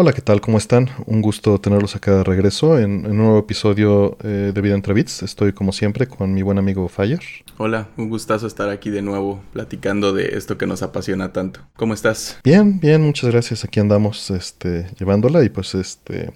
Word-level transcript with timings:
Hola, 0.00 0.14
¿qué 0.14 0.22
tal? 0.22 0.40
¿Cómo 0.40 0.56
están? 0.56 0.88
Un 1.04 1.20
gusto 1.20 1.60
tenerlos 1.60 1.94
acá 1.94 2.16
de 2.16 2.24
regreso 2.24 2.78
en, 2.78 3.04
un 3.04 3.18
nuevo 3.18 3.38
episodio 3.38 4.16
eh, 4.24 4.50
de 4.54 4.60
Vida 4.62 4.74
entre 4.74 4.94
Bits. 4.94 5.22
Estoy 5.22 5.52
como 5.52 5.72
siempre 5.72 6.06
con 6.06 6.32
mi 6.32 6.40
buen 6.40 6.56
amigo 6.56 6.88
Fire. 6.88 7.20
Hola, 7.58 7.88
un 7.98 8.08
gustazo 8.08 8.46
estar 8.46 8.70
aquí 8.70 8.88
de 8.88 9.02
nuevo 9.02 9.42
platicando 9.52 10.14
de 10.14 10.38
esto 10.38 10.56
que 10.56 10.66
nos 10.66 10.82
apasiona 10.82 11.34
tanto. 11.34 11.60
¿Cómo 11.76 11.92
estás? 11.92 12.38
Bien, 12.42 12.80
bien, 12.80 13.02
muchas 13.02 13.30
gracias. 13.30 13.62
Aquí 13.62 13.78
andamos 13.78 14.30
este, 14.30 14.86
llevándola 14.98 15.44
y 15.44 15.50
pues 15.50 15.74
este 15.74 16.32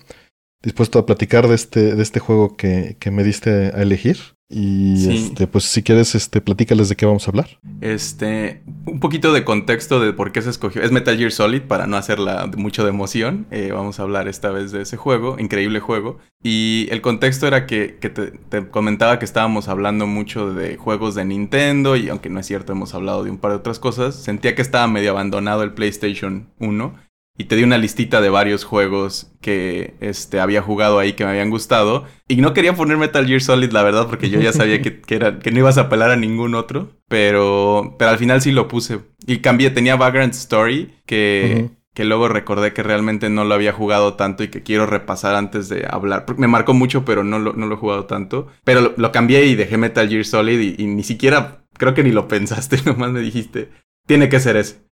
dispuesto 0.65 0.99
a 0.99 1.07
platicar 1.07 1.47
de 1.47 1.55
este, 1.55 1.95
de 1.95 2.03
este 2.03 2.21
juego 2.21 2.57
que, 2.57 2.97
que 2.99 3.11
me 3.11 3.23
diste 3.23 3.51
a 3.75 3.83
elegir. 3.83 4.19
Y 4.51 5.09
este, 5.11 5.47
pues 5.47 5.65
si 5.65 5.83
quieres, 5.83 6.15
este, 6.15 6.41
platícales 6.41 6.89
de 6.89 6.97
qué 6.97 7.07
vamos 7.07 7.27
a 7.27 7.31
hablar. 7.31 7.59
Este, 7.81 8.63
un 8.87 9.01
poquito 9.01 9.33
de 9.33 9.43
contexto 9.43 10.01
de 10.01 10.13
por 10.13 10.33
qué 10.33 10.43
se 10.43 10.51
escogió. 10.51 10.83
Es 10.83 10.93
Metal 10.93 11.17
Gear 11.17 11.33
Solid, 11.33 11.63
para 11.63 11.87
no 11.87 11.97
hacerla 11.97 12.49
mucho 12.57 12.85
de 12.85 12.91
emoción. 12.91 13.47
Eh, 13.51 13.71
vamos 13.73 13.99
a 13.99 14.03
hablar 14.03 14.29
esta 14.29 14.51
vez 14.51 14.71
de 14.71 14.83
ese 14.83 14.97
juego, 14.97 15.39
increíble 15.39 15.81
juego. 15.81 16.19
Y 16.43 16.87
el 16.91 17.01
contexto 17.01 17.47
era 17.47 17.67
que, 17.67 17.97
que 18.01 18.11
te, 18.11 18.33
te, 18.49 18.69
comentaba 18.69 19.19
que 19.19 19.25
estábamos 19.25 19.69
hablando 19.69 20.07
mucho 20.07 20.55
de 20.55 20.77
juegos 20.77 21.15
de 21.15 21.25
Nintendo. 21.25 21.97
Y 21.97 22.11
aunque 22.11 22.31
no 22.31 22.39
es 22.39 22.47
cierto, 22.47 22.73
hemos 22.73 22.95
hablado 22.95 23.25
de 23.25 23.31
un 23.31 23.39
par 23.39 23.53
de 23.53 23.57
otras 23.57 23.79
cosas. 23.79 24.15
Sentía 24.15 24.55
que 24.55 24.63
estaba 24.63 24.87
medio 24.87 25.13
abandonado 25.13 25.63
el 25.63 25.73
PlayStation 25.73 26.49
1 26.61 26.95
y 27.37 27.45
te 27.45 27.57
di 27.57 27.65
una 27.65 27.79
listita 27.79 28.21
de 28.21 28.29
varios 28.29 28.63
juegos 28.65 29.33
que 29.41 29.95
este, 30.01 30.39
había 30.39 30.63
jugado 30.63 31.01
ahí 31.01 31.15
que 31.15 31.25
me 31.25 31.31
habían 31.31 31.51
gustado. 31.51 32.05
Y 32.29 32.37
no 32.37 32.55
quería 32.55 32.77
poner 32.77 32.97
Metal 32.97 33.27
Gear 33.27 33.41
Solid, 33.41 33.73
la 33.73 33.83
verdad, 33.83 34.07
porque 34.09 34.31
yo 34.31 34.41
ya 34.41 34.53
sabía 34.53 34.81
que, 34.81 35.03
era, 35.09 35.41
que 35.41 35.51
no 35.51 35.59
ibas 35.59 35.77
a 35.77 35.83
apelar 35.83 36.13
a 36.13 36.17
ningún 36.17 36.55
otro. 36.55 36.91
Pero, 37.09 37.97
pero 37.99 38.13
al 38.13 38.19
final 38.19 38.41
sí 38.41 38.53
lo 38.53 38.69
puse. 38.69 39.01
Y 39.27 39.39
cambié, 39.39 39.71
tenía 39.71 39.97
Vagrant 39.97 40.33
Story, 40.33 40.95
que, 41.07 41.71
que 41.93 42.05
luego 42.05 42.29
recordé 42.29 42.73
que 42.73 42.85
realmente 42.85 43.29
no 43.31 43.45
lo 43.45 43.55
había 43.55 43.73
jugado 43.73 44.15
tanto 44.15 44.45
y 44.45 44.49
que 44.49 44.63
quiero 44.63 44.87
repasar 44.87 45.35
antes 45.35 45.69
de 45.69 45.89
hablar. 45.91 46.27
Me 46.37 46.47
marcó 46.47 46.73
mucho, 46.73 47.05
pero 47.05 47.25
no 47.25 47.41
lo, 47.41 47.53
no 47.55 47.67
lo 47.67 47.75
he 47.75 47.79
jugado 47.79 48.05
tanto. 48.05 48.47
Pero 48.63 48.95
lo, 48.97 49.13
cambié 49.13 49.47
y 49.47 49.57
dejé 49.57 49.77
Metal 49.77 50.09
Gear 50.09 50.25
Solid 50.25 50.61
y, 50.61 50.81
y 50.81 50.87
ni 50.87 51.03
siquiera, 51.03 51.65
creo 51.79 51.95
que 51.95 52.05
ni 52.05 52.13
lo 52.13 52.29
pensaste, 52.29 52.79
nomás 52.87 53.11
me 53.11 53.21
dijiste, 53.21 53.71
tiene 54.07 54.29
que 54.29 54.39
ser 54.39 54.57
ese. 54.57 54.85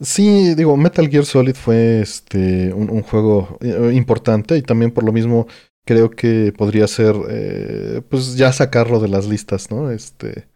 Sí, 0.00 0.54
digo, 0.54 0.76
Metal 0.78 1.08
Gear 1.08 1.26
Solid 1.26 1.54
fue 1.54 2.00
este 2.00 2.72
un, 2.72 3.02
juego 3.02 3.58
eh, 3.60 3.92
importante 3.94 4.56
y 4.56 4.62
también 4.62 4.92
por 4.92 5.04
lo 5.04 5.12
mismo 5.12 5.46
creo 5.84 6.10
que 6.10 6.54
podría 6.56 6.86
ser, 6.86 7.14
eh, 7.28 8.00
pues 8.08 8.36
ya 8.36 8.50
sacarlo 8.52 8.98
de 9.00 9.08
las 9.08 9.28
listas, 9.28 9.70
¿no? 9.70 9.90
Este, 9.90 10.48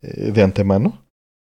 eh, 0.00 0.32
de 0.32 0.42
antemano, 0.42 1.06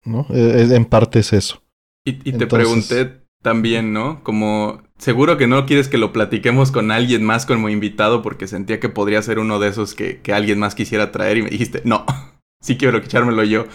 ¿no? 0.05 0.27
en 0.31 0.85
parte 0.87 1.21
es 1.21 1.33
eso. 1.33 1.63
Y, 2.05 2.33
te 2.33 2.47
pregunté 2.49 3.21
también, 3.43 3.93
¿no? 3.93 4.25
Como 4.25 4.83
seguro 4.99 5.37
que 5.37 5.47
no 5.47 5.67
quieres 5.67 5.89
que 5.89 5.99
lo 5.99 6.13
platiquemos 6.13 6.73
con 6.73 6.91
alguien 6.91 7.23
más 7.23 7.47
como 7.47 7.69
invitado 7.69 8.23
porque 8.23 8.49
sentía 8.49 8.81
que 8.81 8.89
podría 8.89 9.23
ser 9.23 9.39
uno 9.39 9.61
de 9.61 9.69
esos 9.69 9.95
que, 9.95 10.21
que 10.21 10.33
alguien 10.33 10.59
más 10.59 10.75
quisiera 10.75 11.13
traer 11.13 11.37
y 11.37 11.43
me 11.43 11.51
dijiste, 11.51 11.83
no, 11.85 12.05
sí 12.61 12.77
quiero 12.77 12.99
echármelo 12.99 13.45
yo. 13.45 13.67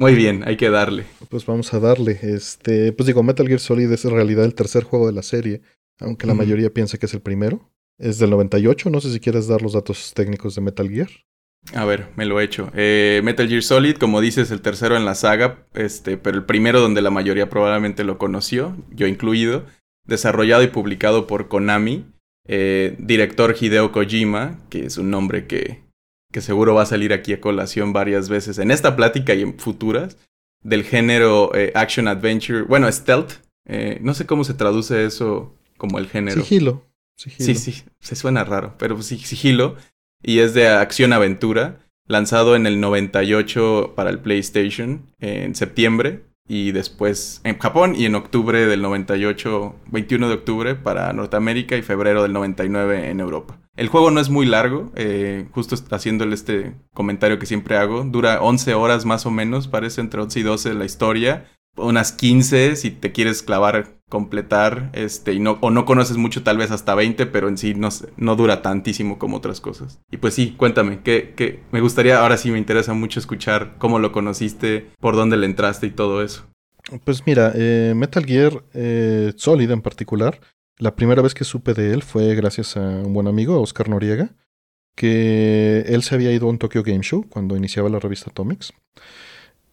Muy 0.00 0.14
bien, 0.14 0.44
hay 0.46 0.56
que 0.56 0.70
darle. 0.70 1.04
Pues 1.28 1.44
vamos 1.44 1.74
a 1.74 1.78
darle. 1.78 2.18
Este, 2.22 2.90
pues 2.94 3.06
digo, 3.06 3.22
Metal 3.22 3.46
Gear 3.46 3.60
Solid 3.60 3.92
es 3.92 4.06
en 4.06 4.12
realidad 4.12 4.46
el 4.46 4.54
tercer 4.54 4.82
juego 4.82 5.06
de 5.06 5.12
la 5.12 5.22
serie, 5.22 5.60
aunque 6.00 6.26
la 6.26 6.32
mayoría 6.32 6.70
piensa 6.70 6.96
que 6.96 7.04
es 7.04 7.12
el 7.12 7.20
primero. 7.20 7.70
Es 7.98 8.18
del 8.18 8.30
98, 8.30 8.88
no 8.88 9.02
sé 9.02 9.12
si 9.12 9.20
quieres 9.20 9.46
dar 9.46 9.60
los 9.60 9.74
datos 9.74 10.14
técnicos 10.14 10.54
de 10.54 10.62
Metal 10.62 10.88
Gear. 10.88 11.10
A 11.74 11.84
ver, 11.84 12.06
me 12.16 12.24
lo 12.24 12.40
he 12.40 12.44
hecho. 12.44 12.70
Eh, 12.74 13.20
Metal 13.22 13.46
Gear 13.46 13.62
Solid, 13.62 13.96
como 13.96 14.22
dices, 14.22 14.50
el 14.50 14.62
tercero 14.62 14.96
en 14.96 15.04
la 15.04 15.14
saga, 15.14 15.66
este, 15.74 16.16
pero 16.16 16.38
el 16.38 16.46
primero 16.46 16.80
donde 16.80 17.02
la 17.02 17.10
mayoría 17.10 17.50
probablemente 17.50 18.02
lo 18.02 18.16
conoció, 18.16 18.74
yo 18.92 19.06
incluido, 19.06 19.66
desarrollado 20.06 20.62
y 20.62 20.68
publicado 20.68 21.26
por 21.26 21.48
Konami, 21.48 22.06
eh, 22.48 22.96
director 22.98 23.54
Hideo 23.60 23.92
Kojima, 23.92 24.60
que 24.70 24.86
es 24.86 24.96
un 24.96 25.10
nombre 25.10 25.46
que 25.46 25.89
que 26.30 26.40
seguro 26.40 26.74
va 26.74 26.82
a 26.82 26.86
salir 26.86 27.12
aquí 27.12 27.32
a 27.32 27.40
colación 27.40 27.92
varias 27.92 28.28
veces 28.28 28.58
en 28.58 28.70
esta 28.70 28.96
plática 28.96 29.34
y 29.34 29.42
en 29.42 29.58
futuras, 29.58 30.16
del 30.62 30.84
género 30.84 31.54
eh, 31.54 31.72
Action 31.74 32.08
Adventure, 32.08 32.62
bueno, 32.62 32.90
Stealth. 32.90 33.32
Eh, 33.66 33.98
no 34.02 34.14
sé 34.14 34.26
cómo 34.26 34.44
se 34.44 34.54
traduce 34.54 35.04
eso 35.04 35.54
como 35.76 35.98
el 35.98 36.08
género. 36.08 36.42
Sigilo. 36.42 36.86
Sí, 37.16 37.54
sí, 37.54 37.82
se 37.98 38.16
suena 38.16 38.44
raro, 38.44 38.76
pero 38.78 39.00
sí, 39.02 39.18
sigilo. 39.18 39.76
Y 40.22 40.38
es 40.38 40.54
de 40.54 40.68
acción-aventura, 40.68 41.86
lanzado 42.06 42.56
en 42.56 42.66
el 42.66 42.80
98 42.80 43.92
para 43.94 44.08
el 44.08 44.20
PlayStation, 44.20 45.06
en 45.18 45.54
septiembre, 45.54 46.24
y 46.50 46.72
después 46.72 47.40
en 47.44 47.56
Japón, 47.58 47.94
y 47.94 48.06
en 48.06 48.16
octubre 48.16 48.66
del 48.66 48.82
98, 48.82 49.76
21 49.86 50.28
de 50.28 50.34
octubre 50.34 50.74
para 50.74 51.12
Norteamérica 51.12 51.76
y 51.76 51.82
febrero 51.82 52.24
del 52.24 52.32
99 52.32 53.08
en 53.08 53.20
Europa. 53.20 53.60
El 53.76 53.86
juego 53.86 54.10
no 54.10 54.18
es 54.18 54.30
muy 54.30 54.46
largo, 54.46 54.90
eh, 54.96 55.46
justo 55.52 55.76
haciéndole 55.92 56.34
este 56.34 56.74
comentario 56.92 57.38
que 57.38 57.46
siempre 57.46 57.76
hago. 57.76 58.02
Dura 58.02 58.42
11 58.42 58.74
horas 58.74 59.04
más 59.04 59.26
o 59.26 59.30
menos, 59.30 59.68
parece 59.68 60.00
entre 60.00 60.22
11 60.22 60.40
y 60.40 60.42
12 60.42 60.74
la 60.74 60.84
historia. 60.84 61.46
Unas 61.80 62.12
15 62.12 62.76
si 62.76 62.90
te 62.90 63.12
quieres 63.12 63.42
clavar, 63.42 63.98
completar, 64.08 64.90
este, 64.92 65.32
y 65.32 65.40
no, 65.40 65.58
o 65.60 65.70
no 65.70 65.84
conoces 65.84 66.16
mucho, 66.16 66.42
tal 66.42 66.58
vez 66.58 66.70
hasta 66.70 66.94
20, 66.94 67.26
pero 67.26 67.48
en 67.48 67.58
sí 67.58 67.74
no, 67.74 67.88
no 68.16 68.36
dura 68.36 68.62
tantísimo 68.62 69.18
como 69.18 69.38
otras 69.38 69.60
cosas. 69.60 70.00
Y 70.10 70.18
pues 70.18 70.34
sí, 70.34 70.54
cuéntame, 70.56 71.00
que, 71.02 71.62
me 71.72 71.80
gustaría, 71.80 72.20
ahora 72.20 72.36
sí 72.36 72.50
me 72.50 72.58
interesa 72.58 72.94
mucho 72.94 73.20
escuchar 73.20 73.76
cómo 73.78 73.98
lo 73.98 74.12
conociste, 74.12 74.90
por 75.00 75.16
dónde 75.16 75.36
le 75.36 75.46
entraste 75.46 75.86
y 75.86 75.90
todo 75.90 76.22
eso. 76.22 76.46
Pues 77.04 77.26
mira, 77.26 77.52
eh, 77.54 77.92
Metal 77.94 78.24
Gear 78.24 78.64
eh, 78.74 79.32
Solid 79.36 79.70
en 79.70 79.82
particular 79.82 80.40
la 80.80 80.96
primera 80.96 81.20
vez 81.20 81.34
que 81.34 81.44
supe 81.44 81.74
de 81.74 81.92
él 81.92 82.02
fue 82.02 82.34
gracias 82.34 82.76
a 82.78 82.80
un 82.80 83.12
buen 83.12 83.28
amigo, 83.28 83.60
Oscar 83.60 83.90
Noriega, 83.90 84.30
que 84.96 85.84
él 85.86 86.02
se 86.02 86.14
había 86.14 86.32
ido 86.32 86.46
a 86.46 86.50
un 86.50 86.58
Tokyo 86.58 86.82
Game 86.82 87.02
Show 87.02 87.26
cuando 87.28 87.54
iniciaba 87.54 87.90
la 87.90 87.98
revista 87.98 88.30
Atomics 88.30 88.72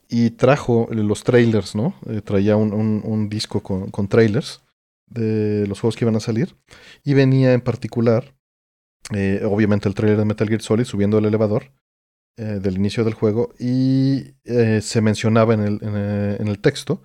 y 0.09 0.31
trajo 0.31 0.87
los 0.91 1.23
trailers, 1.23 1.75
¿no? 1.75 1.95
Eh, 2.07 2.21
traía 2.21 2.55
un, 2.55 2.73
un, 2.73 3.29
disco 3.29 3.61
con, 3.61 3.91
con, 3.91 4.07
trailers 4.07 4.61
de 5.07 5.65
los 5.67 5.79
juegos 5.79 5.95
que 5.95 6.05
iban 6.05 6.15
a 6.15 6.21
salir 6.21 6.55
y 7.03 7.13
venía 7.13 7.53
en 7.53 7.61
particular, 7.61 8.35
eh, 9.13 9.41
obviamente 9.45 9.87
el 9.87 9.95
trailer 9.95 10.17
de 10.17 10.25
Metal 10.25 10.47
Gear 10.47 10.61
Solid 10.61 10.85
subiendo 10.85 11.17
el 11.17 11.25
elevador 11.25 11.71
eh, 12.37 12.59
del 12.61 12.75
inicio 12.77 13.03
del 13.03 13.13
juego 13.13 13.53
y 13.59 14.33
se 14.81 15.01
mencionaba 15.01 15.53
en 15.53 15.61
el, 15.61 15.79
en 15.81 16.47
el, 16.47 16.59
texto 16.59 17.01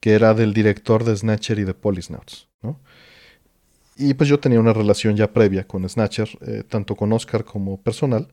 que 0.00 0.12
era 0.12 0.34
del 0.34 0.52
director 0.52 1.04
de 1.04 1.16
Snatcher 1.16 1.58
y 1.58 1.64
de 1.64 1.74
Polisnauts, 1.74 2.48
¿no? 2.62 2.80
Y 3.96 4.14
pues 4.14 4.28
yo 4.28 4.40
tenía 4.40 4.58
una 4.58 4.72
relación 4.72 5.16
ya 5.16 5.32
previa 5.32 5.66
con 5.66 5.88
Snatcher, 5.88 6.64
tanto 6.68 6.96
con 6.96 7.12
Oscar 7.12 7.44
como 7.44 7.80
personal, 7.80 8.28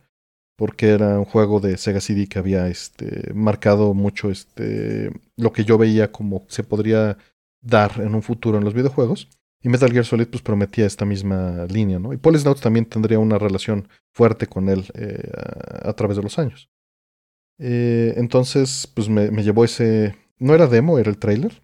porque 0.59 0.89
era 0.89 1.17
un 1.17 1.23
juego 1.23 1.61
de 1.61 1.77
Sega 1.77 2.01
CD 2.01 2.27
que 2.27 2.37
había 2.37 2.67
este, 2.67 3.33
marcado 3.33 3.93
mucho 3.93 4.29
este, 4.29 5.09
lo 5.37 5.53
que 5.53 5.63
yo 5.63 5.77
veía 5.77 6.11
como 6.11 6.43
se 6.49 6.65
podría 6.65 7.17
dar 7.61 8.01
en 8.01 8.13
un 8.13 8.21
futuro 8.21 8.57
en 8.57 8.65
los 8.65 8.73
videojuegos. 8.73 9.29
Y 9.63 9.69
Metal 9.69 9.89
Gear 9.89 10.03
Solid 10.03 10.27
pues 10.27 10.43
prometía 10.43 10.85
esta 10.85 11.05
misma 11.05 11.65
línea, 11.67 11.97
¿no? 11.97 12.11
Y 12.11 12.17
Snouts 12.17 12.59
también 12.59 12.85
tendría 12.85 13.19
una 13.19 13.37
relación 13.37 13.87
fuerte 14.11 14.47
con 14.47 14.67
él 14.67 14.83
eh, 14.95 15.31
a, 15.81 15.93
través 15.93 16.17
de 16.17 16.23
los 16.23 16.37
años. 16.37 16.69
Eh, 17.57 18.15
entonces, 18.17 18.85
pues 18.93 19.07
me, 19.07 19.29
llevó 19.41 19.63
ese... 19.63 20.17
No 20.39 20.53
era 20.55 20.67
demo, 20.67 20.99
era 20.99 21.09
el 21.09 21.19
trailer. 21.19 21.63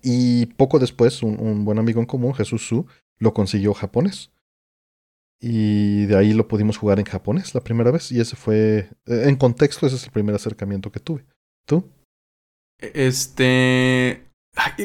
Y 0.00 0.46
poco 0.46 0.78
después, 0.78 1.24
un, 1.24 1.64
buen 1.64 1.80
amigo 1.80 1.98
en 1.98 2.06
común, 2.06 2.34
Jesús 2.34 2.68
Su, 2.68 2.86
lo 3.18 3.34
consiguió 3.34 3.74
japonés. 3.74 4.30
Y 5.40 6.06
de 6.06 6.16
ahí 6.16 6.32
lo 6.32 6.48
pudimos 6.48 6.78
jugar 6.78 6.98
en 6.98 7.04
japonés 7.04 7.54
la 7.54 7.60
primera 7.60 7.90
vez. 7.90 8.10
Y 8.10 8.20
ese 8.20 8.36
fue, 8.36 8.90
eh, 9.06 9.24
en 9.26 9.36
contexto, 9.36 9.86
ese 9.86 9.96
es 9.96 10.04
el 10.04 10.10
primer 10.10 10.34
acercamiento 10.34 10.90
que 10.90 11.00
tuve. 11.00 11.24
¿Tú? 11.66 11.90
Este... 12.78 14.26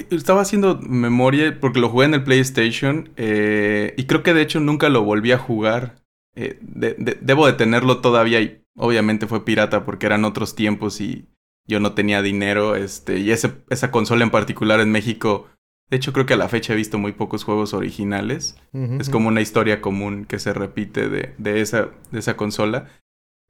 estaba 0.10 0.42
haciendo 0.42 0.80
memoria 0.80 1.58
porque 1.60 1.80
lo 1.80 1.90
jugué 1.90 2.06
en 2.06 2.14
el 2.14 2.24
PlayStation 2.24 3.10
eh, 3.16 3.94
y 3.98 4.06
creo 4.06 4.24
que 4.24 4.34
de 4.34 4.42
hecho 4.42 4.60
nunca 4.60 4.90
lo 4.90 5.04
volví 5.04 5.32
a 5.32 5.38
jugar. 5.38 6.04
Eh, 6.36 6.60
debo 6.62 7.48
de 7.48 7.54
tenerlo 7.54 8.02
todavía 8.02 8.42
y 8.42 8.62
obviamente 8.76 9.28
fue 9.28 9.46
pirata 9.46 9.86
porque 9.86 10.06
eran 10.06 10.26
otros 10.26 10.56
tiempos 10.56 11.02
y 11.02 11.28
yo 11.68 11.80
no 11.80 11.94
tenía 11.94 12.22
dinero, 12.22 12.76
este, 12.76 13.20
y 13.20 13.32
ese, 13.32 13.54
esa 13.70 13.92
consola 13.92 14.24
en 14.24 14.32
particular 14.32 14.80
en 14.80 14.92
México, 14.92 15.48
de 15.92 15.98
hecho 15.98 16.14
creo 16.14 16.26
que 16.26 16.36
a 16.36 16.38
la 16.38 16.48
fecha 16.48 16.72
he 16.72 16.78
visto 16.78 16.98
muy 16.98 17.12
pocos 17.12 17.44
juegos 17.44 17.74
originales, 17.74 18.56
es 18.74 19.10
como 19.10 19.28
una 19.28 19.42
historia 19.42 19.82
común 19.82 20.24
que 20.24 20.40
se 20.40 20.54
repite 20.54 21.10
de, 21.10 21.36
de, 21.38 21.60
esa, 21.60 21.90
de 22.12 22.20
esa 22.20 22.38
consola. 22.38 22.88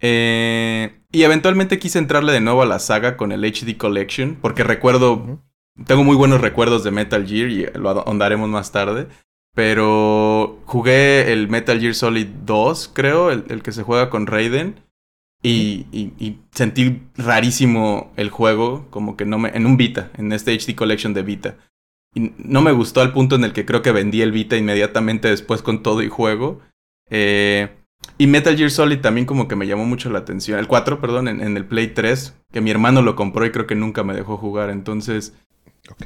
Eh, 0.01 1.03
y 1.11 1.21
eventualmente 1.21 1.77
quise 1.77 1.99
entrarle 1.99 2.33
de 2.33 2.41
nuevo 2.41 2.63
a 2.63 2.65
la 2.65 2.79
saga 2.79 3.15
con 3.15 3.31
el 3.31 3.45
HD 3.45 3.77
Collection, 3.77 4.39
porque 4.41 4.63
recuerdo, 4.63 5.39
tengo 5.85 6.03
muy 6.03 6.15
buenos 6.15 6.41
recuerdos 6.41 6.83
de 6.83 6.89
Metal 6.89 7.27
Gear 7.27 7.49
y 7.49 7.67
lo 7.77 7.91
ahondaremos 7.91 8.49
más 8.49 8.71
tarde. 8.71 9.07
Pero 9.53 10.59
jugué 10.65 11.31
el 11.31 11.47
Metal 11.47 11.79
Gear 11.79 11.93
Solid 11.93 12.25
2, 12.25 12.89
creo, 12.91 13.29
el, 13.29 13.61
que 13.61 13.71
se 13.71 13.83
juega 13.83 14.09
con 14.09 14.25
Raiden. 14.25 14.79
Y, 15.43 15.85
y, 15.91 16.39
sentí 16.51 17.03
rarísimo 17.17 18.13
el 18.15 18.29
juego, 18.29 18.87
como 18.89 19.15
que 19.15 19.25
no 19.25 19.37
me. 19.37 19.49
En 19.49 19.65
un 19.65 19.77
Vita, 19.77 20.11
en 20.17 20.31
este 20.31 20.53
HD 20.57 20.75
Collection 20.75 21.13
de 21.13 21.23
Vita. 21.23 21.57
Y 22.13 22.33
no 22.37 22.61
me 22.61 22.71
gustó 22.71 23.01
al 23.01 23.13
punto 23.13 23.35
en 23.35 23.43
el 23.43 23.53
que 23.53 23.65
creo 23.65 23.81
que 23.81 23.91
vendí 23.91 24.21
el 24.21 24.31
Vita 24.31 24.57
inmediatamente 24.57 25.29
después 25.29 25.61
con 25.61 25.81
todo 25.81 26.01
y 26.01 26.09
juego. 26.09 26.61
Eh, 27.09 27.69
y 28.17 28.27
Metal 28.27 28.55
Gear 28.55 28.71
Solid 28.71 28.99
también 28.99 29.25
como 29.25 29.47
que 29.47 29.55
me 29.55 29.67
llamó 29.67 29.85
mucho 29.85 30.09
la 30.09 30.19
atención. 30.19 30.59
El 30.59 30.67
4, 30.67 30.99
perdón, 30.99 31.27
en, 31.27 31.57
el 31.57 31.65
Play 31.65 31.87
3, 31.87 32.35
que 32.51 32.61
mi 32.61 32.71
hermano 32.71 33.01
lo 33.01 33.15
compró 33.15 33.45
y 33.45 33.51
creo 33.51 33.67
que 33.67 33.75
nunca 33.75 34.03
me 34.03 34.13
dejó 34.13 34.37
jugar. 34.37 34.69
Entonces, 34.69 35.33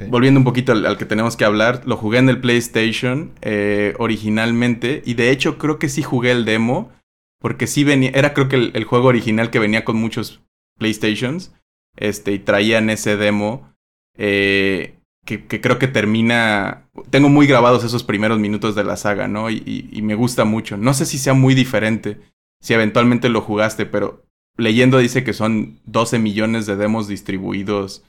volviendo 0.08 0.40
un 0.40 0.44
poquito 0.44 0.72
al, 0.72 0.96
que 0.96 1.04
tenemos 1.04 1.36
que 1.36 1.44
hablar, 1.44 1.82
lo 1.86 1.96
jugué 1.96 2.18
en 2.18 2.28
el 2.28 2.40
PlayStation 2.40 3.32
eh, 3.42 3.94
originalmente. 3.98 5.02
Y 5.04 5.14
de 5.14 5.30
hecho 5.30 5.58
creo 5.58 5.78
que 5.78 5.88
sí 5.88 6.02
jugué 6.02 6.30
el 6.30 6.44
demo. 6.44 6.92
Porque 7.38 7.66
sí 7.66 7.84
venía, 7.84 8.10
era 8.14 8.32
creo 8.32 8.48
que 8.48 8.56
el, 8.56 8.84
juego 8.84 9.08
original 9.08 9.50
que 9.50 9.58
venía 9.58 9.84
con 9.84 9.96
muchos 9.96 10.42
PlayStations. 10.78 11.54
Este, 11.96 12.32
y 12.32 12.38
traían 12.38 12.88
ese 12.88 13.16
demo. 13.16 13.72
Eh, 14.16 14.95
que, 15.26 15.60
creo 15.60 15.78
que 15.78 15.88
termina. 15.88 16.88
Tengo 17.10 17.28
muy 17.28 17.46
grabados 17.46 17.84
esos 17.84 18.04
primeros 18.04 18.38
minutos 18.38 18.74
de 18.74 18.84
la 18.84 18.96
saga, 18.96 19.28
¿no? 19.28 19.50
Y, 19.50 19.88
y, 19.92 20.02
me 20.02 20.14
gusta 20.14 20.44
mucho. 20.44 20.76
No 20.76 20.94
sé 20.94 21.04
si 21.04 21.18
sea 21.18 21.34
muy 21.34 21.54
diferente, 21.54 22.18
si 22.62 22.72
eventualmente 22.72 23.28
lo 23.28 23.40
jugaste, 23.40 23.84
pero 23.86 24.24
leyendo 24.56 24.98
dice 24.98 25.24
que 25.24 25.32
son 25.32 25.80
12 25.84 26.20
millones 26.20 26.66
de 26.66 26.76
demos 26.76 27.08
distribuidos 27.08 28.04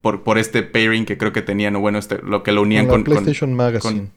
por, 0.00 0.22
por 0.22 0.38
este 0.38 0.62
pairing 0.62 1.04
que 1.04 1.18
creo 1.18 1.32
que 1.32 1.42
tenían, 1.42 1.76
o 1.76 1.80
bueno, 1.80 1.98
este, 1.98 2.22
lo 2.22 2.42
que 2.42 2.52
lo 2.52 2.62
unían 2.62 2.86
con. 2.86 3.02
PlayStation 3.02 3.52
Magazine. 3.52 4.10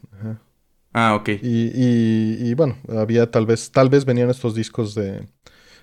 Ah, 0.94 1.16
ok. 1.16 1.30
Y, 1.30 1.72
y, 1.74 2.50
y, 2.50 2.54
bueno, 2.54 2.78
había 2.90 3.30
tal 3.30 3.46
vez, 3.46 3.72
tal 3.72 3.90
vez 3.90 4.06
venían 4.06 4.30
estos 4.30 4.54
discos 4.54 4.94
de. 4.94 5.28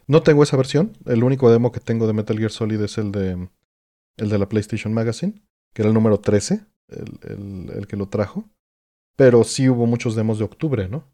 No 0.06 0.22
tengo 0.22 0.44
esa 0.44 0.56
versión. 0.56 0.96
El 1.06 1.24
único 1.24 1.50
demo 1.50 1.72
que 1.72 1.80
tengo 1.80 2.06
de 2.06 2.12
Metal 2.12 2.38
Gear 2.38 2.52
Solid 2.52 2.80
es 2.80 2.98
el 2.98 3.10
de 3.10 3.48
el 4.16 4.30
de 4.30 4.38
la 4.38 4.48
PlayStation 4.48 4.94
Magazine 4.94 5.42
que 5.76 5.82
era 5.82 5.90
el 5.90 5.94
número 5.94 6.20
13, 6.20 6.64
el, 6.88 7.70
el, 7.76 7.86
que 7.86 7.98
lo 7.98 8.08
trajo. 8.08 8.48
Pero 9.14 9.44
sí 9.44 9.68
hubo 9.68 9.84
muchos 9.84 10.16
demos 10.16 10.38
de 10.38 10.46
octubre, 10.46 10.88
¿no? 10.88 11.04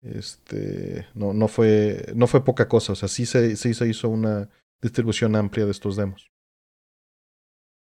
Este, 0.00 1.08
no, 1.14 1.32
no, 1.32 1.48
fue, 1.48 2.12
no 2.14 2.28
fue 2.28 2.44
poca 2.44 2.68
cosa, 2.68 2.92
o 2.92 2.94
sea, 2.94 3.08
sí 3.08 3.26
se, 3.26 3.56
sí 3.56 3.74
se 3.74 3.88
hizo 3.88 4.08
una 4.08 4.48
distribución 4.80 5.34
amplia 5.34 5.64
de 5.64 5.72
estos 5.72 5.96
demos. 5.96 6.30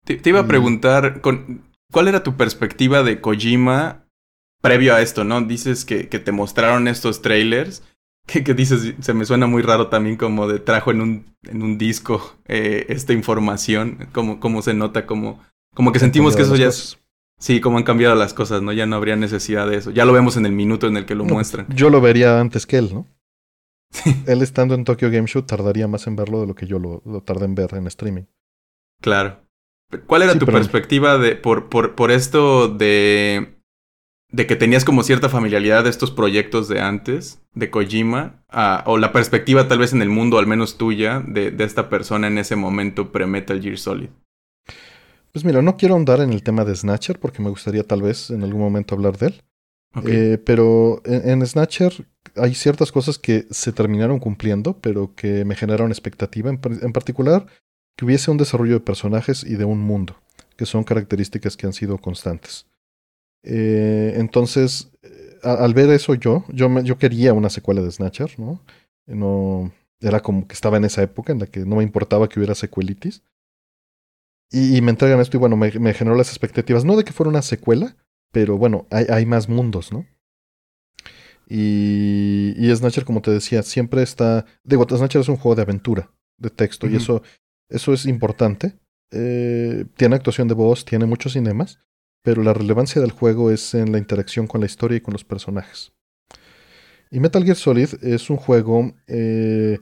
Te, 0.03 0.19
iba 0.25 0.41
a 0.41 0.47
preguntar, 0.47 1.21
con, 1.21 1.71
¿cuál 1.93 2.09
era 2.09 2.23
tu 2.23 2.35
perspectiva 2.35 3.03
de 3.03 3.21
Kojima 3.21 4.05
previo 4.61 4.93
a 4.93 5.01
esto, 5.01 5.23
no? 5.23 5.39
Dices 5.39 5.85
que, 5.85 6.09
que 6.09 6.19
te 6.19 6.33
mostraron 6.33 6.89
estos 6.89 7.21
trailers, 7.21 7.83
que, 8.27 8.43
que, 8.43 8.53
dices, 8.53 8.95
se 8.99 9.13
me 9.13 9.23
suena 9.23 9.47
muy 9.47 9.61
raro 9.61 9.87
también 9.87 10.17
como 10.17 10.49
de 10.49 10.59
trajo 10.59 10.91
en 10.91 10.99
un, 10.99 11.35
en 11.43 11.61
un 11.61 11.77
disco 11.77 12.35
eh, 12.49 12.85
esta 12.89 13.13
información, 13.13 14.09
como, 14.11 14.41
como 14.41 14.61
se 14.61 14.73
nota 14.73 15.05
como 15.05 15.39
como 15.73 15.91
que 15.91 15.99
sentimos 15.99 16.35
que 16.35 16.43
eso 16.43 16.55
ya 16.55 16.67
es... 16.67 16.97
Sí, 17.39 17.59
como 17.59 17.77
han 17.77 17.83
cambiado 17.83 18.13
las 18.15 18.35
cosas, 18.35 18.61
¿no? 18.61 18.71
Ya 18.71 18.85
no 18.85 18.95
habría 18.95 19.15
necesidad 19.15 19.67
de 19.67 19.77
eso. 19.77 19.89
Ya 19.89 20.05
lo 20.05 20.13
vemos 20.13 20.37
en 20.37 20.45
el 20.45 20.51
minuto 20.51 20.87
en 20.87 20.95
el 20.95 21.05
que 21.07 21.15
lo 21.15 21.25
muestran. 21.25 21.65
Yo 21.73 21.89
lo 21.89 21.99
vería 21.99 22.39
antes 22.39 22.67
que 22.67 22.77
él, 22.77 22.89
¿no? 22.93 23.07
él 24.27 24.41
estando 24.41 24.75
en 24.75 24.85
Tokyo 24.85 25.09
Game 25.09 25.27
Show 25.27 25.41
tardaría 25.41 25.87
más 25.87 26.07
en 26.07 26.15
verlo 26.15 26.41
de 26.41 26.47
lo 26.47 26.55
que 26.55 26.67
yo 26.67 26.79
lo, 26.79 27.01
tardé 27.21 27.45
en 27.45 27.55
ver 27.55 27.73
en 27.73 27.87
streaming. 27.87 28.23
Claro. 29.01 29.41
¿Cuál 30.05 30.21
era 30.21 30.37
tu 30.37 30.45
perspectiva 30.45 31.17
de 31.17 31.35
por, 31.35 31.67
por, 31.67 31.95
por 31.95 32.11
esto 32.11 32.69
de 32.69 33.61
de 34.31 34.47
que 34.47 34.55
tenías 34.55 34.85
como 34.85 35.03
cierta 35.03 35.29
familiaridad 35.29 35.83
de 35.83 35.89
estos 35.89 36.09
proyectos 36.09 36.67
de 36.69 36.79
antes, 36.79 37.43
de 37.53 37.69
Kojima, 37.69 38.43
o 38.85 38.97
la 38.97 39.11
perspectiva 39.11 39.67
tal 39.67 39.79
vez 39.79 39.93
en 39.93 40.01
el 40.01 40.09
mundo, 40.09 40.39
al 40.39 40.47
menos 40.47 40.77
tuya, 40.77 41.21
de, 41.25 41.51
de 41.51 41.63
esta 41.65 41.89
persona 41.89 42.27
en 42.27 42.37
ese 42.37 42.55
momento 42.55 43.11
pre-Metal 43.11 43.61
Gear 43.61 43.77
Solid? 43.77 44.09
Pues 45.31 45.45
mira, 45.45 45.61
no 45.61 45.77
quiero 45.77 45.95
andar 45.95 46.19
en 46.19 46.31
el 46.31 46.43
tema 46.43 46.65
de 46.65 46.75
Snatcher 46.75 47.19
porque 47.19 47.41
me 47.41 47.49
gustaría 47.49 47.83
tal 47.83 48.01
vez 48.01 48.29
en 48.29 48.43
algún 48.43 48.61
momento 48.61 48.95
hablar 48.95 49.17
de 49.17 49.27
él. 49.27 49.41
Eh, 50.05 50.37
pero 50.45 51.01
en, 51.05 51.45
Snatcher 51.45 52.07
hay 52.35 52.53
ciertas 52.55 52.91
cosas 52.91 53.17
que 53.17 53.45
se 53.49 53.73
terminaron 53.73 54.19
cumpliendo, 54.19 54.77
pero 54.79 55.13
que 55.15 55.43
me 55.45 55.55
generaron 55.55 55.91
expectativa. 55.91 56.49
En, 56.49 56.59
particular, 56.93 57.45
que 57.97 58.05
hubiese 58.05 58.31
un 58.31 58.37
desarrollo 58.37 58.73
de 58.75 58.79
personajes 58.79 59.43
y 59.43 59.55
de 59.55 59.65
un 59.65 59.79
mundo, 59.79 60.15
que 60.55 60.65
son 60.65 60.83
características 60.83 61.57
que 61.57 61.67
han 61.67 61.73
sido 61.73 61.97
constantes. 61.97 62.67
Eh, 63.43 64.13
entonces, 64.17 64.91
eh, 65.01 65.39
al 65.43 65.73
ver 65.73 65.89
eso 65.89 66.13
yo, 66.13 66.45
yo, 66.49 66.79
yo 66.81 66.97
quería 66.97 67.33
una 67.33 67.49
secuela 67.49 67.81
de 67.81 67.91
Snatcher, 67.91 68.39
¿no? 68.39 68.61
No, 69.07 69.71
era 69.99 70.21
como 70.21 70.47
que 70.47 70.53
estaba 70.53 70.77
en 70.77 70.85
esa 70.85 71.03
época 71.03 71.33
en 71.33 71.39
la 71.39 71.47
que 71.47 71.61
no 71.61 71.77
me 71.77 71.83
importaba 71.83 72.29
que 72.29 72.39
hubiera 72.39 72.55
secuelitis. 72.55 73.23
Y, 74.51 74.81
me 74.81 74.91
entregan 74.91 75.21
esto 75.21 75.37
y 75.37 75.39
bueno, 75.39 75.55
me, 75.55 75.71
generó 75.93 76.17
las 76.17 76.29
expectativas, 76.29 76.83
no 76.83 76.97
de 76.97 77.05
que 77.05 77.13
fuera 77.13 77.29
una 77.29 77.41
secuela, 77.41 77.95
pero 78.33 78.57
bueno, 78.57 78.85
hay, 78.91 79.05
hay 79.09 79.25
más 79.25 79.47
mundos, 79.47 79.93
¿no? 79.93 80.05
Y, 81.47 82.53
y, 82.57 82.75
Snatcher, 82.75 83.05
como 83.05 83.21
te 83.21 83.31
decía, 83.31 83.63
siempre 83.63 84.03
está... 84.03 84.45
Digo, 84.63 84.85
Snatcher 84.89 85.21
es 85.21 85.29
un 85.29 85.37
juego 85.37 85.55
de 85.55 85.61
aventura, 85.61 86.11
de 86.37 86.49
texto, 86.49 86.87
y 86.87 86.97
eso, 86.97 87.23
eso 87.69 87.93
es 87.93 88.05
importante. 88.05 88.77
Eh, 89.11 89.85
tiene 89.95 90.15
actuación 90.15 90.49
de 90.49 90.53
voz, 90.53 90.83
tiene 90.83 91.05
muchos 91.05 91.33
cinemas, 91.33 91.79
pero 92.21 92.43
la 92.43 92.53
relevancia 92.53 93.01
del 93.01 93.11
juego 93.11 93.51
es 93.51 93.73
en 93.73 93.93
la 93.93 93.97
interacción 93.97 94.47
con 94.47 94.59
la 94.59 94.67
historia 94.67 94.97
y 94.97 95.01
con 95.01 95.13
los 95.13 95.23
personajes. 95.23 95.93
Y 97.09 97.19
Metal 97.21 97.43
Gear 97.43 97.57
Solid 97.57 97.89
es 98.01 98.29
un 98.29 98.37
juego 98.37 98.93
eh, 99.07 99.79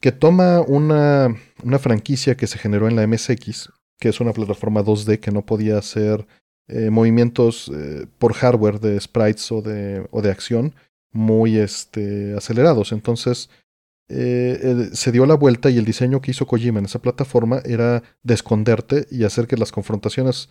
que 0.00 0.12
toma 0.12 0.60
una, 0.60 1.34
una 1.64 1.78
franquicia 1.78 2.36
que 2.36 2.46
se 2.46 2.58
generó 2.58 2.88
en 2.88 2.96
la 2.96 3.06
MSX 3.06 3.70
que 3.98 4.08
es 4.08 4.20
una 4.20 4.32
plataforma 4.32 4.82
2D 4.82 5.20
que 5.20 5.30
no 5.30 5.44
podía 5.44 5.78
hacer 5.78 6.26
eh, 6.68 6.90
movimientos 6.90 7.70
eh, 7.74 8.06
por 8.18 8.34
hardware 8.34 8.80
de 8.80 9.00
sprites 9.00 9.50
o 9.52 9.62
de, 9.62 10.06
o 10.10 10.22
de 10.22 10.30
acción 10.30 10.74
muy 11.12 11.58
este, 11.58 12.34
acelerados. 12.36 12.92
Entonces 12.92 13.48
eh, 14.08 14.90
se 14.92 15.12
dio 15.12 15.26
la 15.26 15.34
vuelta 15.34 15.70
y 15.70 15.78
el 15.78 15.84
diseño 15.84 16.20
que 16.20 16.30
hizo 16.30 16.46
Kojima 16.46 16.78
en 16.78 16.86
esa 16.86 17.00
plataforma 17.00 17.60
era 17.64 18.02
de 18.22 18.34
esconderte 18.34 19.06
y 19.10 19.24
hacer 19.24 19.46
que 19.46 19.56
las 19.56 19.72
confrontaciones 19.72 20.48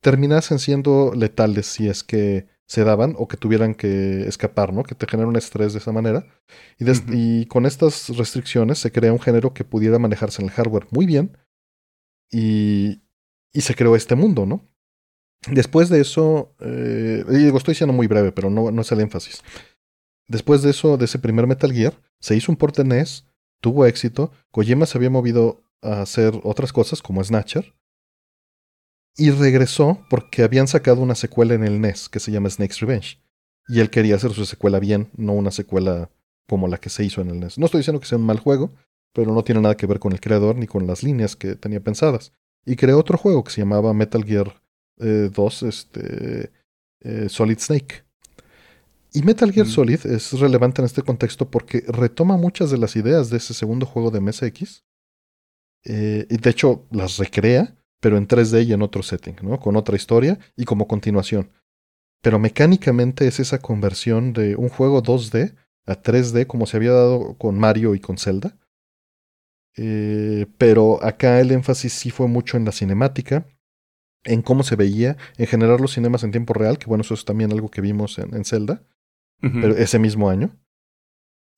terminasen 0.00 0.58
siendo 0.58 1.12
letales 1.14 1.66
si 1.66 1.88
es 1.88 2.04
que 2.04 2.46
se 2.66 2.84
daban 2.84 3.14
o 3.18 3.28
que 3.28 3.36
tuvieran 3.36 3.74
que 3.74 4.26
escapar, 4.26 4.72
¿no? 4.72 4.84
Que 4.84 4.94
te 4.94 5.06
genera 5.06 5.28
un 5.28 5.36
estrés 5.36 5.72
de 5.72 5.78
esa 5.80 5.92
manera. 5.92 6.26
Y, 6.78 6.84
y, 7.12 7.46
con 7.46 7.66
estas 7.66 8.08
restricciones 8.16 8.78
se 8.78 8.90
crea 8.90 9.12
un 9.12 9.20
género 9.20 9.52
que 9.52 9.64
pudiera 9.64 9.98
manejarse 9.98 10.42
en 10.42 10.48
el 10.48 10.54
hardware 10.54 10.86
muy 10.90 11.04
bien, 11.06 11.36
y, 12.34 13.02
se 13.60 13.74
creó 13.74 13.94
este 13.94 14.16
mundo, 14.16 14.46
¿no? 14.46 14.68
Después 15.46 15.88
de 15.88 16.00
eso, 16.00 16.54
eh, 16.60 17.24
estoy 17.54 17.74
siendo 17.74 17.92
muy 17.92 18.06
breve, 18.06 18.32
pero 18.32 18.50
no, 18.50 18.70
no 18.70 18.82
es 18.82 18.90
el 18.90 19.00
énfasis. 19.00 19.42
Después 20.26 20.62
de 20.62 20.70
eso, 20.70 20.96
de 20.96 21.04
ese 21.04 21.18
primer 21.18 21.46
Metal 21.46 21.72
Gear, 21.72 21.94
se 22.18 22.34
hizo 22.34 22.50
un 22.50 22.56
port 22.56 22.78
NES, 22.78 23.26
tuvo 23.60 23.86
éxito, 23.86 24.32
Kojima 24.50 24.86
se 24.86 24.98
había 24.98 25.10
movido 25.10 25.62
a 25.82 26.00
hacer 26.00 26.40
otras 26.42 26.72
cosas 26.72 27.02
como 27.02 27.22
Snatcher, 27.22 27.74
y 29.16 29.30
regresó 29.30 30.04
porque 30.10 30.42
habían 30.42 30.66
sacado 30.66 31.00
una 31.00 31.14
secuela 31.14 31.54
en 31.54 31.62
el 31.62 31.80
NES 31.80 32.08
que 32.08 32.18
se 32.18 32.32
llama 32.32 32.50
Snake's 32.50 32.80
Revenge. 32.80 33.20
Y 33.68 33.80
él 33.80 33.90
quería 33.90 34.16
hacer 34.16 34.32
su 34.32 34.44
secuela 34.44 34.80
bien, 34.80 35.10
no 35.16 35.34
una 35.34 35.52
secuela 35.52 36.10
como 36.48 36.66
la 36.66 36.78
que 36.78 36.90
se 36.90 37.04
hizo 37.04 37.20
en 37.20 37.30
el 37.30 37.38
NES. 37.38 37.58
No 37.58 37.66
estoy 37.66 37.80
diciendo 37.80 38.00
que 38.00 38.06
sea 38.06 38.18
un 38.18 38.26
mal 38.26 38.40
juego, 38.40 38.72
pero 39.14 39.32
no 39.32 39.44
tiene 39.44 39.60
nada 39.60 39.76
que 39.76 39.86
ver 39.86 40.00
con 40.00 40.12
el 40.12 40.20
creador 40.20 40.56
ni 40.56 40.66
con 40.66 40.86
las 40.86 41.02
líneas 41.02 41.36
que 41.36 41.54
tenía 41.54 41.80
pensadas. 41.80 42.32
Y 42.66 42.76
creó 42.76 42.98
otro 42.98 43.16
juego 43.16 43.44
que 43.44 43.52
se 43.52 43.60
llamaba 43.60 43.94
Metal 43.94 44.24
Gear 44.24 44.60
2 44.96 45.62
eh, 45.62 45.68
este, 45.68 46.52
eh, 47.00 47.28
Solid 47.28 47.58
Snake. 47.58 48.04
Y 49.12 49.22
Metal 49.22 49.52
Gear 49.52 49.66
mm. 49.66 49.70
Solid 49.70 50.06
es 50.06 50.32
relevante 50.32 50.82
en 50.82 50.86
este 50.86 51.02
contexto 51.02 51.48
porque 51.48 51.84
retoma 51.86 52.36
muchas 52.36 52.70
de 52.70 52.78
las 52.78 52.96
ideas 52.96 53.30
de 53.30 53.36
ese 53.36 53.54
segundo 53.54 53.86
juego 53.86 54.10
de 54.10 54.20
MSX. 54.20 54.84
Eh, 55.84 56.26
y 56.28 56.36
de 56.36 56.50
hecho 56.50 56.84
las 56.90 57.18
recrea, 57.18 57.76
pero 58.00 58.16
en 58.16 58.26
3D 58.26 58.66
y 58.66 58.72
en 58.72 58.82
otro 58.82 59.04
setting, 59.04 59.36
¿no? 59.42 59.60
Con 59.60 59.76
otra 59.76 59.94
historia 59.94 60.40
y 60.56 60.64
como 60.64 60.88
continuación. 60.88 61.52
Pero 62.20 62.40
mecánicamente 62.40 63.28
es 63.28 63.38
esa 63.38 63.60
conversión 63.60 64.32
de 64.32 64.56
un 64.56 64.70
juego 64.70 65.02
2D 65.02 65.54
a 65.86 66.02
3D 66.02 66.48
como 66.48 66.66
se 66.66 66.78
había 66.78 66.92
dado 66.92 67.36
con 67.38 67.56
Mario 67.58 67.94
y 67.94 68.00
con 68.00 68.18
Zelda 68.18 68.58
eh, 69.76 70.46
pero 70.58 71.02
acá 71.02 71.40
el 71.40 71.50
énfasis 71.50 71.92
sí 71.92 72.10
fue 72.10 72.28
mucho 72.28 72.56
en 72.56 72.64
la 72.64 72.72
cinemática, 72.72 73.46
en 74.24 74.42
cómo 74.42 74.62
se 74.62 74.76
veía, 74.76 75.16
en 75.36 75.46
generar 75.46 75.80
los 75.80 75.92
cinemas 75.92 76.24
en 76.24 76.30
tiempo 76.30 76.54
real, 76.54 76.78
que 76.78 76.86
bueno, 76.86 77.02
eso 77.02 77.14
es 77.14 77.24
también 77.24 77.52
algo 77.52 77.70
que 77.70 77.80
vimos 77.80 78.18
en, 78.18 78.44
Zelda, 78.44 78.82
pero 79.40 79.76
ese 79.76 79.98
mismo 79.98 80.30
año. 80.30 80.56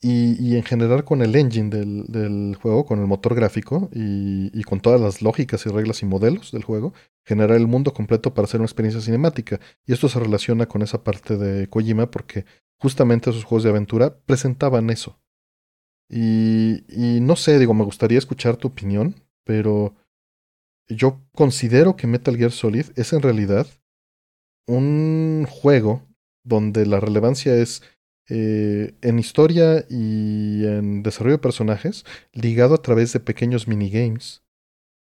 y, 0.01 0.57
en 0.57 0.63
general 0.63 1.05
con 1.05 1.23
el 1.23 1.35
engine 1.37 1.71
del, 1.71 2.57
juego, 2.61 2.85
con 2.85 3.01
el 3.01 3.07
motor 3.07 3.35
gráfico 3.35 3.89
y, 3.93 4.63
con 4.65 4.81
todas 4.81 5.01
las 5.01 5.23
lógicas 5.23 5.65
y 5.67 5.71
reglas 5.71 6.03
y 6.03 6.07
modelos 6.07 6.53
del 6.53 6.65
juego, 6.65 6.93
generar 7.25 7.57
el 7.57 7.67
mundo 7.67 7.93
completo 7.93 8.35
para 8.35 8.47
hacer 8.47 8.61
una 8.61 8.67
experiencia 8.67 9.01
cinemática. 9.01 9.61
Y 9.87 9.93
esto 9.93 10.09
se 10.09 10.21
relaciona 10.21 10.67
con 10.67 10.83
esa 10.83 11.05
parte 11.05 11.37
de 11.37 11.69
Kojima 11.69 12.11
porque 12.11 12.45
justamente 12.79 13.31
esos 13.31 13.45
juegos 13.45 13.65
de 13.65 13.71
aventura 13.71 14.19
presentaban 14.27 14.91
eso. 14.91 15.19
Y, 16.09 16.85
no 17.21 17.37
sé, 17.37 17.59
digo, 17.59 17.75
me 17.75 17.85
gustaría 17.85 18.19
escuchar 18.19 18.57
tu 18.57 18.69
opinión, 18.69 19.17
pero 19.45 19.95
yo 20.89 21.21
considero 21.35 21.97
que 21.97 22.07
Metal 22.07 22.37
Gear 22.37 22.53
Solid 22.53 22.87
es 22.95 23.13
en 23.13 23.23
realidad 23.23 23.67
un 24.67 25.47
juego 25.49 26.03
donde 26.45 26.87
la 26.87 27.01
relevancia 27.01 27.57
es 27.57 27.83
eh, 28.29 28.95
en 29.03 29.19
historia 29.19 29.85
y 29.89 30.65
en 30.65 31.03
desarrollo 31.03 31.37
de 31.37 31.43
personajes, 31.43 32.05
ligado 32.33 32.75
a 32.75 32.83
través 32.83 33.13
de 33.13 33.21
pequeños 33.21 33.67
minigames, 33.69 34.43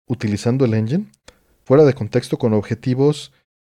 utilizando 0.07 0.65
el 0.65 0.75
engine, 0.75 1.07
fuera 1.65 1.85
de 1.85 1.95
contexto 1.95 2.39
con 2.39 2.53
objetivos 2.53 3.33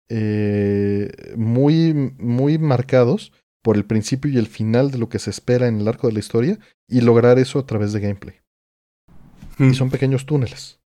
eh, 0.09 1.11
muy, 1.37 1.93
muy 2.17 2.57
marcados 2.57 3.31
por 3.61 3.77
el 3.77 3.85
principio 3.85 4.31
y 4.31 4.37
el 4.37 4.47
final 4.47 4.91
de 4.91 4.97
lo 4.97 5.09
que 5.09 5.19
se 5.19 5.29
espera 5.29 5.67
en 5.67 5.79
el 5.79 5.87
arco 5.87 6.07
de 6.07 6.13
la 6.13 6.19
historia 6.19 6.59
y 6.87 7.01
lograr 7.01 7.39
eso 7.39 7.59
a 7.59 7.65
través 7.65 7.93
de 7.93 7.99
gameplay. 7.99 8.35
Y 9.59 9.63
hmm. 9.63 9.73
son 9.73 9.89
pequeños 9.89 10.25
túneles. 10.25 10.79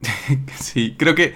sí, 0.58 0.94
creo 0.98 1.14
que 1.14 1.34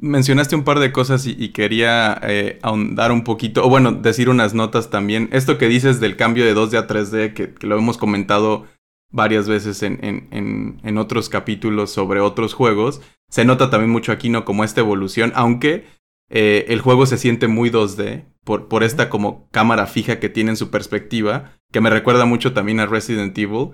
mencionaste 0.00 0.56
un 0.56 0.64
par 0.64 0.78
de 0.78 0.92
cosas 0.92 1.26
y, 1.26 1.50
quería 1.50 2.18
eh, 2.22 2.58
ahondar 2.62 3.12
un 3.12 3.22
poquito, 3.22 3.64
o 3.64 3.68
bueno, 3.68 3.92
decir 3.92 4.28
unas 4.28 4.54
notas 4.54 4.90
también. 4.90 5.28
Esto 5.32 5.58
que 5.58 5.68
dices 5.68 6.00
del 6.00 6.16
cambio 6.16 6.44
de 6.44 6.54
2D 6.54 6.78
a 6.78 6.86
3D, 6.86 7.34
que, 7.34 7.54
lo 7.66 7.76
hemos 7.76 7.98
comentado 7.98 8.66
varias 9.12 9.48
veces 9.48 9.82
en, 9.82 9.98
en, 10.02 10.80
en, 10.82 10.98
otros 10.98 11.28
capítulos 11.28 11.90
sobre 11.90 12.20
otros 12.20 12.54
juegos, 12.54 13.02
se 13.28 13.44
nota 13.44 13.68
también 13.68 13.90
mucho 13.90 14.12
aquí, 14.12 14.30
¿no? 14.30 14.44
Como 14.44 14.64
esta 14.64 14.80
evolución, 14.80 15.32
aunque 15.34 15.84
eh, 16.30 16.66
el 16.68 16.80
juego 16.80 17.06
se 17.06 17.18
siente 17.18 17.48
muy 17.48 17.70
2D 17.70 18.24
por, 18.44 18.68
por 18.68 18.82
esta 18.82 19.10
como 19.10 19.48
cámara 19.50 19.86
fija 19.86 20.20
que 20.20 20.28
tiene 20.28 20.50
en 20.50 20.56
su 20.56 20.70
perspectiva, 20.70 21.56
que 21.72 21.80
me 21.80 21.90
recuerda 21.90 22.24
mucho 22.24 22.52
también 22.52 22.80
a 22.80 22.86
Resident 22.86 23.36
Evil. 23.36 23.70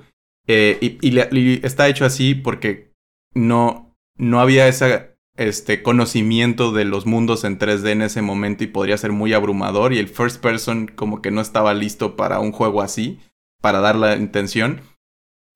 Eh, 0.48 0.78
y, 0.80 0.98
y, 1.08 1.60
está 1.64 1.88
hecho 1.88 2.04
así 2.04 2.34
porque 2.34 2.92
no, 3.34 3.96
no 4.16 4.40
había 4.40 4.68
esa 4.68 5.16
este 5.36 5.82
conocimiento 5.82 6.72
de 6.72 6.84
los 6.84 7.06
mundos 7.06 7.44
en 7.44 7.58
3D 7.58 7.90
en 7.90 8.02
ese 8.02 8.22
momento 8.22 8.64
y 8.64 8.68
podría 8.68 8.96
ser 8.96 9.12
muy 9.12 9.34
abrumador 9.34 9.92
y 9.92 9.98
el 9.98 10.08
first 10.08 10.40
person 10.40 10.86
como 10.86 11.20
que 11.20 11.30
no 11.30 11.40
estaba 11.40 11.74
listo 11.74 12.16
para 12.16 12.40
un 12.40 12.52
juego 12.52 12.80
así, 12.80 13.20
para 13.60 13.80
dar 13.80 13.96
la 13.96 14.16
intención 14.16 14.80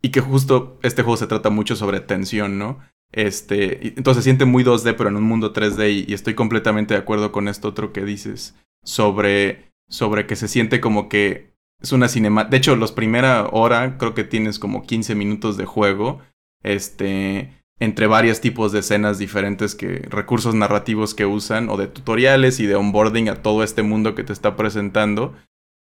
y 0.02 0.11
que 0.11 0.21
justo 0.21 0.79
este 0.83 1.02
juego 1.02 1.17
se 1.17 1.26
trata 1.26 1.50
mucho 1.50 1.76
sobre 1.76 2.00
tensión, 2.00 2.59
¿no? 2.59 2.79
Este, 3.12 3.88
entonces 3.88 4.23
se 4.23 4.29
siente 4.29 4.45
muy 4.45 4.62
2D 4.62 4.95
pero 4.97 5.09
en 5.09 5.17
un 5.17 5.25
mundo 5.25 5.52
3D 5.52 6.07
y, 6.09 6.14
estoy 6.14 6.35
completamente 6.35 6.95
de 6.95 7.00
acuerdo 7.00 7.33
con 7.33 7.49
esto 7.49 7.69
otro 7.69 7.93
que 7.93 8.05
dices 8.05 8.55
sobre 8.85 9.71
sobre 9.89 10.27
que 10.27 10.37
se 10.37 10.49
siente 10.49 10.81
como 10.81 11.09
que 11.09 11.51
es 11.81 11.93
una 11.93 12.09
cinema, 12.09 12.45
de 12.45 12.57
hecho 12.57 12.77
los 12.77 12.93
primera 12.93 13.49
hora 13.51 13.99
creo 13.99 14.15
que 14.15 14.25
tienes 14.25 14.59
como 14.59 14.83
15 14.83 15.15
minutos 15.15 15.57
de 15.57 15.67
juego, 15.67 16.21
este 16.63 17.61
entre 17.81 18.07
varios 18.07 18.43
tipos 18.43 18.73
de 18.73 18.81
escenas 18.81 19.19
diferentes 19.19 19.75
que 19.75 20.07
recursos 20.11 20.55
narrativos 20.55 21.15
que 21.15 21.25
usan 21.25 21.71
o 21.71 21.79
de 21.79 21.87
tutoriales 21.87 22.61
y 22.61 22.67
de 22.67 22.77
onboarding 22.77 23.31
a 23.31 23.37
todo 23.37 23.65
este 23.65 23.83
mundo 23.83 24.15
que 24.15 24.23
te 24.23 24.35
está 24.35 24.55
presentando, 24.55 25.35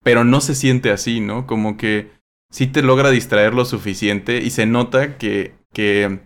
pero 0.02 0.24
no 0.24 0.40
se 0.40 0.56
siente 0.56 0.90
así, 0.90 1.20
¿no? 1.20 1.46
Como 1.46 1.76
que 1.76 2.10
sí 2.50 2.66
te 2.66 2.82
logra 2.82 3.10
distraer 3.10 3.54
lo 3.54 3.64
suficiente 3.64 4.38
y 4.38 4.50
se 4.50 4.66
nota 4.66 5.16
que 5.18 5.54
que 5.72 6.20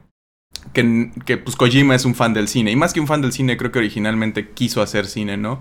que, 0.72 1.12
que 1.26 1.36
pues 1.36 1.54
Kojima 1.54 1.94
es 1.94 2.06
un 2.06 2.14
fan 2.14 2.32
del 2.32 2.48
cine 2.48 2.72
y 2.72 2.76
más 2.76 2.94
que 2.94 3.00
un 3.00 3.06
fan 3.06 3.20
del 3.20 3.32
cine 3.32 3.56
creo 3.58 3.70
que 3.70 3.78
originalmente 3.78 4.50
quiso 4.50 4.80
hacer 4.80 5.06
cine, 5.06 5.36
¿no? 5.36 5.60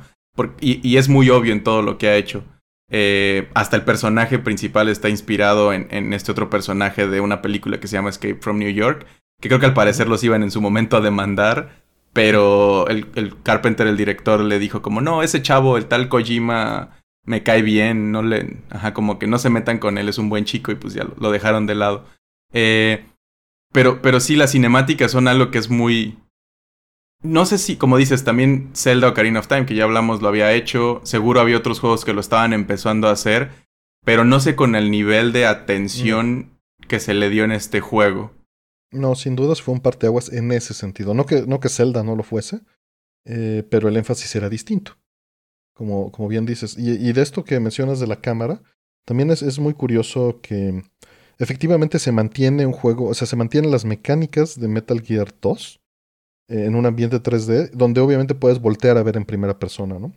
Y, 0.60 0.98
es 0.98 1.10
muy 1.10 1.29
obvio 1.29 1.53
en 1.53 1.63
todo 1.63 1.82
lo 1.82 1.98
que 1.98 2.08
ha 2.08 2.15
hecho. 2.15 2.44
Eh, 2.89 3.50
hasta 3.53 3.75
el 3.75 3.84
personaje 3.84 4.39
principal 4.39 4.88
está 4.88 5.10
inspirado 5.10 5.74
en, 5.74 6.13
este 6.13 6.32
otro 6.32 6.50
personaje 6.50 7.08
de 7.08 7.20
una 7.20 7.41
película 7.41 7.79
que 7.79 7.88
se 7.88 7.98
llama 7.98 8.10
Escape 8.10 8.39
from 8.41 8.60
New 8.60 8.72
York, 8.72 9.06
que 9.41 9.50
creo 9.50 9.60
que 9.60 9.65
al 9.65 9.74
parecer 9.74 10.08
los 10.08 10.24
iban 10.24 10.44
en 10.44 10.51
su 10.51 10.62
momento 10.62 10.98
a 10.98 11.01
demandar, 11.01 11.84
pero 12.13 12.88
el, 12.88 13.08
el 13.15 13.41
Carpenter, 13.44 13.88
el 13.88 13.98
director, 13.98 14.39
le 14.39 14.60
dijo 14.60 14.82
como, 14.82 15.01
no, 15.01 15.22
ese 15.22 15.41
chavo, 15.41 15.77
el 15.77 15.86
tal 15.86 16.10
Kojima, 16.10 16.98
me 17.27 17.44
cae 17.44 17.62
bien, 17.62 18.12
no 18.12 18.24
le, 18.24 18.58
ajá, 18.70 18.94
como 18.94 19.20
que 19.20 19.27
no 19.27 19.38
se 19.38 19.50
metan 19.50 19.79
con 19.79 19.98
él, 19.98 20.08
es 20.08 20.17
un 20.17 20.29
buen 20.29 20.46
chico 20.46 20.72
y 20.72 20.75
pues 20.75 20.94
ya 20.94 21.03
lo, 21.03 21.29
dejaron 21.29 21.67
de 21.67 21.75
lado. 21.75 22.06
Eh, 22.53 23.06
pero, 23.74 24.01
pero 24.01 24.22
sí, 24.22 24.38
las 24.38 24.53
cinemáticas 24.53 25.12
son 25.12 25.27
algo 25.27 25.51
que 25.51 25.58
es 25.58 25.70
muy... 25.70 26.17
No 27.24 27.46
sé 27.46 27.58
si, 27.58 27.78
como 27.78 27.98
dices, 27.98 28.24
también 28.24 28.70
Zelda 28.76 29.10
Ocarina 29.10 29.40
of 29.40 29.48
Time, 29.48 29.66
que 29.66 29.76
ya 29.76 29.86
hablamos, 29.86 30.22
lo 30.22 30.28
había 30.28 30.54
hecho. 30.54 31.02
Seguro 31.04 31.42
había 31.42 31.58
otros 31.58 31.80
juegos 31.80 32.06
que 32.06 32.14
lo 32.14 32.22
estaban 32.22 32.54
empezando 32.54 33.08
a 33.08 33.12
hacer. 33.12 33.50
Pero 34.06 34.24
no 34.24 34.40
sé 34.40 34.56
con 34.56 34.76
el 34.76 34.92
nivel 34.92 35.34
de 35.34 35.46
atención 35.46 36.38
mm. 36.38 36.88
que 36.88 37.00
se 37.00 37.14
le 37.14 37.30
dio 37.30 37.44
en 37.44 37.52
este 37.52 37.82
juego. 37.82 38.32
No, 38.92 39.16
sin 39.16 39.36
dudas 39.36 39.62
fue 39.62 39.74
un 39.74 39.82
parteaguas 39.82 40.32
en 40.32 40.52
ese 40.52 40.74
sentido. 40.74 41.14
No 41.14 41.26
que, 41.26 41.42
no 41.46 41.60
que 41.60 41.70
Zelda 41.70 42.04
no 42.04 42.16
lo 42.16 42.24
fuese, 42.24 42.62
eh, 43.26 43.64
pero 43.70 43.90
el 43.90 43.98
énfasis 43.98 44.34
era 44.36 44.48
distinto. 44.48 44.98
Como, 45.74 46.12
como 46.12 46.28
bien 46.28 46.46
dices. 46.46 46.78
Y, 46.78 46.92
y, 46.92 47.14
de 47.14 47.22
esto 47.22 47.44
que 47.44 47.60
mencionas 47.60 48.00
de 48.00 48.08
la 48.08 48.22
cámara, 48.22 48.62
también 49.06 49.30
es, 49.30 49.42
es 49.42 49.60
muy 49.60 49.74
curioso 49.74 50.40
que 50.42 50.84
efectivamente 51.38 52.00
se 52.00 52.12
mantiene 52.12 52.66
un 52.66 52.74
juego, 52.74 53.08
o 53.10 53.14
sea, 53.14 53.28
se 53.28 53.36
mantienen 53.36 53.72
las 53.72 53.86
mecánicas 53.86 54.60
de 54.60 54.68
Metal 54.68 55.02
Gear 55.02 55.36
2 55.40 55.76
eh, 55.76 55.80
en 56.48 56.75
un 56.75 56.86
ambiente 56.86 57.22
3D, 57.22 57.72
donde 57.72 58.01
obviamente 58.01 58.36
puedes 58.36 58.60
voltear 58.60 58.98
a 58.98 59.04
ver 59.04 59.18
en 59.18 59.25
primera 59.25 59.58
persona, 59.60 60.00
¿no? 60.00 60.13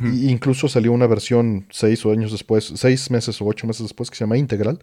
incluso 0.00 0.68
salió 0.68 0.90
una 0.92 1.06
versión 1.06 1.66
seis 1.70 2.04
o 2.06 2.12
años 2.12 2.32
después, 2.32 2.72
seis 2.76 3.10
meses 3.10 3.40
o 3.42 3.46
ocho 3.46 3.66
meses 3.66 3.82
después, 3.82 4.10
que 4.10 4.16
se 4.16 4.24
llama 4.24 4.38
Integral, 4.38 4.82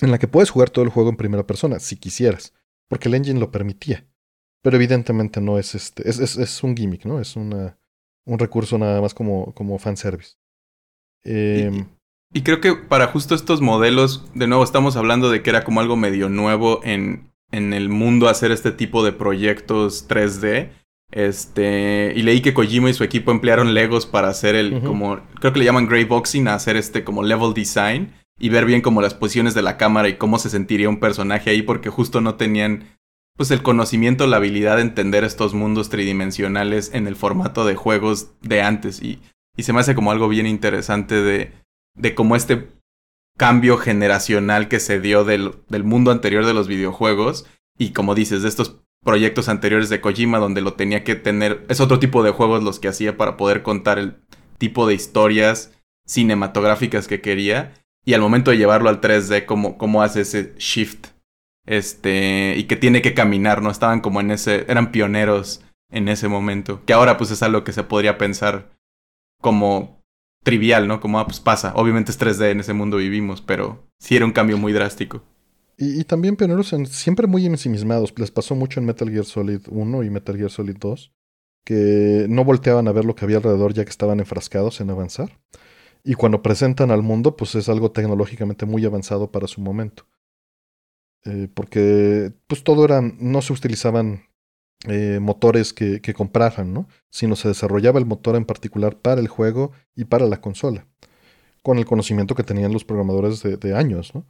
en 0.00 0.10
la 0.10 0.18
que 0.18 0.28
puedes 0.28 0.50
jugar 0.50 0.70
todo 0.70 0.84
el 0.84 0.90
juego 0.90 1.10
en 1.10 1.16
primera 1.16 1.46
persona, 1.46 1.78
si 1.78 1.96
quisieras, 1.96 2.52
porque 2.88 3.08
el 3.08 3.14
engine 3.14 3.40
lo 3.40 3.50
permitía. 3.50 4.06
Pero 4.62 4.76
evidentemente 4.76 5.40
no 5.40 5.58
es 5.58 5.74
este, 5.74 6.08
es, 6.08 6.18
es, 6.18 6.36
es 6.36 6.62
un 6.64 6.76
gimmick, 6.76 7.04
¿no? 7.04 7.20
Es 7.20 7.36
una, 7.36 7.78
un 8.26 8.38
recurso 8.38 8.76
nada 8.76 9.00
más 9.00 9.14
como, 9.14 9.54
como 9.54 9.78
fanservice. 9.78 10.36
Eh, 11.24 11.70
y, 12.32 12.38
y, 12.38 12.42
creo 12.42 12.60
que 12.60 12.74
para 12.74 13.06
justo 13.08 13.36
estos 13.36 13.60
modelos, 13.60 14.28
de 14.34 14.48
nuevo 14.48 14.64
estamos 14.64 14.96
hablando 14.96 15.30
de 15.30 15.42
que 15.42 15.50
era 15.50 15.62
como 15.62 15.80
algo 15.80 15.96
medio 15.96 16.28
nuevo 16.28 16.80
en, 16.82 17.27
en 17.50 17.72
el 17.72 17.88
mundo 17.88 18.28
hacer 18.28 18.50
este 18.52 18.72
tipo 18.72 19.04
de 19.04 19.12
proyectos 19.12 20.08
3D. 20.08 20.70
Este, 21.10 22.12
y 22.14 22.22
leí 22.22 22.42
que 22.42 22.52
Kojima 22.52 22.90
y 22.90 22.94
su 22.94 23.02
equipo 23.02 23.30
emplearon 23.30 23.72
Legos 23.72 24.04
para 24.04 24.28
hacer 24.28 24.54
el, 24.54 24.82
como, 24.82 25.20
creo 25.40 25.52
que 25.54 25.58
le 25.58 25.64
llaman 25.64 25.86
Grey 25.86 26.04
Boxing, 26.04 26.48
a 26.48 26.54
hacer 26.54 26.76
este 26.76 27.02
como 27.02 27.22
level 27.22 27.54
design 27.54 28.12
y 28.38 28.50
ver 28.50 28.66
bien 28.66 28.82
como 28.82 29.00
las 29.00 29.14
posiciones 29.14 29.54
de 29.54 29.62
la 29.62 29.78
cámara 29.78 30.08
y 30.08 30.16
cómo 30.16 30.38
se 30.38 30.50
sentiría 30.50 30.88
un 30.88 31.00
personaje 31.00 31.50
ahí 31.50 31.62
porque 31.62 31.88
justo 31.88 32.20
no 32.20 32.34
tenían 32.34 32.98
pues 33.36 33.50
el 33.50 33.62
conocimiento, 33.62 34.26
la 34.26 34.36
habilidad 34.36 34.76
de 34.76 34.82
entender 34.82 35.24
estos 35.24 35.54
mundos 35.54 35.88
tridimensionales 35.88 36.90
en 36.92 37.06
el 37.06 37.16
formato 37.16 37.64
de 37.64 37.76
juegos 37.76 38.32
de 38.42 38.62
antes 38.62 39.00
y, 39.00 39.20
y 39.56 39.62
se 39.62 39.72
me 39.72 39.80
hace 39.80 39.94
como 39.94 40.10
algo 40.10 40.28
bien 40.28 40.46
interesante 40.46 41.14
de, 41.14 41.52
de 41.94 42.14
cómo 42.14 42.36
este 42.36 42.68
cambio 43.38 43.78
generacional 43.78 44.68
que 44.68 44.80
se 44.80 45.00
dio 45.00 45.24
del, 45.24 45.54
del 45.70 45.84
mundo 45.84 46.10
anterior 46.10 46.44
de 46.44 46.52
los 46.52 46.68
videojuegos 46.68 47.46
y 47.78 47.92
como 47.92 48.14
dices, 48.14 48.42
de 48.42 48.48
estos 48.48 48.80
proyectos 49.02 49.48
anteriores 49.48 49.88
de 49.88 50.00
Kojima 50.02 50.38
donde 50.38 50.60
lo 50.60 50.74
tenía 50.74 51.04
que 51.04 51.14
tener, 51.14 51.64
es 51.68 51.80
otro 51.80 51.98
tipo 51.98 52.22
de 52.22 52.32
juegos 52.32 52.62
los 52.62 52.80
que 52.80 52.88
hacía 52.88 53.16
para 53.16 53.38
poder 53.38 53.62
contar 53.62 53.98
el 53.98 54.16
tipo 54.58 54.86
de 54.86 54.94
historias 54.94 55.72
cinematográficas 56.04 57.06
que 57.06 57.20
quería 57.20 57.72
y 58.04 58.14
al 58.14 58.20
momento 58.20 58.50
de 58.50 58.56
llevarlo 58.56 58.88
al 58.88 59.00
3D, 59.00 59.44
cómo, 59.46 59.78
cómo 59.78 60.02
hace 60.02 60.22
ese 60.22 60.54
shift. 60.58 61.08
Este, 61.66 62.54
y 62.56 62.64
que 62.64 62.76
tiene 62.76 63.02
que 63.02 63.12
caminar, 63.12 63.60
¿no? 63.60 63.70
Estaban 63.70 64.00
como 64.00 64.20
en 64.20 64.30
ese, 64.30 64.64
eran 64.68 64.90
pioneros 64.90 65.62
en 65.90 66.08
ese 66.08 66.26
momento. 66.26 66.82
Que 66.86 66.94
ahora 66.94 67.18
pues 67.18 67.30
es 67.30 67.42
algo 67.42 67.64
que 67.64 67.72
se 67.72 67.82
podría 67.82 68.16
pensar 68.16 68.70
como 69.42 69.97
trivial, 70.48 70.88
¿no? 70.88 70.98
Como, 70.98 71.20
ah, 71.20 71.26
pues 71.26 71.40
pasa. 71.40 71.74
Obviamente 71.76 72.10
es 72.10 72.18
3D, 72.18 72.52
en 72.52 72.60
ese 72.60 72.72
mundo 72.72 72.96
vivimos, 72.96 73.42
pero 73.42 73.84
sí 73.98 74.16
era 74.16 74.24
un 74.24 74.32
cambio 74.32 74.56
muy 74.56 74.72
drástico. 74.72 75.22
Y, 75.76 76.02
también 76.04 76.36
pioneros 76.36 76.74
siempre 76.86 77.26
muy 77.26 77.44
ensimismados. 77.44 78.14
Les 78.16 78.30
pasó 78.30 78.54
mucho 78.54 78.80
en 78.80 78.86
Metal 78.86 79.10
Gear 79.10 79.26
Solid 79.26 79.60
1 79.68 80.02
y 80.04 80.10
Metal 80.10 80.36
Gear 80.38 80.50
Solid 80.50 80.76
2, 80.78 81.12
que 81.64 82.26
no 82.30 82.44
volteaban 82.44 82.88
a 82.88 82.92
ver 82.92 83.04
lo 83.04 83.14
que 83.14 83.26
había 83.26 83.36
alrededor 83.36 83.74
ya 83.74 83.84
que 83.84 83.90
estaban 83.90 84.20
enfrascados 84.20 84.80
en 84.80 84.88
avanzar. 84.88 85.38
Y 86.02 86.14
cuando 86.14 86.40
presentan 86.40 86.90
al 86.90 87.02
mundo, 87.02 87.36
pues 87.36 87.54
es 87.54 87.68
algo 87.68 87.90
tecnológicamente 87.90 88.64
muy 88.64 88.86
avanzado 88.86 89.30
para 89.30 89.46
su 89.48 89.60
momento. 89.60 90.06
Eh, 91.26 91.48
porque 91.52 92.32
pues 92.46 92.64
todo 92.64 92.86
era, 92.86 93.02
no 93.02 93.42
se 93.42 93.52
utilizaban 93.52 94.22
eh, 94.86 95.18
motores 95.20 95.72
que, 95.72 96.00
que 96.00 96.14
compraran, 96.14 96.72
¿no? 96.72 96.88
Sino 97.10 97.34
se 97.34 97.48
desarrollaba 97.48 97.98
el 97.98 98.06
motor 98.06 98.36
en 98.36 98.44
particular 98.44 98.96
para 98.96 99.20
el 99.20 99.28
juego 99.28 99.72
y 99.96 100.04
para 100.04 100.26
la 100.26 100.40
consola. 100.40 100.86
con 101.62 101.78
el 101.78 101.84
conocimiento 101.84 102.34
que 102.34 102.44
tenían 102.44 102.72
los 102.72 102.84
programadores 102.84 103.42
de, 103.42 103.74
años, 103.74 104.14
¿no? 104.14 104.24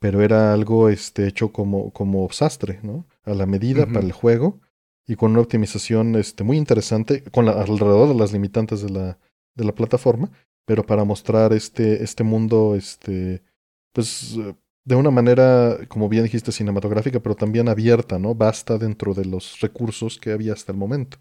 Pero 0.00 0.22
era 0.22 0.52
algo 0.52 0.88
este, 0.90 1.26
hecho 1.26 1.52
como, 1.52 1.92
como 1.92 2.30
sastre, 2.30 2.80
¿no? 2.82 3.06
A 3.24 3.32
la 3.32 3.46
medida 3.46 3.86
para 3.86 4.04
el 4.04 4.12
juego 4.12 4.60
y 5.06 5.16
con 5.16 5.30
una 5.30 5.40
optimización 5.40 6.16
este, 6.16 6.44
muy 6.44 6.56
interesante 6.56 7.22
con 7.24 7.48
alrededor 7.48 8.08
de 8.08 8.14
las 8.14 8.32
limitantes 8.32 8.82
de 8.82 8.90
la, 8.90 9.18
de 9.54 9.64
la 9.64 9.74
plataforma, 9.74 10.30
pero 10.66 10.84
para 10.84 11.04
mostrar 11.04 11.52
este, 11.52 12.02
este 12.02 12.24
mundo, 12.24 12.74
este, 12.74 13.42
pues 13.92 14.36
de 14.84 14.94
una 14.94 15.10
manera, 15.10 15.78
como 15.88 16.08
bien 16.08 16.24
dijiste, 16.24 16.52
cinematográfica, 16.52 17.20
pero 17.20 17.34
también 17.34 17.68
abierta, 17.68 18.18
¿no? 18.18 18.34
Basta 18.34 18.78
dentro 18.78 19.14
de 19.14 19.24
los 19.24 19.60
recursos 19.60 20.18
que 20.18 20.32
había 20.32 20.52
hasta 20.52 20.72
el 20.72 20.78
momento. 20.78 21.18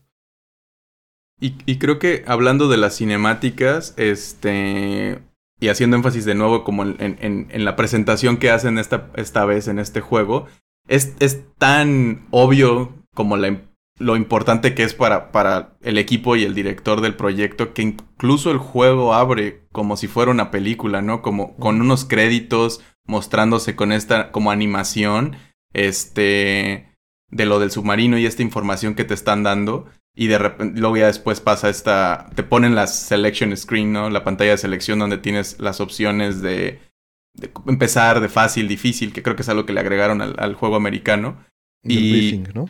Y, 1.40 1.78
creo 1.78 2.00
que 2.00 2.24
hablando 2.26 2.70
de 2.70 2.78
las 2.78 2.96
cinemáticas, 2.96 3.94
este, 3.98 5.20
y 5.60 5.68
haciendo 5.68 5.98
énfasis 5.98 6.24
de 6.24 6.36
nuevo 6.36 6.64
como 6.64 6.84
en, 6.84 6.96
en, 7.00 7.48
en 7.50 7.66
la 7.66 7.76
presentación 7.76 8.38
que 8.38 8.50
hacen 8.50 8.78
esta, 8.78 9.12
esta 9.16 9.44
vez 9.44 9.68
en 9.68 9.78
este 9.78 10.00
juego, 10.00 10.48
es, 10.88 11.16
es 11.20 11.42
tan 11.58 12.28
obvio 12.32 12.94
como 13.14 13.36
la, 13.36 13.62
lo 14.00 14.16
importante 14.16 14.74
que 14.74 14.84
es 14.84 14.94
para, 14.94 15.32
para 15.32 15.76
el 15.82 15.98
equipo 15.98 16.36
y 16.36 16.44
el 16.44 16.56
director 16.56 17.02
del 17.02 17.16
proyecto, 17.16 17.74
que 17.74 17.82
incluso 17.82 18.52
el 18.52 18.58
juego 18.58 19.14
abre 19.14 19.66
como 19.72 19.98
si 19.98 20.08
fuera 20.08 20.32
una 20.32 20.50
película, 20.50 21.02
¿no? 21.02 21.22
Como 21.22 21.56
con 21.58 21.82
unos 21.82 22.06
créditos 22.06 22.82
mostrándose 23.06 23.76
con 23.76 23.92
esta 23.92 24.32
como 24.32 24.52
animación, 24.52 25.36
este, 25.74 26.90
de 27.30 27.46
lo 27.46 27.60
del 27.60 27.72
submarino 27.72 28.18
y 28.18 28.26
esta 28.26 28.44
información 28.44 28.96
que 28.96 29.04
te 29.04 29.14
están 29.14 29.44
dando. 29.44 29.88
Y 30.16 30.28
de 30.28 30.38
repente, 30.38 30.80
luego 30.80 30.98
ya 30.98 31.08
después 31.08 31.42
pasa 31.42 31.70
esta, 31.70 32.30
te 32.36 32.44
ponen 32.44 32.76
la 32.76 32.88
selection 32.88 33.56
screen, 33.58 33.92
¿no? 33.92 34.10
La 34.10 34.24
pantalla 34.24 34.52
de 34.52 34.58
selección 34.58 35.00
donde 35.00 35.18
tienes 35.18 35.60
las 35.60 35.82
opciones 35.82 36.42
de, 36.42 36.80
empezar 37.68 38.20
de 38.20 38.30
fácil, 38.30 38.68
difícil, 38.68 39.12
que 39.12 39.24
creo 39.24 39.36
que 39.36 39.42
es 39.42 39.50
algo 39.50 39.66
que 39.66 39.74
le 39.74 39.80
agregaron 39.80 40.22
al, 40.22 40.54
juego 40.54 40.76
americano. 40.76 41.44
Y, 41.84 42.44
¿no? 42.54 42.70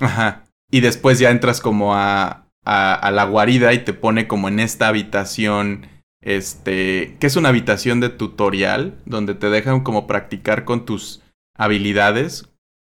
Ajá. 0.00 0.44
Y 0.70 0.80
después 0.80 1.18
ya 1.18 1.30
entras 1.30 1.60
como 1.60 1.94
a, 1.94 2.48
a, 2.64 3.10
la 3.10 3.24
guarida 3.24 3.72
y 3.72 3.84
te 3.84 3.92
pone 3.92 4.26
como 4.26 4.48
en 4.48 4.60
esta 4.60 4.88
habitación, 4.88 5.86
este, 6.22 7.16
que 7.20 7.26
es 7.26 7.36
una 7.36 7.50
habitación 7.50 8.00
de 8.00 8.08
tutorial, 8.08 8.98
donde 9.04 9.34
te 9.34 9.50
dejan 9.50 9.80
como 9.80 10.06
practicar 10.06 10.64
con 10.64 10.84
tus 10.84 11.22
habilidades, 11.54 12.48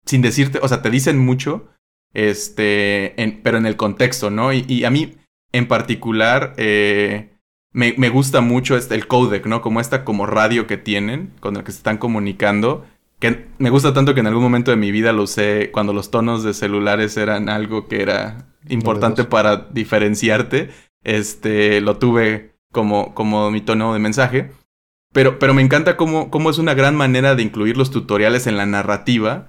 sin 0.05 0.21
decirte, 0.21 0.59
o 0.61 0.67
sea, 0.67 0.81
te 0.81 0.89
dicen 0.89 1.17
mucho, 1.17 1.69
este, 2.13 3.13
pero 3.43 3.57
en 3.57 3.65
el 3.65 3.77
contexto, 3.77 4.29
¿no? 4.29 4.51
Y, 4.51 4.83
a 4.83 4.89
mí, 4.89 5.15
en 5.51 5.67
particular, 5.67 6.53
eh, 6.57 7.37
me, 7.71 7.93
me, 7.97 8.09
gusta 8.09 8.41
mucho 8.41 8.75
este, 8.75 8.95
el 8.95 9.07
codec, 9.07 9.45
¿no? 9.45 9.61
Como 9.61 9.79
esta 9.79 10.03
como 10.03 10.25
radio 10.25 10.67
que 10.67 10.77
tienen, 10.77 11.31
con 11.39 11.55
el 11.55 11.63
que 11.63 11.71
se 11.71 11.77
están 11.77 11.97
comunicando 11.97 12.85
que 13.19 13.47
me 13.57 13.69
gusta 13.69 13.93
tanto 13.93 14.13
que 14.13 14.21
en 14.21 14.27
algún 14.27 14.43
momento 14.43 14.71
de 14.71 14.77
mi 14.77 14.91
vida 14.91 15.11
lo 15.11 15.23
usé 15.23 15.71
cuando 15.71 15.93
los 15.93 16.09
tonos 16.09 16.43
de 16.43 16.53
celulares 16.53 17.17
eran 17.17 17.49
algo 17.49 17.87
que 17.87 18.01
era 18.01 18.47
importante 18.69 19.25
para 19.25 19.67
diferenciarte. 19.71 20.69
Este, 21.03 21.81
lo 21.81 21.97
tuve 21.97 22.55
como, 22.71 23.13
como 23.13 23.51
mi 23.51 23.61
tono 23.61 23.93
de 23.93 23.99
mensaje. 23.99 24.51
Pero, 25.13 25.39
pero 25.39 25.53
me 25.53 25.61
encanta 25.61 25.97
cómo, 25.97 26.29
cómo 26.29 26.49
es 26.49 26.57
una 26.57 26.73
gran 26.73 26.95
manera 26.95 27.35
de 27.35 27.43
incluir 27.43 27.77
los 27.77 27.91
tutoriales 27.91 28.47
en 28.47 28.57
la 28.57 28.65
narrativa. 28.65 29.47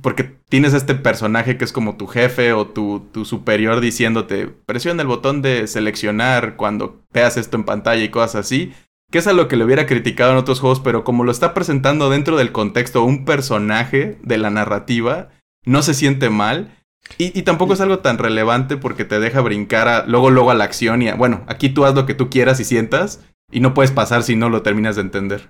Porque 0.00 0.24
tienes 0.24 0.72
este 0.72 0.94
personaje 0.94 1.58
que 1.58 1.64
es 1.66 1.72
como 1.72 1.98
tu 1.98 2.06
jefe 2.06 2.54
o 2.54 2.66
tu, 2.66 3.10
tu 3.12 3.26
superior 3.26 3.80
diciéndote, 3.80 4.46
presiona 4.46 5.02
el 5.02 5.08
botón 5.08 5.42
de 5.42 5.66
seleccionar 5.66 6.56
cuando 6.56 7.02
veas 7.12 7.36
esto 7.36 7.58
en 7.58 7.64
pantalla 7.64 8.02
y 8.02 8.08
cosas 8.08 8.36
así 8.36 8.72
que 9.10 9.18
es 9.18 9.26
a 9.26 9.32
lo 9.32 9.48
que 9.48 9.56
le 9.56 9.64
hubiera 9.64 9.86
criticado 9.86 10.32
en 10.32 10.38
otros 10.38 10.60
juegos, 10.60 10.80
pero 10.80 11.04
como 11.04 11.24
lo 11.24 11.30
está 11.30 11.54
presentando 11.54 12.10
dentro 12.10 12.36
del 12.36 12.52
contexto 12.52 13.04
un 13.04 13.24
personaje 13.24 14.18
de 14.22 14.38
la 14.38 14.50
narrativa, 14.50 15.28
no 15.64 15.82
se 15.82 15.94
siente 15.94 16.30
mal. 16.30 16.75
Y, 17.18 17.42
tampoco 17.42 17.72
es 17.72 17.80
algo 17.80 18.00
tan 18.00 18.18
relevante 18.18 18.76
porque 18.76 19.04
te 19.04 19.20
deja 19.20 19.40
brincar 19.40 19.88
a, 19.88 20.06
luego, 20.06 20.30
luego 20.30 20.50
a 20.50 20.54
la 20.54 20.64
acción 20.64 21.02
y 21.02 21.10
bueno, 21.12 21.44
aquí 21.46 21.70
tú 21.70 21.84
haz 21.84 21.94
lo 21.94 22.04
que 22.04 22.14
tú 22.14 22.28
quieras 22.28 22.60
y 22.60 22.64
sientas 22.64 23.20
y 23.50 23.60
no 23.60 23.74
puedes 23.74 23.90
pasar 23.90 24.22
si 24.22 24.36
no 24.36 24.50
lo 24.50 24.62
terminas 24.62 24.96
de 24.96 25.02
entender. 25.02 25.48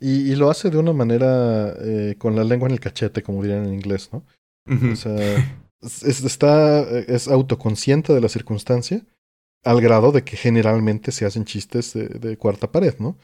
Y, 0.00 0.34
lo 0.36 0.50
hace 0.50 0.70
de 0.70 0.78
una 0.78 0.92
manera 0.92 1.74
eh, 1.80 2.14
con 2.18 2.36
la 2.36 2.44
lengua 2.44 2.68
en 2.68 2.74
el 2.74 2.80
cachete, 2.80 3.22
como 3.22 3.42
dirían 3.42 3.64
en 3.64 3.74
inglés, 3.74 4.10
¿no? 4.12 4.24
O 4.92 4.96
sea, 4.96 5.60
está, 5.80 6.82
es 7.00 7.28
autoconsciente 7.28 8.12
de 8.12 8.20
la 8.20 8.28
circunstancia 8.28 9.02
al 9.64 9.80
grado 9.80 10.12
de 10.12 10.22
que 10.22 10.36
generalmente 10.36 11.12
se 11.12 11.24
hacen 11.24 11.44
chistes 11.44 11.92
de, 11.94 12.36
cuarta 12.36 12.70
pared, 12.70 12.94
¿no? 12.98 13.16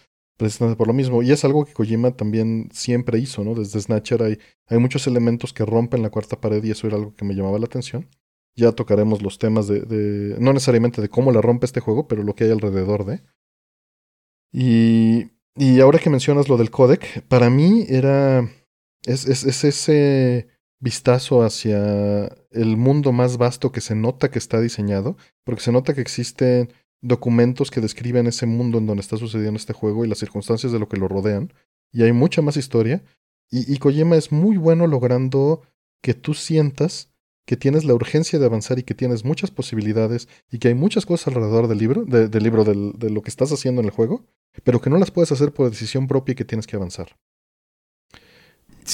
Precisamente 0.42 0.76
por 0.76 0.88
lo 0.88 0.92
mismo. 0.92 1.22
Y 1.22 1.31
es 1.31 1.44
algo 1.44 1.64
que 1.64 1.72
Kojima 1.72 2.16
también 2.16 2.68
siempre 2.72 3.16
hizo, 3.20 3.44
¿no? 3.44 3.55
Desde 3.55 3.81
Snatcher 3.81 4.24
hay, 4.24 4.38
hay 4.66 4.78
muchos 4.78 5.07
elementos 5.07 5.52
que 5.52 5.64
rompen 5.64 6.02
la 6.02 6.11
cuarta 6.11 6.40
pared 6.40 6.64
y 6.64 6.72
eso 6.72 6.88
era 6.88 6.96
algo 6.96 7.14
que 7.14 7.24
me 7.24 7.35
llamaba 7.35 7.61
la 7.61 7.66
atención. 7.66 8.09
Ya 8.57 8.72
tocaremos 8.72 9.22
los 9.22 9.38
temas 9.38 9.68
de, 9.68 9.83
de 9.83 10.37
no 10.40 10.52
necesariamente 10.52 11.00
de 11.00 11.09
cómo 11.09 11.31
la 11.31 11.42
rompe 11.42 11.66
este 11.66 11.78
juego, 11.78 12.09
pero 12.09 12.24
lo 12.24 12.35
que 12.35 12.42
hay 12.42 12.50
alrededor 12.50 13.05
de. 13.05 13.22
Y, 14.52 15.31
y 15.55 15.78
ahora 15.78 16.00
que 16.00 16.11
mencionas 16.11 16.48
lo 16.48 16.57
del 16.57 16.72
codec, 16.72 17.22
para 17.28 17.48
mí 17.48 17.87
era... 17.88 18.40
Es, 19.05 19.28
es, 19.28 19.44
es 19.44 19.62
ese 19.62 20.48
vistazo 20.81 21.44
hacia 21.44 22.35
el 22.50 22.76
mundo 22.76 23.12
más 23.12 23.37
vasto 23.37 23.70
que 23.70 23.81
se 23.81 23.94
nota 23.94 24.28
que 24.33 24.40
está 24.40 24.61
diseñado, 24.61 25.16
porque 25.44 25.62
se 25.62 25.70
nota 25.70 25.94
que 25.94 26.00
existen 26.00 26.72
documentos 27.03 27.71
que 27.71 27.81
describen 27.81 28.27
ese 28.27 28.47
mundo 28.47 28.79
en 28.79 28.87
donde 28.87 29.03
está 29.03 29.17
sucediendo 29.17 29.59
este 29.59 29.73
juego 29.73 30.05
y 30.05 30.09
las 30.09 30.19
circunstancias 30.19 30.73
de 30.73 30.79
lo 30.79 30.88
que 30.88 30.97
lo 30.97 31.09
rodean, 31.09 31.53
y 31.93 32.03
hay 32.05 32.12
mucha 32.12 32.41
más 32.41 32.57
historia, 32.57 33.03
y, 33.51 33.71
y 33.71 33.79
Kojima 33.79 34.17
es 34.17 34.33
muy 34.33 34.57
bueno 34.57 34.87
logrando 34.87 35.62
que 36.01 36.15
tú 36.15 36.33
sientas 36.33 37.12
que 37.45 37.57
tienes 37.57 37.85
la 37.85 37.95
urgencia 37.95 38.38
de 38.38 38.47
avanzar 38.47 38.79
y 38.79 38.83
que 38.85 38.95
tienes 38.95 39.25
muchas 39.25 39.51
posibilidades 39.51 40.29
y 40.51 40.59
que 40.59 40.69
hay 40.69 40.75
muchas 40.75 41.07
cosas 41.07 41.29
alrededor 41.29 41.69
del 41.69 41.79
libro, 41.79 42.05
del 42.05 42.43
libro 42.43 42.65
de 42.65 43.11
lo 43.11 43.23
que 43.23 43.31
estás 43.31 43.51
haciendo 43.53 43.81
en 43.81 43.87
el 43.87 43.91
juego, 43.91 44.25
pero 44.65 44.81
que 44.81 44.91
no 44.91 44.99
las 44.99 45.11
puedes 45.11 45.33
hacer 45.33 45.53
por 45.53 45.69
decisión 45.69 46.07
propia 46.07 46.33
y 46.33 46.37
que 46.37 46.45
tienes 46.45 46.67
que 46.67 46.77
avanzar. 46.77 47.17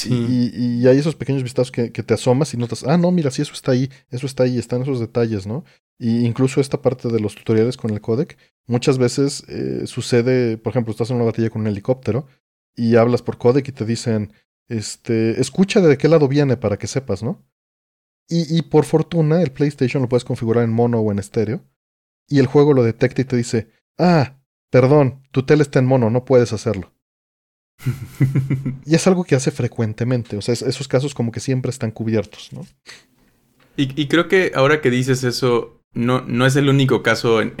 Y, 0.05 0.87
hay 0.87 0.97
esos 0.97 1.15
pequeños 1.15 1.43
vistazos 1.43 1.71
que, 1.71 1.89
te 1.89 2.13
asomas 2.13 2.53
y 2.53 2.57
notas, 2.57 2.83
ah, 2.83 2.97
no, 2.97 3.11
mira, 3.11 3.31
sí, 3.31 3.41
eso 3.41 3.53
está 3.53 3.71
ahí, 3.71 3.89
eso 4.09 4.25
está 4.25 4.43
ahí, 4.43 4.57
están 4.57 4.81
esos 4.81 4.99
detalles, 4.99 5.45
¿no? 5.45 5.63
Y 5.99 6.25
incluso 6.25 6.61
esta 6.61 6.81
parte 6.81 7.09
de 7.09 7.19
los 7.19 7.35
tutoriales 7.35 7.77
con 7.77 7.91
el 7.91 8.01
codec, 8.01 8.37
muchas 8.67 8.97
veces 8.97 9.43
eh, 9.49 9.85
sucede, 9.85 10.57
por 10.57 10.71
ejemplo, 10.71 10.91
estás 10.91 11.09
en 11.09 11.17
una 11.17 11.25
batalla 11.25 11.49
con 11.49 11.61
un 11.61 11.67
helicóptero 11.67 12.27
y 12.75 12.95
hablas 12.95 13.21
por 13.21 13.37
codec 13.37 13.67
y 13.67 13.71
te 13.73 13.85
dicen, 13.85 14.31
este, 14.69 15.39
escucha 15.41 15.81
de 15.81 15.97
qué 15.97 16.07
lado 16.07 16.27
viene 16.27 16.55
para 16.55 16.77
que 16.77 16.87
sepas, 16.87 17.21
¿no? 17.21 17.45
Y, 18.29 18.57
y 18.57 18.61
por 18.61 18.85
fortuna, 18.85 19.41
el 19.41 19.51
PlayStation 19.51 20.01
lo 20.01 20.07
puedes 20.09 20.23
configurar 20.23 20.63
en 20.63 20.71
mono 20.71 20.99
o 20.99 21.11
en 21.11 21.19
estéreo, 21.19 21.65
y 22.29 22.39
el 22.39 22.45
juego 22.45 22.73
lo 22.73 22.83
detecta 22.83 23.21
y 23.21 23.25
te 23.25 23.35
dice, 23.35 23.71
ah, 23.97 24.39
perdón, 24.69 25.23
tu 25.31 25.43
tele 25.43 25.63
está 25.63 25.79
en 25.79 25.85
mono, 25.85 26.09
no 26.09 26.25
puedes 26.25 26.53
hacerlo. 26.53 26.93
y 28.85 28.95
es 28.95 29.07
algo 29.07 29.23
que 29.23 29.35
hace 29.35 29.51
frecuentemente, 29.51 30.37
o 30.37 30.41
sea, 30.41 30.53
esos 30.53 30.87
casos 30.87 31.13
como 31.13 31.31
que 31.31 31.39
siempre 31.39 31.71
están 31.71 31.91
cubiertos, 31.91 32.51
¿no? 32.53 32.65
Y, 33.75 34.09
creo 34.09 34.27
que 34.27 34.51
ahora 34.55 34.81
que 34.81 34.89
dices 34.89 35.23
eso, 35.23 35.78
no, 35.93 36.21
no 36.21 36.45
es 36.45 36.55
el 36.55 36.69
único 36.69 37.03
caso 37.03 37.41
en, 37.41 37.53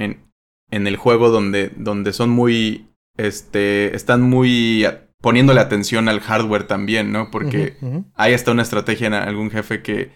en, 0.71 0.87
el 0.87 0.95
juego 0.95 1.29
donde, 1.29 1.71
donde 1.75 2.13
son 2.13 2.29
muy, 2.29 2.87
este, 3.17 3.95
están 3.95 4.21
muy 4.21 4.85
poniéndole 5.21 5.59
atención 5.59 6.07
al 6.07 6.19
hardware 6.21 6.65
también, 6.65 7.11
¿no? 7.11 7.29
Porque 7.31 7.75
hay 8.15 8.33
hasta 8.33 8.51
una 8.51 8.61
estrategia 8.61 9.07
en 9.07 9.13
algún 9.13 9.51
jefe 9.51 9.81
que, 9.81 10.11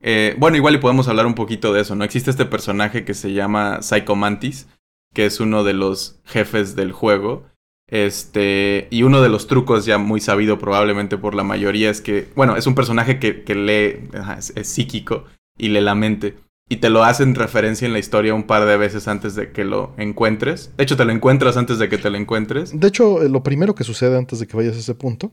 eh, 0.00 0.34
bueno, 0.38 0.56
igual 0.56 0.74
y 0.74 0.78
podemos 0.78 1.08
hablar 1.08 1.26
un 1.26 1.34
poquito 1.34 1.72
de 1.72 1.82
eso, 1.82 1.94
¿no? 1.94 2.04
Existe 2.04 2.30
este 2.30 2.46
personaje 2.46 3.04
que 3.04 3.14
se 3.14 3.32
llama 3.32 3.82
Psycho 3.82 4.16
Mantis, 4.16 4.68
que 5.12 5.26
es 5.26 5.40
uno 5.40 5.64
de 5.64 5.74
los 5.74 6.20
jefes 6.24 6.76
del 6.76 6.92
juego 6.92 7.44
este, 7.88 8.86
y 8.90 9.02
uno 9.02 9.22
de 9.22 9.30
los 9.30 9.46
trucos 9.46 9.86
ya 9.86 9.96
muy 9.96 10.20
sabido 10.20 10.58
probablemente 10.58 11.16
por 11.16 11.34
la 11.34 11.42
mayoría 11.42 11.88
es 11.88 12.02
que, 12.02 12.28
bueno, 12.36 12.56
es 12.56 12.66
un 12.66 12.74
personaje 12.74 13.18
que, 13.18 13.44
que 13.44 13.54
lee, 13.54 14.08
es, 14.36 14.68
psíquico 14.68 15.24
y 15.56 15.68
lee 15.68 15.80
la 15.80 15.94
mente. 15.94 16.36
Y 16.68 16.76
te 16.76 16.90
lo 16.90 17.02
hacen 17.02 17.34
referencia 17.34 17.86
en 17.86 17.92
la 17.92 17.98
historia 17.98 18.34
un 18.34 18.42
par 18.42 18.66
de 18.66 18.76
veces 18.76 19.08
antes 19.08 19.34
de 19.34 19.52
que 19.52 19.64
lo 19.64 19.94
encuentres. 19.96 20.70
De 20.76 20.84
hecho, 20.84 20.96
te 20.96 21.04
lo 21.04 21.12
encuentras 21.12 21.56
antes 21.56 21.78
de 21.78 21.88
que 21.88 21.96
te 21.96 22.10
lo 22.10 22.18
encuentres. 22.18 22.78
De 22.78 22.88
hecho, 22.88 23.22
eh, 23.22 23.28
lo 23.28 23.42
primero 23.42 23.74
que 23.74 23.84
sucede 23.84 24.18
antes 24.18 24.38
de 24.38 24.46
que 24.46 24.56
vayas 24.56 24.76
a 24.76 24.80
ese 24.80 24.94
punto 24.94 25.32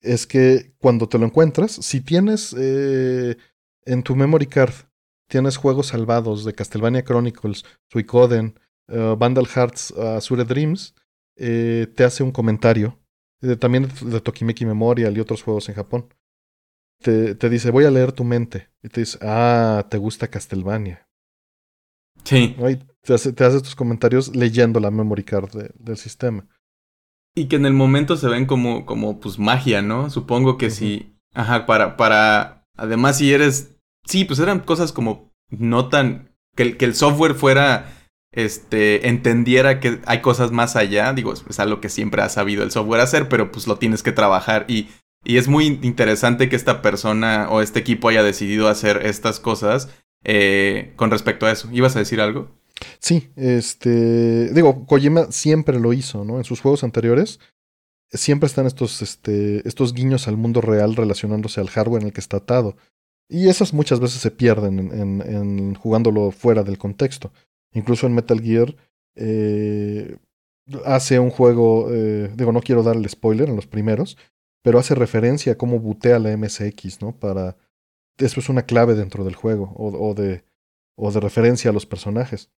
es 0.00 0.26
que 0.26 0.72
cuando 0.78 1.08
te 1.08 1.18
lo 1.18 1.26
encuentras, 1.26 1.72
si 1.72 2.00
tienes 2.00 2.54
eh, 2.58 3.36
en 3.84 4.02
tu 4.02 4.16
memory 4.16 4.46
card, 4.46 4.74
tienes 5.28 5.56
juegos 5.56 5.88
salvados 5.88 6.44
de 6.44 6.54
Castlevania 6.54 7.04
Chronicles, 7.04 7.64
Suicoden, 7.90 8.58
uh, 8.88 9.16
Vandal 9.16 9.46
Hearts, 9.46 9.92
Azure 9.92 10.44
Dreams, 10.44 10.94
eh, 11.36 11.88
te 11.94 12.04
hace 12.04 12.22
un 12.22 12.30
comentario, 12.30 12.98
eh, 13.42 13.56
también 13.56 13.88
de 14.02 14.20
Tokimeki 14.20 14.64
Memorial 14.64 15.16
y 15.16 15.20
otros 15.20 15.42
juegos 15.42 15.68
en 15.68 15.74
Japón. 15.74 16.14
Te, 17.02 17.34
te, 17.34 17.50
dice, 17.50 17.70
voy 17.70 17.84
a 17.84 17.90
leer 17.90 18.12
tu 18.12 18.24
mente. 18.24 18.68
Y 18.84 18.90
te 18.90 19.00
dice, 19.00 19.18
ah, 19.22 19.86
te 19.88 19.96
gusta 19.96 20.28
Castlevania. 20.28 21.08
Sí. 22.22 22.54
te, 23.00 23.14
hace, 23.14 23.32
te 23.32 23.46
estos 23.46 23.74
comentarios 23.74 24.36
leyendo 24.36 24.78
la 24.78 24.90
memory 24.90 25.24
card 25.24 25.70
del 25.78 25.96
sistema. 25.96 26.46
Y 27.34 27.46
que 27.46 27.56
en 27.56 27.64
el 27.64 27.72
momento 27.72 28.18
se 28.18 28.28
ven 28.28 28.44
como, 28.44 28.84
como 28.84 29.20
pues 29.20 29.38
magia, 29.38 29.80
¿no? 29.80 30.10
Supongo 30.10 30.58
que 30.58 30.68
sí. 30.68 31.16
Ajá, 31.32 31.64
para, 31.64 31.96
para. 31.96 32.66
Además, 32.76 33.18
si 33.18 33.32
eres. 33.32 33.74
Sí, 34.04 34.26
pues 34.26 34.38
eran 34.38 34.60
cosas 34.60 34.92
como 34.92 35.32
no 35.48 35.88
tan. 35.88 36.36
Que, 36.54 36.76
que 36.76 36.84
el 36.84 36.94
software 36.94 37.34
fuera. 37.34 37.90
Este. 38.32 39.08
entendiera 39.08 39.80
que 39.80 40.00
hay 40.04 40.20
cosas 40.20 40.52
más 40.52 40.76
allá. 40.76 41.12
Digo, 41.14 41.32
es 41.32 41.58
algo 41.58 41.80
que 41.80 41.88
siempre 41.88 42.20
ha 42.20 42.28
sabido 42.28 42.62
el 42.62 42.70
software 42.70 43.00
hacer, 43.00 43.30
pero 43.30 43.50
pues 43.50 43.66
lo 43.66 43.78
tienes 43.78 44.02
que 44.02 44.12
trabajar. 44.12 44.66
Y, 44.68 44.88
y 45.24 45.36
es 45.38 45.48
muy 45.48 45.78
interesante 45.82 46.48
que 46.48 46.56
esta 46.56 46.82
persona 46.82 47.48
o 47.50 47.60
este 47.60 47.80
equipo 47.80 48.08
haya 48.08 48.22
decidido 48.22 48.68
hacer 48.68 49.06
estas 49.06 49.40
cosas 49.40 49.88
eh, 50.24 50.92
con 50.96 51.10
respecto 51.10 51.46
a 51.46 51.52
eso. 51.52 51.68
¿Ibas 51.72 51.96
a 51.96 52.00
decir 52.00 52.20
algo? 52.20 52.50
Sí, 52.98 53.30
este, 53.36 54.52
digo, 54.52 54.86
Kojima 54.86 55.30
siempre 55.30 55.78
lo 55.78 55.92
hizo, 55.92 56.24
¿no? 56.24 56.38
En 56.38 56.44
sus 56.44 56.60
juegos 56.60 56.84
anteriores 56.84 57.40
siempre 58.10 58.46
están 58.46 58.66
estos, 58.66 59.02
este, 59.02 59.66
estos 59.66 59.92
guiños 59.92 60.28
al 60.28 60.36
mundo 60.36 60.60
real 60.60 60.96
relacionándose 60.96 61.60
al 61.60 61.70
hardware 61.70 62.02
en 62.02 62.08
el 62.08 62.12
que 62.12 62.20
está 62.20 62.38
atado. 62.38 62.76
Y 63.28 63.48
esas 63.48 63.72
muchas 63.72 64.00
veces 64.00 64.20
se 64.20 64.30
pierden 64.30 64.78
en, 64.78 65.74
jugándolo 65.74 66.30
fuera 66.30 66.62
del 66.62 66.78
contexto. 66.78 67.32
Incluso 67.72 68.06
en 68.06 68.14
Metal 68.14 68.40
Gear 68.40 68.76
eh, 69.16 70.16
hace 70.84 71.18
un 71.18 71.30
juego, 71.30 71.88
eh, 71.90 72.30
digo, 72.36 72.52
no 72.52 72.60
quiero 72.60 72.82
dar 72.82 72.96
el 72.96 73.08
spoiler 73.08 73.48
en 73.48 73.56
los 73.56 73.66
primeros, 73.66 74.16
pero 74.64 74.78
hace 74.78 74.94
referencia 74.94 75.52
a 75.52 75.58
cómo 75.58 75.78
butea 75.78 76.18
la 76.18 76.34
MSX, 76.34 77.02
¿no? 77.02 77.14
Para... 77.14 77.58
Eso 78.16 78.40
es 78.40 78.48
una 78.48 78.62
clave 78.62 78.94
dentro 78.94 79.22
del 79.22 79.34
juego, 79.34 79.74
o, 79.76 79.88
o 79.88 80.14
de, 80.14 80.42
o 80.96 81.12
de 81.12 81.20
referencia 81.20 81.70
a 81.70 81.74
los 81.74 81.84
personajes. 81.84 82.50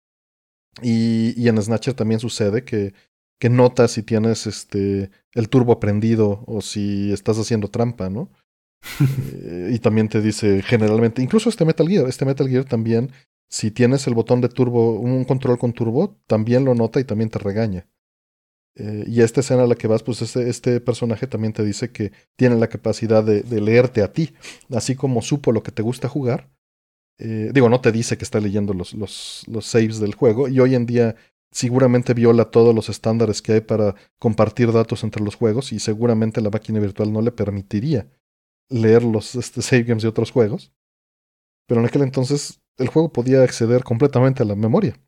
Y, 0.84 1.34
y 1.42 1.48
en 1.48 1.60
Snatcher 1.60 1.96
también 1.96 2.20
sucede 2.20 2.64
que, 2.64 2.94
que 3.40 3.50
notas 3.50 3.92
si 3.92 4.04
tienes 4.04 4.46
este, 4.46 5.10
el 5.34 5.50
turbo 5.50 5.80
prendido 5.80 6.44
o 6.46 6.62
si 6.62 7.12
estás 7.12 7.40
haciendo 7.40 7.70
trampa, 7.70 8.10
¿no? 8.10 8.30
Eh, 9.42 9.72
y 9.74 9.80
también 9.80 10.10
te 10.10 10.22
dice 10.22 10.62
generalmente, 10.62 11.24
incluso 11.24 11.50
este 11.50 11.66
Metal 11.66 11.88
Gear, 11.88 12.08
este 12.08 12.24
Metal 12.24 12.48
Gear 12.48 12.66
también, 12.66 13.12
si 13.50 13.72
tienes 13.72 14.06
el 14.06 14.14
botón 14.14 14.42
de 14.42 14.50
turbo, 14.50 15.00
un 15.00 15.24
control 15.26 15.58
con 15.58 15.74
turbo, 15.74 16.20
también 16.28 16.66
lo 16.66 16.76
nota 16.76 17.00
y 17.00 17.04
también 17.04 17.32
te 17.32 17.40
regaña. 17.40 17.88
Eh, 18.78 19.06
y 19.08 19.22
esta 19.22 19.40
escena 19.40 19.64
a 19.64 19.68
la 19.68 19.76
que 19.76 19.88
vas, 19.88 20.04
pues 20.04 20.22
este, 20.36 20.82
personaje 20.82 21.28
también 21.28 21.54
te 21.54 21.64
dice 21.64 21.92
que 21.92 22.12
tiene 22.36 22.56
la 22.56 22.68
capacidad 22.68 23.24
de, 23.24 23.44
leerte 23.62 24.04
a 24.04 24.12
ti, 24.12 24.34
así 24.72 24.96
como 24.96 25.22
supo 25.22 25.52
lo 25.52 25.64
que 25.64 25.72
te 25.72 25.82
gusta 25.82 26.10
jugar, 26.10 26.50
eh, 27.18 27.52
digo, 27.54 27.70
no 27.70 27.80
te 27.80 27.94
dice 27.94 28.18
que 28.18 28.26
está 28.26 28.42
leyendo 28.42 28.74
los 28.74 29.46
saves 29.62 30.00
del 30.00 30.16
juego 30.16 30.50
y 30.50 30.60
hoy 30.60 30.76
en 30.76 30.86
día 30.86 31.16
seguramente 31.56 32.14
viola 32.14 32.52
todos 32.52 32.76
los 32.76 32.90
estándares 32.90 33.42
que 33.42 33.54
hay 33.54 33.62
para 33.62 33.96
compartir 34.20 34.74
datos 34.74 35.06
entre 35.06 35.24
los 35.24 35.36
juegos 35.36 35.72
y 35.72 35.80
seguramente 35.80 36.42
la 36.42 36.50
máquina 36.50 36.82
virtual 36.82 37.14
no 37.14 37.22
le 37.22 37.32
permitiría 37.32 38.10
leer 38.70 39.04
los 39.04 39.36
este, 39.36 39.62
save 39.62 39.84
games 39.84 40.04
de 40.04 40.10
otros 40.10 40.32
juegos. 40.32 40.74
Pero 41.66 41.80
en 41.80 41.88
aquel 41.88 42.02
entonces 42.02 42.62
el 42.78 42.90
juego 42.90 43.14
podía 43.14 43.42
acceder 43.42 43.86
completamente 43.86 44.44
a 44.44 44.46
la 44.46 44.56
memoria. 44.56 45.00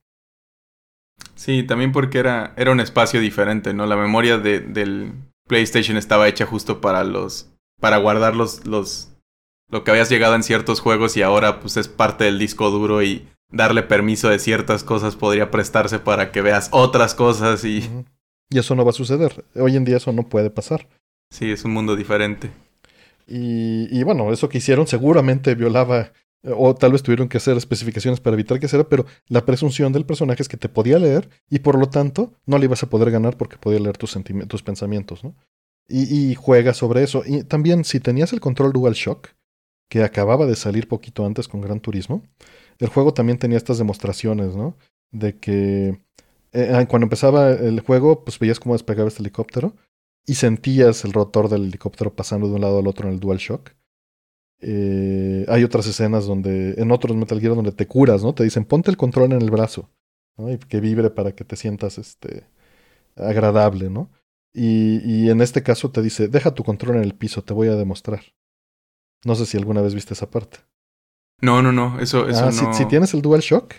Sí, 1.36 1.64
también 1.64 1.92
porque 1.92 2.20
era, 2.20 2.54
era 2.58 2.72
un 2.72 2.80
espacio 2.80 3.20
diferente, 3.20 3.74
¿no? 3.74 3.86
La 3.86 3.96
memoria 3.96 4.38
de, 4.38 4.60
del 4.60 5.14
PlayStation 5.48 5.98
estaba 5.98 6.28
hecha 6.28 6.46
justo 6.46 6.82
para 6.82 7.04
los. 7.04 7.50
para 7.80 7.98
guardar 7.98 8.36
los, 8.36 8.66
los 8.66 9.14
lo 9.70 9.84
que 9.84 9.92
habías 9.92 10.10
llegado 10.10 10.36
en 10.36 10.44
ciertos 10.44 10.80
juegos 10.80 11.18
y 11.18 11.22
ahora 11.22 11.60
pues 11.60 11.78
es 11.78 11.88
parte 11.88 12.24
del 12.24 12.40
disco 12.40 12.70
duro 12.70 13.04
y 13.04 13.28
darle 13.52 13.84
permiso 13.84 14.30
de 14.30 14.40
ciertas 14.40 14.84
cosas 14.84 15.16
podría 15.16 15.52
prestarse 15.52 16.00
para 16.00 16.32
que 16.32 16.42
veas 16.42 16.70
otras 16.72 17.14
cosas 17.14 17.64
y... 17.66 17.90
Y 18.50 18.60
eso 18.60 18.76
no 18.76 18.86
va 18.86 18.92
a 18.92 18.94
suceder. 18.94 19.44
Hoy 19.56 19.76
en 19.76 19.84
día 19.84 19.98
eso 19.98 20.14
no 20.14 20.24
puede 20.24 20.50
pasar. 20.50 20.88
Sí, 21.32 21.52
es 21.52 21.66
un 21.66 21.74
mundo 21.74 21.98
diferente. 21.98 22.50
Y, 23.28 23.88
y 23.92 24.04
bueno, 24.04 24.32
eso 24.32 24.48
que 24.48 24.60
hicieron 24.60 24.88
seguramente 24.88 25.54
violaba 25.54 26.14
o 26.44 26.76
tal 26.76 26.92
vez 26.92 27.04
tuvieron 27.04 27.30
que 27.30 27.38
hacer 27.38 27.58
especificaciones 27.58 28.20
para 28.20 28.36
evitar 28.36 28.60
que 28.60 28.68
sea, 28.68 28.88
pero 28.88 29.06
la 29.28 29.46
presunción 29.46 29.92
del 29.92 30.06
personaje 30.06 30.42
es 30.42 30.50
que 30.50 30.58
te 30.58 30.70
podía 30.70 31.00
leer 31.00 31.30
y 31.50 31.60
por 31.60 31.78
lo 31.78 31.90
tanto 31.90 32.34
no 32.46 32.58
le 32.58 32.66
ibas 32.66 32.84
a 32.84 32.90
poder 32.90 33.12
ganar 33.12 33.38
porque 33.38 33.58
podía 33.58 33.80
leer 33.80 33.98
tus, 33.98 34.18
tus 34.48 34.64
pensamientos, 34.64 35.24
¿no? 35.24 35.36
Y, 35.90 36.32
y, 36.32 36.36
juega 36.36 36.74
sobre 36.74 37.02
eso. 37.04 37.24
Y 37.26 37.44
también 37.44 37.86
si 37.86 38.02
tenías 38.02 38.34
el 38.34 38.42
control 38.42 38.74
Dual 38.74 38.94
Shock, 38.94 39.30
que 39.90 40.04
acababa 40.04 40.46
de 40.46 40.58
salir 40.58 40.90
poquito 40.90 41.26
antes 41.26 41.48
con 41.48 41.62
Gran 41.62 41.80
Turismo, 41.80 42.24
el 42.80 42.90
juego 42.90 43.14
también 43.14 43.40
tenía 43.40 43.58
estas 43.58 43.78
demostraciones, 43.78 44.56
¿no? 44.56 44.78
De 45.12 45.38
que 45.40 46.02
eh, 46.52 46.86
cuando 46.90 47.06
empezaba 47.06 47.52
el 47.52 47.80
juego, 47.80 48.24
pues 48.24 48.38
veías 48.40 48.60
cómo 48.60 48.76
despegaba 48.76 49.08
este 49.08 49.22
helicóptero 49.22 49.76
y 50.26 50.36
sentías 50.36 51.06
el 51.06 51.14
rotor 51.14 51.50
del 51.50 51.66
helicóptero 51.66 52.16
pasando 52.16 52.48
de 52.48 52.56
un 52.56 52.62
lado 52.62 52.80
al 52.80 52.88
otro 52.88 53.08
en 53.08 53.14
el 53.14 53.20
Dual 53.20 53.38
Shock. 53.38 53.72
Eh, 54.60 55.46
hay 55.48 55.64
otras 55.64 55.88
escenas 55.88 56.26
donde, 56.26 56.76
en 56.78 56.92
otros 56.92 57.16
Metal 57.16 57.40
Gear, 57.40 57.56
donde 57.56 57.72
te 57.72 57.88
curas, 57.88 58.24
¿no? 58.24 58.34
Te 58.34 58.44
dicen, 58.44 58.66
ponte 58.66 58.90
el 58.90 58.98
control 58.98 59.32
en 59.32 59.42
el 59.42 59.52
brazo, 59.52 59.90
¿no? 60.38 60.52
Y 60.52 60.58
que 60.58 60.80
vibre 60.80 61.10
para 61.10 61.34
que 61.34 61.44
te 61.44 61.56
sientas, 61.56 61.98
este, 61.98 62.48
agradable, 63.16 63.90
¿no? 63.90 64.12
Y, 64.54 65.02
y 65.04 65.30
en 65.30 65.42
este 65.42 65.62
caso 65.62 65.92
te 65.92 66.02
dice, 66.02 66.28
deja 66.28 66.54
tu 66.54 66.64
control 66.64 66.96
en 66.96 67.04
el 67.04 67.14
piso, 67.14 67.44
te 67.44 67.54
voy 67.54 67.68
a 67.68 67.76
demostrar. 67.76 68.22
No 69.24 69.36
sé 69.36 69.46
si 69.46 69.58
alguna 69.58 69.82
vez 69.82 69.94
viste 69.94 70.14
esa 70.14 70.30
parte. 70.30 70.60
No, 71.42 71.62
no, 71.62 71.72
no, 71.72 72.00
eso, 72.00 72.28
eso 72.28 72.46
ah, 72.46 72.52
no. 72.52 72.74
Si, 72.74 72.80
si, 72.80 72.86
tienes 72.86 73.14
el 73.14 73.22
Dual 73.22 73.42
Shock, 73.42 73.76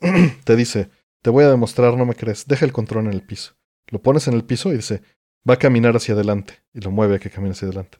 te 0.44 0.56
dice, 0.56 0.90
te 1.22 1.30
voy 1.30 1.44
a 1.44 1.48
demostrar, 1.48 1.96
no 1.96 2.04
me 2.04 2.14
crees, 2.14 2.46
deja 2.46 2.66
el 2.66 2.72
control 2.72 3.06
en 3.06 3.12
el 3.12 3.22
piso. 3.22 3.54
Lo 3.88 4.02
pones 4.02 4.28
en 4.28 4.34
el 4.34 4.44
piso 4.44 4.70
y 4.70 4.76
dice, 4.76 5.02
va 5.48 5.54
a 5.54 5.58
caminar 5.58 5.96
hacia 5.96 6.14
adelante. 6.14 6.62
Y 6.72 6.80
lo 6.80 6.90
mueve 6.90 7.16
a 7.16 7.18
que 7.18 7.30
camine 7.30 7.52
hacia 7.52 7.68
adelante. 7.68 7.98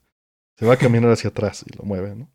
Se 0.59 0.67
va 0.67 0.75
a 0.75 0.79
caminar 0.79 1.11
hacia 1.11 1.31
atrás 1.31 1.65
y 1.67 1.77
lo 1.77 1.85
mueve, 1.85 2.15
¿no? 2.15 2.31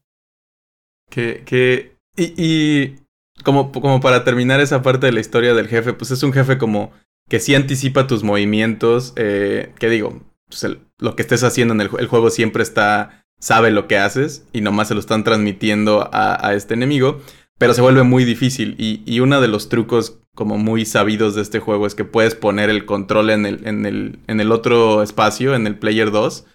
Que, 1.09 1.43
que, 1.45 1.95
y, 2.15 2.33
y 2.37 2.95
como, 3.43 3.71
como 3.71 3.99
para 3.99 4.23
terminar 4.23 4.59
esa 4.59 4.81
parte 4.81 5.07
de 5.07 5.13
la 5.13 5.21
historia 5.21 5.53
del 5.53 5.67
jefe, 5.67 5.93
pues 5.93 6.11
es 6.11 6.21
un 6.23 6.33
jefe 6.33 6.57
como 6.57 6.91
que 7.29 7.39
sí 7.39 7.55
anticipa 7.55 8.07
tus 8.07 8.23
movimientos, 8.23 9.13
eh, 9.15 9.73
que 9.79 9.89
digo, 9.89 10.21
pues 10.47 10.65
lo 10.97 11.15
que 11.15 11.21
estés 11.21 11.43
haciendo 11.43 11.73
en 11.73 11.81
el, 11.81 11.89
el 11.99 12.07
juego 12.07 12.29
siempre 12.29 12.63
está 12.63 13.25
sabe 13.39 13.71
lo 13.71 13.87
que 13.87 13.97
haces 13.97 14.45
y 14.51 14.61
nomás 14.61 14.89
se 14.89 14.93
lo 14.93 14.99
están 14.99 15.23
transmitiendo 15.23 16.09
a, 16.11 16.53
este 16.53 16.73
enemigo, 16.73 17.21
pero 17.57 17.73
se 17.73 17.81
vuelve 17.81 18.03
muy 18.03 18.25
difícil 18.25 18.75
y, 18.77 19.01
y, 19.05 19.21
uno 19.21 19.39
de 19.41 19.47
los 19.47 19.69
trucos 19.69 20.19
como 20.35 20.57
muy 20.57 20.85
sabidos 20.85 21.35
de 21.35 21.41
este 21.41 21.59
juego 21.59 21.87
es 21.87 21.95
que 21.95 22.05
puedes 22.05 22.35
poner 22.35 22.69
el 22.69 22.85
control 22.85 23.29
en 23.29 23.45
el, 23.45 23.65
en 23.65 23.85
el, 23.85 24.19
en 24.27 24.41
el 24.41 24.51
otro 24.51 25.01
espacio, 25.03 25.55
en 25.55 25.67
el 25.67 25.77
player 25.77 26.11
2, 26.11 26.45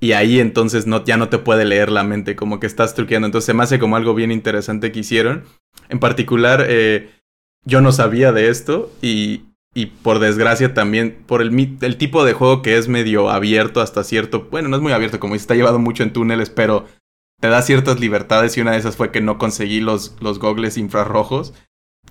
y 0.00 0.12
ahí 0.12 0.40
entonces 0.40 0.86
no, 0.86 1.04
ya 1.04 1.18
no 1.18 1.28
te 1.28 1.38
puede 1.38 1.66
leer 1.66 1.92
la 1.92 2.02
mente, 2.02 2.34
como 2.34 2.58
que 2.58 2.66
estás 2.66 2.94
truqueando, 2.94 3.26
entonces 3.26 3.46
se 3.46 3.54
me 3.54 3.62
hace 3.62 3.78
como 3.78 3.96
algo 3.96 4.14
bien 4.14 4.32
interesante 4.32 4.90
que 4.90 5.00
hicieron. 5.00 5.44
En 5.90 6.00
particular, 6.00 6.64
eh, 6.66 7.10
yo 7.66 7.82
no 7.82 7.92
sabía 7.92 8.32
de 8.32 8.48
esto 8.48 8.90
y, 9.02 9.42
y 9.74 9.86
por 9.86 10.18
desgracia 10.18 10.72
también 10.72 11.22
por 11.26 11.42
el, 11.42 11.76
el, 11.82 11.96
tipo 11.98 12.24
de 12.24 12.32
juego 12.32 12.62
que 12.62 12.78
es 12.78 12.88
medio 12.88 13.28
abierto 13.28 13.82
hasta 13.82 14.02
cierto, 14.02 14.48
bueno, 14.50 14.68
no 14.68 14.76
es 14.76 14.82
muy 14.82 14.92
abierto 14.92 15.20
como 15.20 15.34
dice, 15.34 15.42
está 15.42 15.54
llevado 15.54 15.78
mucho 15.78 16.02
en 16.02 16.14
túneles, 16.14 16.48
pero 16.48 16.86
te 17.38 17.48
da 17.48 17.60
ciertas 17.60 18.00
libertades 18.00 18.56
y 18.56 18.62
una 18.62 18.72
de 18.72 18.78
esas 18.78 18.96
fue 18.96 19.12
que 19.12 19.20
no 19.20 19.36
conseguí 19.36 19.80
los, 19.80 20.16
los 20.20 20.38
gogles 20.38 20.78
infrarrojos, 20.78 21.52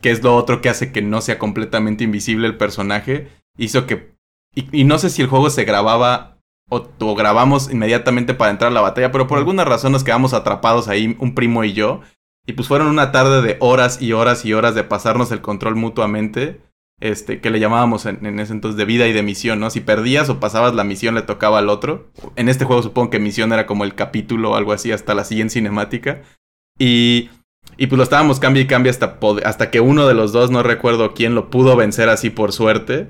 que 0.02 0.12
es 0.12 0.22
lo 0.24 0.36
otro 0.36 0.62
que 0.62 0.70
hace 0.70 0.92
que 0.92 1.02
no 1.02 1.22
sea 1.22 1.40
completamente 1.40 2.04
invisible 2.04 2.48
el 2.48 2.58
personaje, 2.58 3.30
hizo 3.58 3.88
que... 3.88 4.14
Y, 4.56 4.82
y 4.82 4.84
no 4.84 4.98
sé 4.98 5.10
si 5.10 5.22
el 5.22 5.28
juego 5.28 5.50
se 5.50 5.66
grababa 5.66 6.39
o, 6.70 6.88
o, 7.00 7.16
grabamos 7.16 7.72
inmediatamente 7.72 8.34
para 8.34 8.52
entrar 8.52 8.72
a 8.72 8.74
la 8.74 8.82
batalla, 8.82 9.12
pero 9.12 9.28
por 9.28 9.38
alguna 9.38 9.66
razón 9.66 9.92
nos 9.92 10.04
quedamos 10.04 10.34
atrapados 10.34 10.88
ahí, 10.88 11.16
un 11.20 11.36
primo 11.36 11.64
y 11.64 11.74
yo, 11.74 12.02
y 12.46 12.54
pues 12.54 12.68
fueron 12.68 12.88
una 12.88 13.12
tarde 13.12 13.42
de 13.42 13.58
horas 13.60 14.02
y 14.02 14.14
horas 14.14 14.46
y 14.46 14.54
horas 14.54 14.76
de 14.76 14.84
pasarnos 14.84 15.32
el 15.32 15.42
control 15.42 15.76
mutuamente 15.76 16.62
este, 17.02 17.40
que 17.40 17.50
le 17.50 17.60
llamábamos 17.60 18.06
en, 18.06 18.40
ese 18.40 18.54
entonces 18.54 18.78
de 18.78 18.86
vida 18.86 19.08
y 19.08 19.14
de 19.14 19.24
misión, 19.24 19.60
¿no? 19.60 19.70
Si 19.70 19.80
perdías 19.80 20.30
o 20.30 20.40
pasabas 20.40 20.74
la 20.74 20.84
misión 20.84 21.16
le 21.16 21.22
tocaba 21.22 21.60
al 21.60 21.70
otro. 21.70 22.10
En 22.36 22.50
este 22.50 22.66
juego 22.66 22.84
supongo 22.84 23.10
que 23.10 23.20
misión 23.20 23.54
era 23.54 23.66
como 23.66 23.84
el 23.84 23.96
capítulo 23.96 24.52
o 24.52 24.56
algo 24.56 24.74
así 24.74 24.92
hasta 24.92 25.16
la 25.16 25.24
siguiente 25.24 25.54
cinemática. 25.54 26.24
Y, 26.78 27.30
y 27.78 27.88
pues 27.88 27.98
lo 27.98 28.04
estábamos 28.04 28.40
cambia 28.40 28.64
y 28.64 28.68
cambia 28.68 28.92
hasta, 28.92 29.18
hasta 29.46 29.72
que 29.72 29.80
uno 29.80 30.08
de 30.08 30.14
los 30.14 30.34
dos, 30.34 30.52
no 30.52 30.62
recuerdo 30.62 31.14
quién, 31.14 31.36
lo 31.36 31.50
pudo 31.50 31.76
vencer 31.76 32.10
así 32.10 32.30
por 32.30 32.52
suerte. 32.52 33.08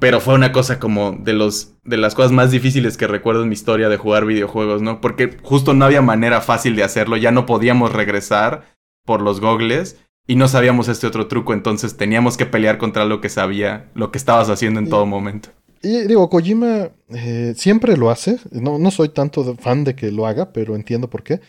Pero 0.00 0.20
fue 0.20 0.34
una 0.34 0.52
cosa 0.52 0.78
como 0.78 1.12
de, 1.12 1.32
los, 1.32 1.74
de 1.84 1.96
las 1.96 2.14
cosas 2.14 2.32
más 2.32 2.50
difíciles 2.50 2.96
que 2.96 3.06
recuerdo 3.06 3.42
en 3.42 3.48
mi 3.48 3.54
historia 3.54 3.88
de 3.88 3.96
jugar 3.96 4.26
videojuegos, 4.26 4.82
¿no? 4.82 5.00
Porque 5.00 5.36
justo 5.42 5.72
no 5.74 5.84
había 5.84 6.02
manera 6.02 6.40
fácil 6.40 6.76
de 6.76 6.82
hacerlo, 6.84 7.16
ya 7.16 7.30
no 7.30 7.46
podíamos 7.46 7.92
regresar 7.92 8.64
por 9.04 9.20
los 9.22 9.40
gogles 9.40 9.96
y 10.26 10.36
no 10.36 10.48
sabíamos 10.48 10.88
este 10.88 11.06
otro 11.06 11.26
truco, 11.28 11.52
entonces 11.52 11.96
teníamos 11.96 12.36
que 12.36 12.46
pelear 12.46 12.78
contra 12.78 13.04
lo 13.04 13.20
que 13.20 13.28
sabía, 13.28 13.90
lo 13.94 14.10
que 14.10 14.18
estabas 14.18 14.48
haciendo 14.50 14.80
en 14.80 14.88
todo 14.88 15.06
momento. 15.06 15.50
Y 15.82 16.06
digo, 16.06 16.30
Kojima 16.30 16.88
eh, 17.10 17.52
siempre 17.56 17.96
lo 17.96 18.10
hace, 18.10 18.38
no, 18.50 18.78
no 18.78 18.90
soy 18.90 19.10
tanto 19.10 19.54
fan 19.56 19.84
de 19.84 19.94
que 19.94 20.10
lo 20.10 20.26
haga, 20.26 20.52
pero 20.52 20.76
entiendo 20.76 21.10
por 21.10 21.22
qué. 21.22 21.40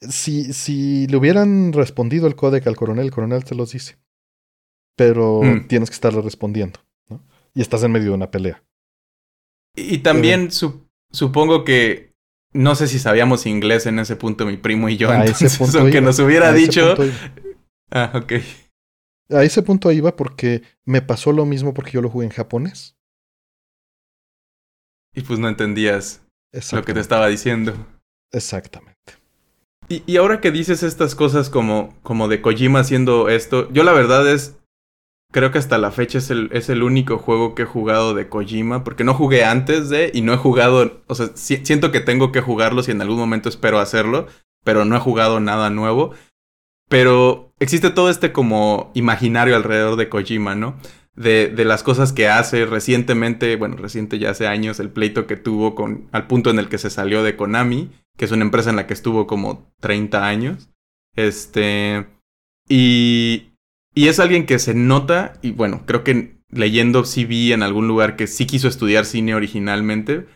Si, 0.00 0.52
si 0.52 1.06
le 1.06 1.16
hubieran 1.16 1.72
respondido 1.72 2.26
el 2.26 2.34
códec 2.34 2.66
al 2.66 2.74
coronel, 2.76 3.04
el 3.06 3.10
coronel 3.12 3.44
te 3.44 3.54
los 3.54 3.70
dice. 3.72 3.96
pero 4.96 5.42
Mm. 5.42 5.66
tienes 5.68 5.90
que 5.90 5.94
estarle 5.94 6.20
respondiendo. 6.22 6.80
Y 7.54 7.62
estás 7.62 7.82
en 7.84 7.92
medio 7.92 8.10
de 8.10 8.14
una 8.16 8.30
pelea. 8.30 8.62
Y 9.76 9.98
también 9.98 10.50
su- 10.50 10.86
supongo 11.12 11.64
que 11.64 12.12
no 12.52 12.74
sé 12.76 12.86
si 12.86 12.98
sabíamos 12.98 13.46
inglés 13.46 13.86
en 13.86 13.98
ese 13.98 14.16
punto 14.16 14.46
mi 14.46 14.56
primo 14.56 14.88
y 14.88 14.96
yo, 14.96 15.10
a 15.10 15.24
ese 15.24 15.48
entonces 15.48 15.58
punto 15.58 15.78
aunque 15.80 15.98
iba, 15.98 16.06
nos 16.06 16.18
hubiera 16.20 16.48
a 16.48 16.56
ese 16.56 16.58
dicho, 16.66 16.94
punto 16.96 17.12
ah, 17.90 18.12
ok. 18.14 18.32
A 19.30 19.42
ese 19.42 19.62
punto 19.62 19.90
iba 19.90 20.14
porque 20.14 20.62
me 20.84 21.02
pasó 21.02 21.32
lo 21.32 21.46
mismo 21.46 21.74
porque 21.74 21.92
yo 21.92 22.02
lo 22.02 22.10
jugué 22.10 22.26
en 22.26 22.32
japonés. 22.32 22.96
Y 25.14 25.22
pues 25.22 25.38
no 25.38 25.48
entendías 25.48 26.22
lo 26.72 26.82
que 26.84 26.94
te 26.94 27.00
estaba 27.00 27.28
diciendo. 27.28 27.74
Exactamente. 28.32 28.94
Y, 29.88 30.02
y 30.06 30.16
ahora 30.16 30.40
que 30.40 30.50
dices 30.50 30.82
estas 30.82 31.14
cosas 31.14 31.50
como, 31.50 31.94
como 32.02 32.28
de 32.28 32.40
Kojima 32.42 32.80
haciendo 32.80 33.28
esto, 33.28 33.70
yo 33.72 33.84
la 33.84 33.92
verdad 33.92 34.28
es, 34.32 34.56
creo 35.34 35.50
que 35.50 35.58
hasta 35.58 35.76
la 35.76 35.90
fecha 35.90 36.16
es 36.18 36.30
el, 36.30 36.48
es 36.52 36.70
el 36.70 36.82
único 36.82 37.18
juego 37.18 37.54
que 37.54 37.62
he 37.64 37.66
jugado 37.66 38.14
de 38.14 38.28
Kojima, 38.28 38.84
porque 38.84 39.04
no 39.04 39.12
jugué 39.12 39.44
antes 39.44 39.90
de 39.90 40.10
y 40.14 40.22
no 40.22 40.32
he 40.32 40.36
jugado, 40.38 41.02
o 41.08 41.14
sea, 41.14 41.30
si- 41.34 41.66
siento 41.66 41.90
que 41.92 42.00
tengo 42.00 42.32
que 42.32 42.40
jugarlos 42.40 42.88
y 42.88 42.92
en 42.92 43.02
algún 43.02 43.18
momento 43.18 43.48
espero 43.50 43.80
hacerlo, 43.80 44.26
pero 44.64 44.84
no 44.86 44.96
he 44.96 45.00
jugado 45.00 45.40
nada 45.40 45.68
nuevo. 45.70 46.12
Pero 46.88 47.52
existe 47.58 47.90
todo 47.90 48.08
este 48.10 48.32
como 48.32 48.90
imaginario 48.94 49.56
alrededor 49.56 49.96
de 49.96 50.08
Kojima, 50.08 50.54
¿no? 50.54 50.76
De, 51.16 51.48
de 51.48 51.64
las 51.64 51.82
cosas 51.82 52.12
que 52.12 52.28
hace 52.28 52.64
recientemente, 52.66 53.56
bueno, 53.56 53.76
reciente 53.76 54.18
ya 54.18 54.30
hace 54.30 54.46
años, 54.46 54.80
el 54.80 54.90
pleito 54.90 55.26
que 55.26 55.36
tuvo 55.36 55.74
con, 55.74 56.08
al 56.12 56.26
punto 56.26 56.50
en 56.50 56.58
el 56.58 56.68
que 56.68 56.78
se 56.78 56.90
salió 56.90 57.22
de 57.22 57.36
Konami, 57.36 57.90
que 58.16 58.24
es 58.26 58.32
una 58.32 58.44
empresa 58.44 58.70
en 58.70 58.76
la 58.76 58.86
que 58.86 58.94
estuvo 58.94 59.26
como 59.26 59.72
30 59.80 60.26
años. 60.26 60.70
Este. 61.16 62.06
Y. 62.68 63.53
Y 63.94 64.08
es 64.08 64.18
alguien 64.18 64.46
que 64.46 64.58
se 64.58 64.74
nota, 64.74 65.34
y 65.42 65.52
bueno, 65.52 65.82
creo 65.86 66.02
que 66.04 66.34
leyendo 66.50 67.04
sí 67.04 67.24
vi 67.24 67.52
en 67.52 67.62
algún 67.62 67.88
lugar 67.88 68.16
que 68.16 68.26
sí 68.26 68.46
quiso 68.46 68.68
estudiar 68.68 69.04
cine 69.06 69.34
originalmente. 69.34 70.26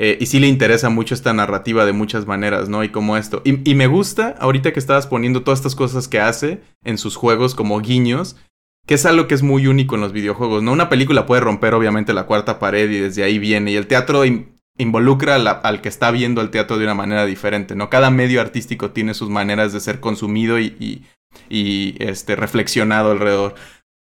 eh, 0.00 0.16
y 0.20 0.26
sí 0.26 0.38
le 0.38 0.46
interesa 0.46 0.90
mucho 0.90 1.12
esta 1.14 1.32
narrativa 1.32 1.84
de 1.84 1.92
muchas 1.92 2.24
maneras, 2.26 2.68
¿no? 2.68 2.84
Y 2.84 2.90
como 2.90 3.16
esto. 3.16 3.42
Y, 3.44 3.74
me 3.74 3.88
gusta, 3.88 4.36
ahorita 4.38 4.72
que 4.72 4.78
estabas 4.78 5.08
poniendo 5.08 5.42
todas 5.42 5.58
estas 5.58 5.74
cosas 5.74 6.06
que 6.06 6.20
hace 6.20 6.60
en 6.84 6.98
sus 6.98 7.16
juegos 7.16 7.56
como 7.56 7.80
guiños, 7.80 8.36
que 8.86 8.94
es 8.94 9.04
algo 9.06 9.26
que 9.26 9.34
es 9.34 9.42
muy 9.42 9.66
único 9.66 9.96
en 9.96 10.02
los 10.02 10.12
videojuegos, 10.12 10.62
¿no? 10.62 10.70
Una 10.72 10.88
película 10.88 11.26
puede 11.26 11.40
romper 11.40 11.74
obviamente 11.74 12.12
la 12.12 12.26
cuarta 12.26 12.60
pared 12.60 12.88
y 12.90 12.98
desde 12.98 13.24
ahí 13.24 13.40
viene. 13.40 13.72
Y 13.72 13.76
el 13.76 13.88
teatro 13.88 14.24
in- 14.24 14.52
involucra 14.76 15.34
al 15.34 15.80
que 15.80 15.88
está 15.88 16.12
viendo 16.12 16.42
el 16.42 16.50
teatro 16.50 16.78
de 16.78 16.84
una 16.84 16.94
manera 16.94 17.26
diferente, 17.26 17.74
¿no? 17.74 17.90
Cada 17.90 18.10
medio 18.10 18.40
artístico 18.40 18.90
tiene 18.92 19.14
sus 19.14 19.30
maneras 19.30 19.72
de 19.72 19.80
ser 19.80 19.98
consumido 19.98 20.60
y- 20.60 21.02
y, 21.48 21.94
este, 22.02 22.36
reflexionado 22.36 23.10
alrededor. 23.10 23.54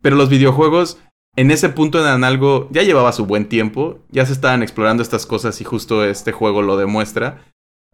Pero 0.03 0.17
los 0.17 0.29
videojuegos, 0.29 0.99
en 1.37 1.51
ese 1.51 1.69
punto 1.69 2.01
eran 2.01 2.25
algo, 2.25 2.69
ya 2.71 2.83
llevaba 2.83 3.13
su 3.13 3.27
buen 3.27 3.49
tiempo, 3.49 4.01
ya 4.11 4.27
se 4.27 4.33
estaban 4.33 4.63
explorando 4.63 5.03
estas 5.03 5.27
cosas 5.27 5.61
y 5.61 5.65
justo 5.65 6.05
este 6.05 6.33
juego 6.33 6.63
lo 6.63 6.77
demuestra. 6.77 7.45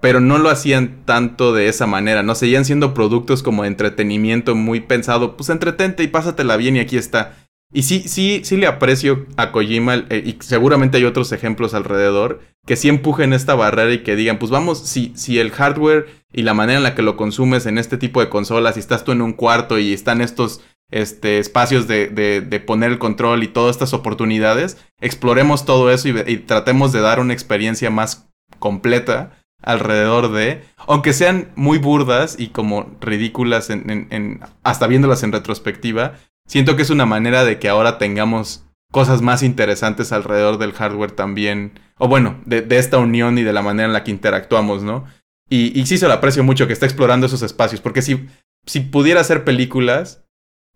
Pero 0.00 0.20
no 0.20 0.38
lo 0.38 0.50
hacían 0.50 1.04
tanto 1.04 1.52
de 1.52 1.68
esa 1.68 1.86
manera, 1.86 2.22
¿no? 2.22 2.34
Seguían 2.34 2.64
siendo 2.64 2.94
productos 2.94 3.42
como 3.42 3.64
entretenimiento 3.64 4.54
muy 4.54 4.80
pensado, 4.80 5.36
pues 5.36 5.48
entretente 5.48 6.02
y 6.02 6.08
pásatela 6.08 6.56
bien 6.56 6.76
y 6.76 6.80
aquí 6.80 6.96
está. 6.96 7.36
Y 7.72 7.82
sí, 7.82 8.04
sí, 8.06 8.42
sí 8.44 8.56
le 8.56 8.66
aprecio 8.66 9.26
a 9.36 9.50
Kojima 9.50 9.94
eh, 10.08 10.22
y 10.24 10.36
seguramente 10.40 10.98
hay 10.98 11.04
otros 11.04 11.32
ejemplos 11.32 11.74
alrededor 11.74 12.40
que 12.66 12.76
sí 12.76 12.88
empujen 12.88 13.32
esta 13.32 13.54
barrera 13.54 13.92
y 13.92 14.02
que 14.02 14.16
digan, 14.16 14.38
pues 14.38 14.50
vamos, 14.50 14.78
si, 14.86 15.12
si 15.16 15.38
el 15.38 15.50
hardware 15.50 16.06
y 16.32 16.42
la 16.42 16.54
manera 16.54 16.78
en 16.78 16.82
la 16.82 16.94
que 16.94 17.02
lo 17.02 17.16
consumes 17.16 17.66
en 17.66 17.78
este 17.78 17.98
tipo 17.98 18.20
de 18.20 18.28
consolas, 18.28 18.74
si 18.74 18.80
estás 18.80 19.04
tú 19.04 19.12
en 19.12 19.22
un 19.22 19.32
cuarto 19.32 19.78
y 19.78 19.92
están 19.92 20.20
estos 20.20 20.62
este, 20.90 21.38
espacios 21.38 21.88
de, 21.88 22.08
de, 22.08 22.60
poner 22.60 22.92
el 22.92 22.98
control 22.98 23.42
y 23.42 23.48
todas 23.48 23.74
estas 23.74 23.92
oportunidades, 23.92 24.78
exploremos 25.00 25.64
todo 25.64 25.90
eso 25.90 26.08
y, 26.08 26.38
tratemos 26.38 26.92
de 26.92 27.00
dar 27.00 27.20
una 27.20 27.32
experiencia 27.32 27.90
más 27.90 28.28
completa 28.58 29.32
alrededor 29.60 30.30
de, 30.30 30.62
aunque 30.86 31.12
sean 31.12 31.48
muy 31.56 31.78
burdas 31.78 32.36
y 32.38 32.48
como 32.48 32.90
ridículas 33.00 33.70
en- 33.70 34.40
hasta 34.62 34.86
viéndolas 34.86 35.22
en 35.22 35.32
retrospectiva, 35.32 36.14
siento 36.46 36.76
que 36.76 36.82
es 36.82 36.90
una 36.90 37.06
manera 37.06 37.44
de 37.44 37.58
que 37.58 37.68
ahora 37.68 37.98
tengamos 37.98 38.64
cosas 38.92 39.22
más 39.22 39.42
interesantes 39.42 40.12
alrededor 40.12 40.58
del 40.58 40.72
hardware 40.72 41.10
también, 41.12 41.80
o 41.98 42.08
bueno, 42.08 42.40
de, 42.46 42.62
de 42.62 42.78
esta 42.78 42.98
unión 42.98 43.38
y 43.38 43.42
de 43.42 43.52
la 43.52 43.62
manera 43.62 43.86
en 43.86 43.92
la 43.92 44.04
que 44.04 44.10
interactuamos, 44.10 44.82
¿no? 44.82 45.04
Y, 45.48 45.78
y 45.78 45.86
sí 45.86 45.98
se 45.98 46.06
lo 46.06 46.14
aprecio 46.14 46.44
mucho 46.44 46.66
que 46.66 46.72
está 46.72 46.86
explorando 46.86 47.26
esos 47.26 47.42
espacios, 47.42 47.80
porque 47.80 48.02
si, 48.02 48.26
si 48.66 48.80
pudiera 48.80 49.20
hacer 49.20 49.44
películas, 49.44 50.24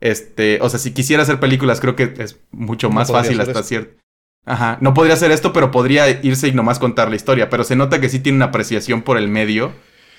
este, 0.00 0.58
o 0.62 0.68
sea, 0.68 0.78
si 0.78 0.92
quisiera 0.92 1.22
hacer 1.22 1.40
películas, 1.40 1.80
creo 1.80 1.96
que 1.96 2.14
es 2.18 2.40
mucho 2.50 2.88
No 2.88 2.94
más 2.94 3.10
fácil 3.10 3.40
hasta 3.40 3.62
cierto. 3.62 4.00
Ajá, 4.44 4.78
no 4.80 4.94
podría 4.94 5.14
hacer 5.14 5.30
esto, 5.30 5.52
pero 5.52 5.70
podría 5.70 6.08
irse 6.08 6.48
y 6.48 6.52
nomás 6.52 6.78
contar 6.78 7.10
la 7.10 7.16
historia. 7.16 7.50
Pero 7.50 7.64
se 7.64 7.76
nota 7.76 8.00
que 8.00 8.08
sí 8.08 8.18
tiene 8.18 8.36
una 8.36 8.46
apreciación 8.46 9.02
por 9.02 9.18
el 9.18 9.28
medio, 9.28 9.72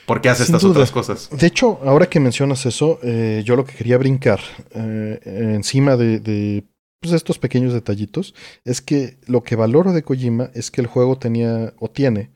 porque 0.09 0.27
hace 0.27 0.43
Sin 0.43 0.55
estas 0.55 0.63
duda. 0.63 0.71
otras 0.71 0.91
cosas. 0.91 1.29
De 1.29 1.45
hecho, 1.45 1.79
ahora 1.83 2.09
que 2.09 2.19
mencionas 2.19 2.65
eso, 2.65 2.99
eh, 3.03 3.43
yo 3.45 3.55
lo 3.55 3.63
que 3.63 3.75
quería 3.75 3.95
brincar 3.99 4.39
eh, 4.71 5.19
encima 5.53 5.97
de, 5.97 6.19
de, 6.19 6.67
pues, 6.99 7.13
estos 7.13 7.37
pequeños 7.37 7.73
detallitos 7.73 8.33
es 8.65 8.81
que 8.81 9.19
lo 9.27 9.43
que 9.43 9.55
valoro 9.55 9.93
de 9.93 10.01
Kojima 10.01 10.49
es 10.55 10.71
que 10.71 10.81
el 10.81 10.87
juego 10.87 11.19
tenía 11.19 11.75
o 11.77 11.91
tiene 11.91 12.31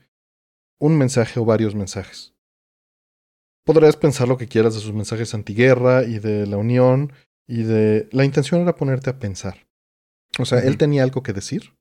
un 0.78 0.96
mensaje 0.96 1.40
o 1.40 1.44
varios 1.44 1.74
mensajes. 1.74 2.32
Podrías 3.64 3.96
pensar 3.96 4.28
lo 4.28 4.38
que 4.38 4.46
quieras 4.46 4.74
de 4.74 4.80
sus 4.80 4.92
mensajes 4.92 5.34
antiguerra 5.34 6.04
y 6.04 6.20
de 6.20 6.46
la 6.46 6.58
unión 6.58 7.12
y 7.48 7.64
de... 7.64 8.08
La 8.12 8.24
intención 8.24 8.60
era 8.60 8.76
ponerte 8.76 9.10
a 9.10 9.18
pensar. 9.18 9.66
O 10.38 10.44
sea, 10.44 10.60
él 10.60 10.78
tenía 10.78 11.02
algo 11.02 11.24
que 11.24 11.32
decir 11.32 11.74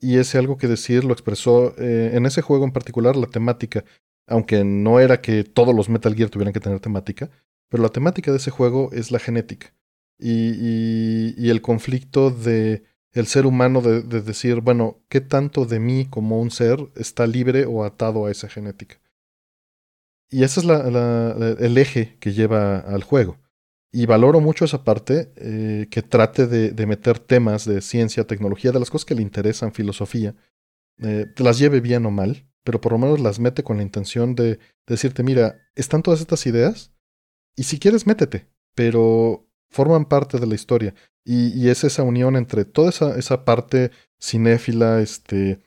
y 0.00 0.18
ese 0.18 0.38
algo 0.38 0.58
que 0.58 0.68
decir 0.68 1.02
lo 1.02 1.12
expresó 1.12 1.74
eh, 1.76 2.12
en 2.14 2.24
ese 2.26 2.40
juego 2.40 2.64
en 2.64 2.72
particular, 2.72 3.16
la 3.16 3.26
temática 3.26 3.84
aunque 4.26 4.64
no 4.64 5.00
era 5.00 5.20
que 5.20 5.44
todos 5.44 5.74
los 5.74 5.88
Metal 5.88 6.14
Gear 6.14 6.30
tuvieran 6.30 6.52
que 6.52 6.60
tener 6.60 6.80
temática, 6.80 7.30
pero 7.68 7.82
la 7.82 7.88
temática 7.90 8.30
de 8.30 8.36
ese 8.38 8.50
juego 8.50 8.90
es 8.92 9.10
la 9.10 9.18
genética 9.18 9.74
y, 10.18 11.34
y- 11.36 11.50
el 11.50 11.60
conflicto 11.62 12.30
de 12.30 12.84
el 13.12 13.26
ser 13.26 13.44
humano 13.46 13.82
de, 13.82 14.02
de 14.02 14.22
decir, 14.22 14.60
bueno, 14.60 15.02
¿qué 15.08 15.20
tanto 15.20 15.66
de 15.66 15.80
mí 15.80 16.06
como 16.08 16.40
un 16.40 16.50
ser 16.50 16.78
está 16.96 17.26
libre 17.26 17.66
o 17.66 17.84
atado 17.84 18.26
a 18.26 18.30
esa 18.30 18.48
genética? 18.48 19.00
Y 20.30 20.44
ese 20.44 20.60
es 20.60 20.66
el 20.66 21.78
eje 21.78 22.16
que 22.18 22.32
lleva 22.32 22.78
al 22.78 23.02
juego. 23.02 23.38
Y 23.92 24.06
valoro 24.06 24.40
mucho 24.40 24.64
esa 24.64 24.84
parte 24.84 25.32
eh, 25.36 25.88
que 25.90 26.00
trate 26.00 26.46
de, 26.46 26.70
de 26.70 26.86
meter 26.86 27.18
temas 27.18 27.66
de 27.66 27.82
ciencia, 27.82 28.26
tecnología, 28.26 28.72
de 28.72 28.78
las 28.78 28.88
cosas 28.88 29.04
que 29.04 29.14
le 29.14 29.20
interesan, 29.22 29.72
filosofía, 29.74 30.34
eh, 31.02 31.26
las 31.38 31.58
lleve 31.58 31.80
bien 31.80 32.06
o 32.06 32.10
mal, 32.10 32.46
pero 32.64 32.80
por 32.80 32.92
lo 32.92 32.98
menos 32.98 33.20
las 33.20 33.38
mete 33.38 33.62
con 33.62 33.76
la 33.76 33.82
intención 33.82 34.34
de 34.34 34.58
decirte, 34.86 35.22
mira, 35.22 35.60
están 35.74 36.02
todas 36.02 36.20
estas 36.20 36.46
ideas 36.46 36.92
y 37.56 37.64
si 37.64 37.78
quieres 37.78 38.06
métete, 38.06 38.48
pero 38.74 39.46
forman 39.70 40.06
parte 40.06 40.38
de 40.38 40.46
la 40.46 40.54
historia. 40.54 40.94
Y, 41.24 41.68
es 41.68 41.84
esa 41.84 42.02
unión 42.02 42.36
entre 42.36 42.64
toda 42.64 42.90
esa, 42.90 43.16
esa 43.16 43.44
parte 43.44 43.92
cinéfila, 44.20 45.00
este, 45.00 45.60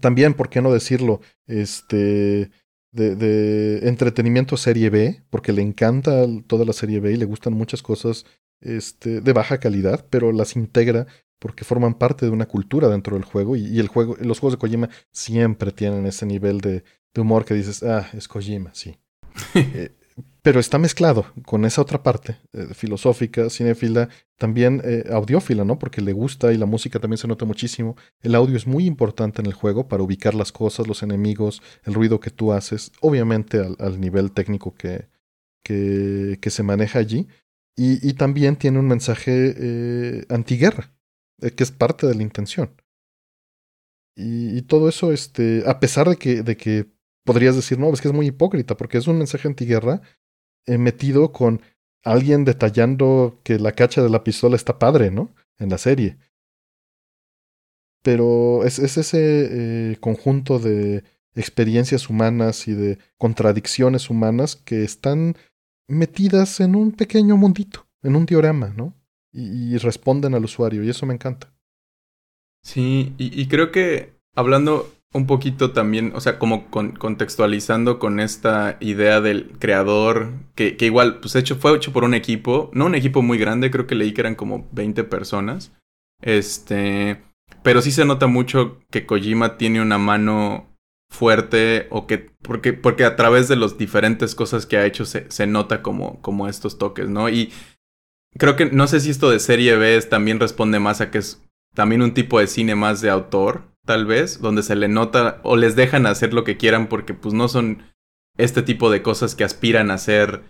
también, 0.00 0.34
¿por 0.34 0.50
qué 0.50 0.60
no 0.60 0.72
decirlo? 0.72 1.20
Este, 1.46 2.50
de, 2.92 3.16
de 3.16 3.88
entretenimiento 3.88 4.56
serie 4.58 4.90
B, 4.90 5.22
porque 5.30 5.52
le 5.52 5.62
encanta 5.62 6.26
toda 6.46 6.66
la 6.66 6.74
serie 6.74 7.00
B 7.00 7.12
y 7.12 7.16
le 7.16 7.24
gustan 7.24 7.54
muchas 7.54 7.82
cosas 7.82 8.26
este, 8.60 9.20
de 9.20 9.32
baja 9.32 9.58
calidad, 9.58 10.06
pero 10.10 10.30
las 10.30 10.56
integra 10.56 11.06
porque 11.42 11.64
forman 11.64 11.94
parte 11.94 12.24
de 12.24 12.30
una 12.30 12.46
cultura 12.46 12.88
dentro 12.88 13.16
del 13.16 13.24
juego 13.24 13.56
y, 13.56 13.66
y 13.66 13.80
el 13.80 13.88
juego, 13.88 14.16
los 14.20 14.38
juegos 14.38 14.54
de 14.54 14.60
Kojima 14.60 14.88
siempre 15.10 15.72
tienen 15.72 16.06
ese 16.06 16.24
nivel 16.24 16.60
de, 16.60 16.84
de 17.12 17.20
humor 17.20 17.44
que 17.44 17.54
dices, 17.54 17.82
ah, 17.82 18.08
es 18.14 18.28
Kojima, 18.28 18.70
sí. 18.72 18.96
Eh, 19.54 19.90
pero 20.42 20.60
está 20.60 20.78
mezclado 20.78 21.26
con 21.46 21.64
esa 21.64 21.80
otra 21.82 22.02
parte 22.02 22.36
eh, 22.52 22.68
filosófica, 22.74 23.48
cinéfila, 23.48 24.08
también 24.36 24.82
eh, 24.84 25.04
audiófila, 25.10 25.64
¿no? 25.64 25.78
Porque 25.78 26.00
le 26.00 26.12
gusta 26.12 26.52
y 26.52 26.58
la 26.58 26.66
música 26.66 26.98
también 27.00 27.18
se 27.18 27.28
nota 27.28 27.44
muchísimo. 27.44 27.96
El 28.20 28.34
audio 28.34 28.56
es 28.56 28.66
muy 28.66 28.86
importante 28.86 29.40
en 29.40 29.46
el 29.46 29.54
juego 29.54 29.88
para 29.88 30.02
ubicar 30.02 30.34
las 30.34 30.52
cosas, 30.52 30.86
los 30.86 31.02
enemigos, 31.02 31.62
el 31.84 31.94
ruido 31.94 32.20
que 32.20 32.30
tú 32.30 32.52
haces, 32.52 32.92
obviamente 33.00 33.58
al, 33.58 33.76
al 33.78 34.00
nivel 34.00 34.32
técnico 34.32 34.74
que, 34.74 35.08
que, 35.64 36.38
que, 36.40 36.50
se 36.50 36.62
maneja 36.62 36.98
allí. 36.98 37.26
Y, 37.76 38.06
y 38.06 38.12
también 38.14 38.56
tiene 38.56 38.78
un 38.78 38.86
mensaje 38.86 39.54
eh, 39.56 40.26
antiguerra, 40.28 40.92
eh, 41.42 41.50
que 41.50 41.64
es 41.64 41.70
parte 41.72 42.06
de 42.06 42.14
la 42.14 42.22
intención. 42.22 42.74
Y, 44.16 44.62
todo 44.62 44.88
eso, 44.88 45.12
este, 45.12 45.64
a 45.66 45.80
pesar 45.80 46.08
de 46.08 46.16
que, 46.16 46.42
de 46.42 46.56
que 46.56 46.86
podrías 47.24 47.56
decir, 47.56 47.78
no, 47.78 47.92
es 47.92 48.00
que 48.00 48.08
es 48.08 48.14
muy 48.14 48.26
hipócrita, 48.26 48.76
porque 48.76 48.98
es 48.98 49.06
un 49.06 49.18
mensaje 49.18 49.48
antiguerra 49.48 50.02
eh, 50.66 50.78
metido 50.78 51.32
con 51.32 51.62
alguien 52.04 52.44
detallando 52.44 53.40
que 53.42 53.58
la 53.58 53.72
cacha 53.72 54.02
de 54.02 54.10
la 54.10 54.22
pistola 54.24 54.56
está 54.56 54.78
padre, 54.78 55.10
¿no? 55.10 55.34
En 55.58 55.70
la 55.70 55.78
serie. 55.78 56.18
Pero 58.02 58.64
es, 58.64 58.78
es 58.78 58.98
ese 58.98 59.92
eh, 59.92 59.96
conjunto 60.00 60.58
de 60.58 61.04
experiencias 61.34 62.10
humanas 62.10 62.68
y 62.68 62.74
de 62.74 62.98
contradicciones 63.16 64.10
humanas 64.10 64.56
que 64.56 64.84
están 64.84 65.36
metidas 65.88 66.60
en 66.60 66.74
un 66.74 66.92
pequeño 66.92 67.36
mundito, 67.36 67.86
en 68.02 68.16
un 68.16 68.26
diorama, 68.26 68.74
¿no? 68.76 68.94
Y, 69.32 69.76
responden 69.78 70.34
al 70.34 70.44
usuario 70.44 70.84
y 70.84 70.90
eso 70.90 71.06
me 71.06 71.14
encanta. 71.14 71.52
Sí, 72.62 73.14
y, 73.18 73.48
creo 73.48 73.72
que 73.72 74.12
hablando 74.36 74.92
un 75.12 75.26
poquito 75.26 75.72
también, 75.72 76.12
o 76.14 76.20
sea, 76.20 76.38
como 76.38 76.70
contextualizando 76.70 77.98
con 77.98 78.20
esta 78.20 78.76
idea 78.80 79.20
del 79.20 79.50
creador, 79.58 80.32
que, 80.54 80.76
que, 80.76 80.86
igual, 80.86 81.20
pues 81.20 81.34
hecho, 81.34 81.56
fue 81.56 81.74
hecho 81.74 81.92
por 81.92 82.04
un 82.04 82.14
equipo, 82.14 82.70
no 82.72 82.86
un 82.86 82.94
equipo 82.94 83.20
muy 83.20 83.36
grande, 83.36 83.70
creo 83.70 83.86
que 83.86 83.94
leí 83.94 84.12
que 84.14 84.20
eran 84.20 84.36
como 84.36 84.68
20 84.72 85.04
personas. 85.04 85.72
Este, 86.22 87.20
pero 87.62 87.82
sí 87.82 87.90
se 87.90 88.04
nota 88.04 88.26
mucho 88.26 88.80
que 88.90 89.06
Kojima 89.06 89.58
tiene 89.58 89.82
una 89.82 89.98
mano 89.98 90.68
fuerte 91.10 91.88
o 91.90 92.06
que 92.06 92.18
porque 92.18 92.72
porque 92.72 93.04
a 93.04 93.16
través 93.16 93.46
de 93.46 93.56
las 93.56 93.76
diferentes 93.76 94.34
cosas 94.34 94.64
que 94.64 94.78
ha 94.78 94.86
hecho 94.86 95.04
se, 95.04 95.30
se 95.30 95.46
nota 95.46 95.82
como 95.82 96.22
como 96.22 96.48
estos 96.48 96.78
toques, 96.78 97.08
¿no? 97.08 97.28
Y 97.28 97.52
creo 98.38 98.56
que 98.56 98.66
no 98.66 98.86
sé 98.86 99.00
si 99.00 99.10
esto 99.10 99.30
de 99.30 99.38
serie 99.38 99.76
B 99.76 100.00
también 100.02 100.40
responde 100.40 100.80
más 100.80 101.00
a 101.00 101.10
que 101.10 101.18
es 101.18 101.42
también 101.74 102.02
un 102.02 102.14
tipo 102.14 102.38
de 102.38 102.46
cine 102.46 102.74
más 102.74 103.00
de 103.00 103.10
autor, 103.10 103.64
tal 103.84 104.06
vez, 104.06 104.40
donde 104.40 104.62
se 104.62 104.76
le 104.76 104.88
nota 104.88 105.40
o 105.42 105.56
les 105.56 105.76
dejan 105.76 106.06
hacer 106.06 106.34
lo 106.34 106.44
que 106.44 106.56
quieran 106.56 106.88
porque 106.88 107.14
pues 107.14 107.34
no 107.34 107.48
son 107.48 107.82
este 108.36 108.62
tipo 108.62 108.90
de 108.90 109.02
cosas 109.02 109.34
que 109.34 109.44
aspiran 109.44 109.90
a 109.90 109.98
ser 109.98 110.42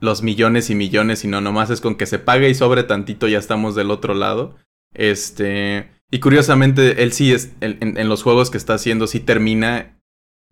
los 0.00 0.22
millones 0.22 0.70
y 0.70 0.74
millones, 0.74 1.20
sino 1.20 1.40
nomás 1.40 1.70
es 1.70 1.80
con 1.80 1.96
que 1.96 2.06
se 2.06 2.18
pague 2.18 2.48
y 2.48 2.54
sobre 2.54 2.82
tantito 2.82 3.28
ya 3.28 3.38
estamos 3.38 3.74
del 3.74 3.90
otro 3.90 4.14
lado. 4.14 4.56
Este, 4.94 5.90
y 6.10 6.20
curiosamente 6.20 7.02
él 7.02 7.12
sí 7.12 7.32
es 7.32 7.52
en, 7.60 7.78
en 7.80 8.08
los 8.08 8.22
juegos 8.22 8.50
que 8.50 8.58
está 8.58 8.74
haciendo 8.74 9.06
sí 9.06 9.20
termina 9.20 9.98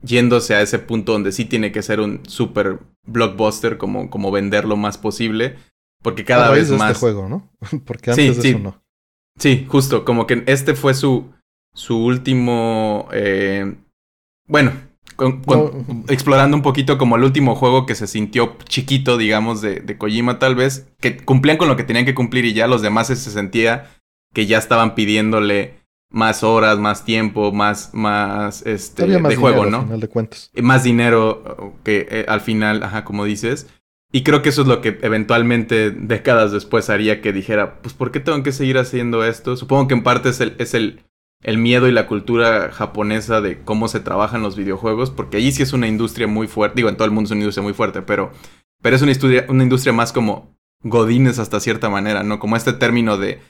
yéndose 0.03 0.55
a 0.55 0.63
ese 0.63 0.79
punto 0.79 1.13
donde 1.13 1.33
sí 1.33 1.45
tiene 1.45 1.71
que 1.71 1.83
ser 1.83 2.01
un 2.01 2.21
super 2.27 2.81
blockbuster 3.07 3.79
como 3.79 4.11
como 4.11 4.33
vender 4.33 4.65
lo 4.65 4.77
más 4.77 4.99
posible 4.99 5.57
porque 6.03 6.25
cada 6.25 6.51
vez 6.51 6.69
de 6.69 6.75
este 6.75 6.79
más. 6.79 6.93
Este 6.93 7.01
juego, 7.01 7.29
¿no? 7.29 7.51
Porque 7.85 8.11
antes 8.11 8.25
sí, 8.25 8.35
de 8.35 8.43
sí. 8.43 8.49
eso 8.51 8.59
no. 8.59 8.83
Sí, 9.38 9.67
justo, 9.69 10.05
como 10.05 10.27
que 10.27 10.43
este 10.47 10.75
fue 10.75 10.95
su, 10.95 11.33
su 11.75 11.97
último. 11.97 13.09
Eh, 13.12 13.75
bueno, 14.47 14.73
explorando 16.09 16.57
un 16.57 16.62
poquito 16.62 16.99
como 16.99 17.17
el 17.17 17.25
último 17.25 17.55
juego 17.55 17.87
que 17.87 17.95
se 17.95 18.07
sintió 18.07 18.57
chiquito, 18.65 19.17
digamos, 19.17 19.62
de, 19.62 19.81
de, 19.81 19.97
Kojima, 19.97 20.38
tal 20.38 20.55
vez, 20.55 20.88
que 21.01 21.17
cumplían 21.17 21.57
con 21.57 21.69
lo 21.69 21.77
que 21.77 21.85
tenían 21.85 22.05
que 22.05 22.15
cumplir 22.15 22.45
y 22.45 22.53
ya 22.53 22.67
los 22.67 22.83
demás 22.83 23.07
se 23.07 23.17
sentía 23.17 23.91
que 24.35 24.47
ya 24.47 24.59
estaban 24.59 24.95
pidiéndole 24.95 25.83
más 26.11 26.43
horas, 26.43 26.79
más 26.79 27.05
tiempo, 27.05 27.53
más, 27.53 27.91
más, 27.95 28.65
este, 28.67 29.07
de 29.07 29.37
juego, 29.37 29.67
¿no? 29.67 29.79
Al 29.79 29.85
final 29.85 30.01
de 30.01 30.09
cuentas. 30.09 30.51
Más 30.61 30.85
dinero 30.85 31.75
que 31.85 32.07
eh, 32.11 32.25
al 32.29 32.41
final, 32.41 32.83
ajá, 32.83 33.05
como 33.05 33.25
dices. 33.25 33.67
Y 34.14 34.25
creo 34.25 34.42
que 34.42 34.51
eso 34.51 34.62
es 34.62 34.68
lo 34.68 34.83
que 34.83 34.98
eventualmente, 35.01 35.90
décadas 35.90 36.53
después, 36.53 36.90
haría 36.90 37.22
que 37.22 37.33
dijera, 37.33 37.81
pues, 37.81 37.94
¿por 37.94 38.12
qué 38.12 38.20
tengo 38.20 38.42
que 38.42 38.53
seguir 38.53 38.77
haciendo 38.77 39.25
esto? 39.25 39.57
Supongo 39.57 39.88
que 39.88 39.94
en 39.94 40.03
parte 40.03 40.29
es 40.29 40.40
el, 40.40 40.55
es 40.59 40.75
el, 40.75 41.01
el 41.42 41.57
miedo 41.57 41.88
y 41.88 41.92
la 41.92 42.07
cultura 42.07 42.70
japonesa 42.70 43.40
de 43.40 43.62
cómo 43.62 43.88
se 43.88 44.01
trabajan 44.01 44.42
los 44.42 44.55
videojuegos, 44.55 45.11
porque 45.11 45.38
allí 45.38 45.51
sí 45.51 45.62
es 45.62 45.72
una 45.72 45.88
industria 45.88 46.27
muy 46.27 46.46
fuerte, 46.46 46.77
digo, 46.77 46.90
en 46.90 46.96
todo 46.96 47.07
el 47.07 47.11
mundo 47.11 47.29
es 47.29 47.31
una 47.31 47.40
industria 47.40 47.62
muy 47.62 47.72
fuerte, 47.72 48.03
pero, 48.03 48.33
pero 48.83 48.96
es 48.96 49.01
una 49.01 49.12
industria, 49.12 49.46
una 49.48 49.62
industria 49.62 49.94
más 49.94 50.12
como 50.12 50.55
godines 50.83 51.38
hasta 51.38 51.59
cierta 51.59 51.88
manera, 51.88 52.22
¿no? 52.22 52.38
Como 52.38 52.57
este 52.57 52.75
término 52.75 53.16
de, 53.16 53.40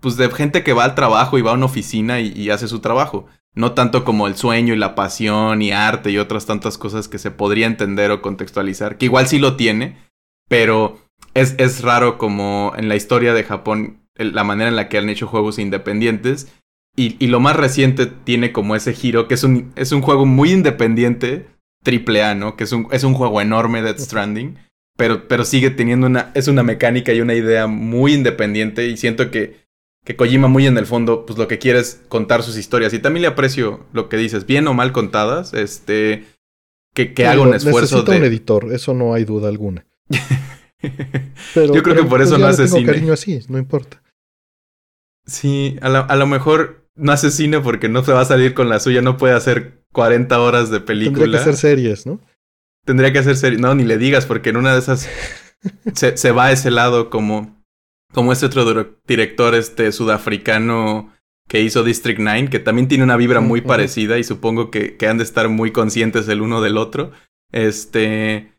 pues, 0.00 0.16
de 0.16 0.30
gente 0.30 0.62
que 0.62 0.72
va 0.72 0.84
al 0.84 0.94
trabajo 0.94 1.36
y 1.36 1.42
va 1.42 1.50
a 1.50 1.54
una 1.54 1.66
oficina 1.66 2.20
y, 2.20 2.32
y 2.32 2.50
hace 2.50 2.68
su 2.68 2.78
trabajo. 2.78 3.26
No 3.54 3.72
tanto 3.72 4.04
como 4.04 4.28
el 4.28 4.36
sueño 4.36 4.72
y 4.72 4.78
la 4.78 4.94
pasión 4.94 5.60
y 5.60 5.72
arte 5.72 6.10
y 6.10 6.16
otras 6.18 6.46
tantas 6.46 6.78
cosas 6.78 7.08
que 7.08 7.18
se 7.18 7.30
podría 7.30 7.66
entender 7.66 8.10
o 8.10 8.22
contextualizar, 8.22 8.96
que 8.96 9.04
igual 9.04 9.26
sí 9.26 9.38
lo 9.38 9.56
tiene, 9.56 10.11
pero 10.52 10.98
es, 11.32 11.54
es 11.56 11.80
raro 11.80 12.18
como 12.18 12.74
en 12.76 12.90
la 12.90 12.94
historia 12.94 13.32
de 13.32 13.42
Japón 13.42 14.02
la 14.18 14.44
manera 14.44 14.68
en 14.68 14.76
la 14.76 14.90
que 14.90 14.98
han 14.98 15.08
hecho 15.08 15.26
juegos 15.26 15.58
independientes. 15.58 16.52
Y, 16.94 17.16
y, 17.24 17.28
lo 17.28 17.40
más 17.40 17.56
reciente 17.56 18.04
tiene 18.04 18.52
como 18.52 18.76
ese 18.76 18.92
giro, 18.92 19.28
que 19.28 19.32
es 19.32 19.44
un, 19.44 19.72
es 19.76 19.92
un 19.92 20.02
juego 20.02 20.26
muy 20.26 20.52
independiente, 20.52 21.46
triple 21.82 22.22
A, 22.22 22.34
¿no? 22.34 22.54
Que 22.54 22.64
es 22.64 22.72
un, 22.72 22.86
es 22.92 23.02
un 23.02 23.14
juego 23.14 23.40
enorme, 23.40 23.80
Death 23.80 24.00
Stranding, 24.00 24.58
pero, 24.98 25.26
pero 25.26 25.46
sigue 25.46 25.70
teniendo 25.70 26.06
una, 26.06 26.30
es 26.34 26.48
una 26.48 26.62
mecánica 26.62 27.14
y 27.14 27.22
una 27.22 27.32
idea 27.32 27.66
muy 27.66 28.12
independiente 28.12 28.88
y 28.88 28.98
siento 28.98 29.30
que, 29.30 29.64
que 30.04 30.16
Kojima 30.16 30.48
muy 30.48 30.66
en 30.66 30.76
el 30.76 30.84
fondo, 30.84 31.24
pues 31.24 31.38
lo 31.38 31.48
que 31.48 31.58
quiere 31.58 31.78
es 31.78 32.02
contar 32.08 32.42
sus 32.42 32.58
historias 32.58 32.92
y 32.92 32.98
también 32.98 33.22
le 33.22 33.28
aprecio 33.28 33.86
lo 33.94 34.10
que 34.10 34.18
dices, 34.18 34.44
bien 34.44 34.68
o 34.68 34.74
mal 34.74 34.92
contadas, 34.92 35.54
este, 35.54 36.26
que, 36.92 37.14
que 37.14 37.26
haga 37.26 37.40
un 37.40 37.54
esfuerzo 37.54 37.96
necesita 37.96 38.12
de... 38.12 38.18
un 38.18 38.24
editor, 38.24 38.70
eso 38.74 38.92
no 38.92 39.14
hay 39.14 39.24
duda 39.24 39.48
alguna. 39.48 39.86
Pero, 41.54 41.74
Yo 41.74 41.82
creo 41.82 41.96
que 41.96 42.04
por 42.04 42.22
eso 42.22 42.38
no 42.38 42.46
hace 42.46 42.66
cine. 42.68 42.86
cariño 42.86 43.12
así, 43.12 43.40
no 43.48 43.58
importa. 43.58 44.02
Sí, 45.26 45.78
a, 45.80 45.88
la, 45.88 46.00
a, 46.00 46.16
lo 46.16 46.26
mejor 46.26 46.88
no 46.96 47.12
hace 47.12 47.30
cine 47.30 47.60
porque 47.60 47.88
no 47.88 48.02
se 48.02 48.12
va 48.12 48.22
a 48.22 48.24
salir 48.24 48.54
con 48.54 48.68
la 48.68 48.80
suya, 48.80 49.02
no 49.02 49.16
puede 49.16 49.34
hacer 49.34 49.84
40 49.92 50.40
horas 50.40 50.70
de 50.70 50.80
película. 50.80 51.20
Tendría 51.20 51.38
que 51.44 51.50
hacer 51.50 51.56
series, 51.56 52.06
¿no? 52.06 52.20
Tendría 52.84 53.12
que 53.12 53.20
hacer 53.20 53.36
series. 53.36 53.60
No, 53.60 53.74
ni 53.74 53.84
le 53.84 53.98
digas, 53.98 54.26
porque 54.26 54.50
en 54.50 54.56
una 54.56 54.72
de 54.72 54.80
esas 54.80 55.08
se, 55.94 56.16
se, 56.16 56.32
va 56.32 56.46
a 56.46 56.52
ese 56.52 56.70
lado 56.70 57.10
como, 57.10 57.62
como 58.12 58.32
este 58.32 58.46
otro 58.46 58.98
director 59.06 59.54
este 59.54 59.92
sudafricano 59.92 61.12
que 61.48 61.60
hizo 61.60 61.84
District 61.84 62.18
9, 62.20 62.48
que 62.50 62.58
también 62.58 62.88
tiene 62.88 63.04
una 63.04 63.16
vibra 63.16 63.40
muy 63.40 63.60
uh 63.60 63.62
-huh. 63.62 63.66
parecida 63.66 64.18
y 64.18 64.24
supongo 64.24 64.70
que, 64.70 64.96
que 64.96 65.06
han 65.06 65.18
de 65.18 65.24
estar 65.24 65.48
muy 65.48 65.70
conscientes 65.70 66.28
el 66.28 66.40
uno 66.40 66.60
del 66.60 66.76
otro. 66.76 67.12
Este. 67.52 68.51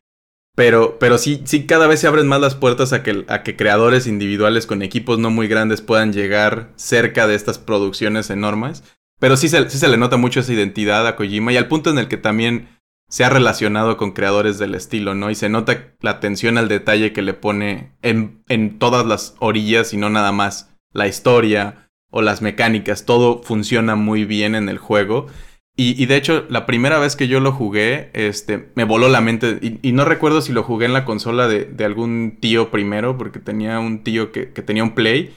Pero, 0.56 1.00
pero 1.00 1.18
sí, 1.18 1.42
sí, 1.46 1.66
cada 1.66 1.88
vez 1.88 2.00
se 2.00 2.08
abren 2.08 2.28
más 2.28 2.40
las 2.40 2.56
puertas 2.56 2.94
a 2.94 3.02
que, 3.02 3.26
a 3.28 3.42
que 3.42 3.56
creadores 3.56 4.06
individuales 4.06 4.68
con 4.68 4.84
equipos 4.84 5.18
no 5.18 5.32
muy 5.32 5.48
grandes 5.48 5.82
puedan 5.82 6.14
llegar 6.14 6.72
cerca 6.76 7.26
de 7.26 7.36
estas 7.36 7.58
producciones 7.58 8.30
enormes. 8.30 8.84
Pero 9.20 9.36
sí 9.36 9.50
se, 9.50 9.70
sí 9.70 9.80
se 9.80 9.88
le 9.88 9.98
nota 9.98 10.18
mucho 10.18 10.42
esa 10.42 10.54
identidad 10.54 11.08
a 11.08 11.16
Kojima 11.16 11.52
y 11.52 11.58
al 11.58 11.68
punto 11.68 11.90
en 11.90 11.98
el 11.98 12.08
que 12.08 12.18
también 12.18 12.68
se 13.10 13.24
ha 13.24 13.30
relacionado 13.30 13.98
con 13.98 14.12
creadores 14.12 14.60
del 14.60 14.76
estilo, 14.76 15.16
¿no? 15.16 15.30
Y 15.30 15.36
se 15.36 15.50
nota 15.50 15.94
la 16.02 16.12
atención 16.12 16.58
al 16.58 16.68
detalle 16.68 17.14
que 17.14 17.22
le 17.22 17.34
pone 17.34 17.96
en, 18.02 18.44
en 18.48 18.80
todas 18.80 19.06
las 19.06 19.36
orillas 19.40 19.94
y 19.94 19.98
no 19.98 20.10
nada 20.10 20.32
más 20.32 20.76
la 20.94 21.08
historia 21.08 21.90
o 22.12 22.22
las 22.22 22.42
mecánicas. 22.42 23.06
Todo 23.06 23.42
funciona 23.42 23.96
muy 23.96 24.26
bien 24.26 24.56
en 24.56 24.70
el 24.70 24.78
juego. 24.78 25.28
Y, 25.76 26.02
y, 26.02 26.06
de 26.06 26.18
hecho, 26.18 26.46
la 26.50 26.68
primera 26.68 27.00
vez 27.00 27.16
que 27.16 27.28
yo 27.28 27.40
lo 27.40 27.52
jugué, 27.52 28.12
este, 28.14 28.70
me 28.76 28.84
voló 28.84 29.10
la 29.10 29.22
mente. 29.22 29.60
Y, 29.82 29.92
no 29.92 30.06
recuerdo 30.06 30.42
si 30.42 30.54
lo 30.54 30.62
jugué 30.64 30.86
en 30.86 30.94
la 30.94 31.04
consola 31.04 31.48
de, 31.48 31.66
de 31.66 31.86
algún 31.86 32.38
tío 32.40 32.70
primero, 32.70 33.18
porque 33.18 33.40
tenía 33.40 33.80
un 33.80 34.04
tío 34.04 34.32
que, 34.32 34.52
que, 34.54 34.62
tenía 34.62 34.84
un 34.84 34.94
Play. 34.94 35.36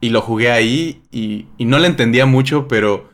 Y 0.00 0.10
lo 0.10 0.20
jugué 0.20 0.50
ahí 0.50 1.02
y, 1.12 1.46
y 1.58 1.64
no 1.64 1.78
le 1.78 1.86
entendía 1.86 2.26
mucho, 2.26 2.66
pero. 2.66 3.10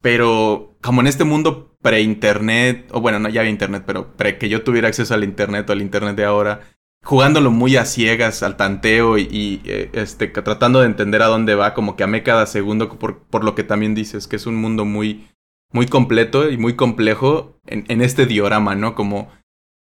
Pero 0.00 0.76
como 0.82 1.00
en 1.00 1.06
este 1.06 1.24
mundo 1.24 1.76
pre-internet, 1.82 2.88
o 2.92 3.00
bueno, 3.00 3.18
no 3.18 3.28
ya 3.28 3.40
había 3.40 3.50
internet, 3.50 3.84
pero 3.86 4.16
pre 4.16 4.38
que 4.38 4.48
yo 4.48 4.62
tuviera 4.62 4.88
acceso 4.88 5.14
al 5.14 5.24
internet 5.24 5.68
o 5.68 5.72
al 5.72 5.82
internet 5.82 6.16
de 6.16 6.24
ahora, 6.24 6.60
jugándolo 7.02 7.50
muy 7.50 7.76
a 7.76 7.84
ciegas, 7.84 8.42
al 8.42 8.56
tanteo 8.56 9.18
y, 9.18 9.22
y 9.22 9.62
este, 9.92 10.28
tratando 10.28 10.80
de 10.80 10.86
entender 10.86 11.22
a 11.22 11.26
dónde 11.26 11.54
va, 11.54 11.74
como 11.74 11.96
que 11.96 12.04
amé 12.04 12.22
cada 12.22 12.46
segundo, 12.46 12.88
por, 12.98 13.20
por 13.24 13.44
lo 13.44 13.54
que 13.54 13.64
también 13.64 13.94
dices, 13.94 14.28
que 14.28 14.36
es 14.36 14.46
un 14.46 14.56
mundo 14.56 14.84
muy 14.84 15.28
muy 15.72 15.86
completo 15.86 16.50
y 16.50 16.56
muy 16.56 16.76
complejo 16.76 17.58
en, 17.66 17.84
en, 17.88 18.02
este 18.02 18.26
diorama, 18.26 18.74
¿no? 18.74 18.94
Como 18.94 19.28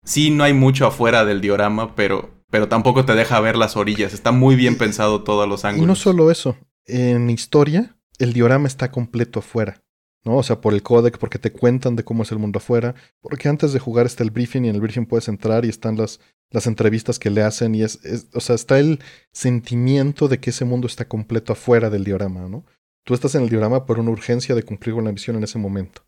sí 0.04 0.30
no 0.30 0.44
hay 0.44 0.54
mucho 0.54 0.86
afuera 0.86 1.24
del 1.24 1.40
diorama, 1.40 1.94
pero, 1.94 2.30
pero 2.50 2.68
tampoco 2.68 3.04
te 3.04 3.14
deja 3.14 3.40
ver 3.40 3.56
las 3.56 3.76
orillas. 3.76 4.14
Está 4.14 4.32
muy 4.32 4.56
bien 4.56 4.78
pensado 4.78 5.22
todos 5.22 5.48
los 5.48 5.64
ángulos. 5.64 5.84
Y 5.84 5.88
no 5.88 5.94
solo 5.96 6.30
eso, 6.30 6.56
en 6.86 7.30
historia 7.30 7.96
el 8.18 8.32
diorama 8.32 8.68
está 8.68 8.90
completo 8.90 9.40
afuera. 9.40 9.82
¿no? 10.24 10.36
O 10.36 10.42
sea, 10.42 10.60
por 10.60 10.72
el 10.72 10.82
codec, 10.82 11.18
porque 11.18 11.38
te 11.38 11.52
cuentan 11.52 11.96
de 11.96 12.04
cómo 12.04 12.22
es 12.22 12.32
el 12.32 12.38
mundo 12.38 12.58
afuera, 12.58 12.94
porque 13.20 13.48
antes 13.48 13.72
de 13.72 13.78
jugar 13.78 14.06
está 14.06 14.22
el 14.22 14.30
briefing 14.30 14.64
y 14.64 14.68
en 14.70 14.74
el 14.74 14.80
briefing 14.80 15.06
puedes 15.06 15.28
entrar 15.28 15.64
y 15.64 15.68
están 15.68 15.96
las, 15.96 16.18
las 16.50 16.66
entrevistas 16.66 17.18
que 17.18 17.30
le 17.30 17.42
hacen 17.42 17.74
y 17.74 17.82
es, 17.82 18.02
es, 18.04 18.28
o 18.32 18.40
sea, 18.40 18.54
está 18.54 18.78
el 18.78 19.00
sentimiento 19.32 20.28
de 20.28 20.40
que 20.40 20.50
ese 20.50 20.64
mundo 20.64 20.86
está 20.86 21.06
completo 21.06 21.52
afuera 21.52 21.90
del 21.90 22.04
diorama, 22.04 22.48
¿no? 22.48 22.64
Tú 23.04 23.14
estás 23.14 23.34
en 23.34 23.42
el 23.42 23.50
diorama 23.50 23.84
por 23.84 23.98
una 23.98 24.10
urgencia 24.10 24.54
de 24.54 24.62
cumplir 24.62 24.94
con 24.94 25.04
la 25.04 25.12
misión 25.12 25.36
en 25.36 25.44
ese 25.44 25.58
momento. 25.58 26.02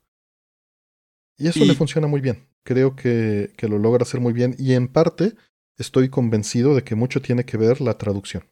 Y 1.39 1.49
eso 1.49 1.61
y... 1.65 1.67
le 1.67 1.75
funciona 1.75 2.07
muy 2.07 2.21
bien. 2.21 2.49
Creo 2.65 2.97
que, 2.97 3.53
que, 3.57 3.69
lo 3.69 3.79
logra 3.79 4.03
hacer 4.03 4.21
muy 4.21 4.33
bien. 4.33 4.57
Y 4.59 4.73
en 4.73 4.89
parte 4.89 5.35
estoy 5.79 6.09
convencido 6.09 6.75
de 6.75 6.83
que 6.83 6.95
mucho 6.95 7.21
tiene 7.21 7.45
que 7.45 7.59
ver 7.59 7.81
la 7.81 7.99
traducción. 7.99 8.45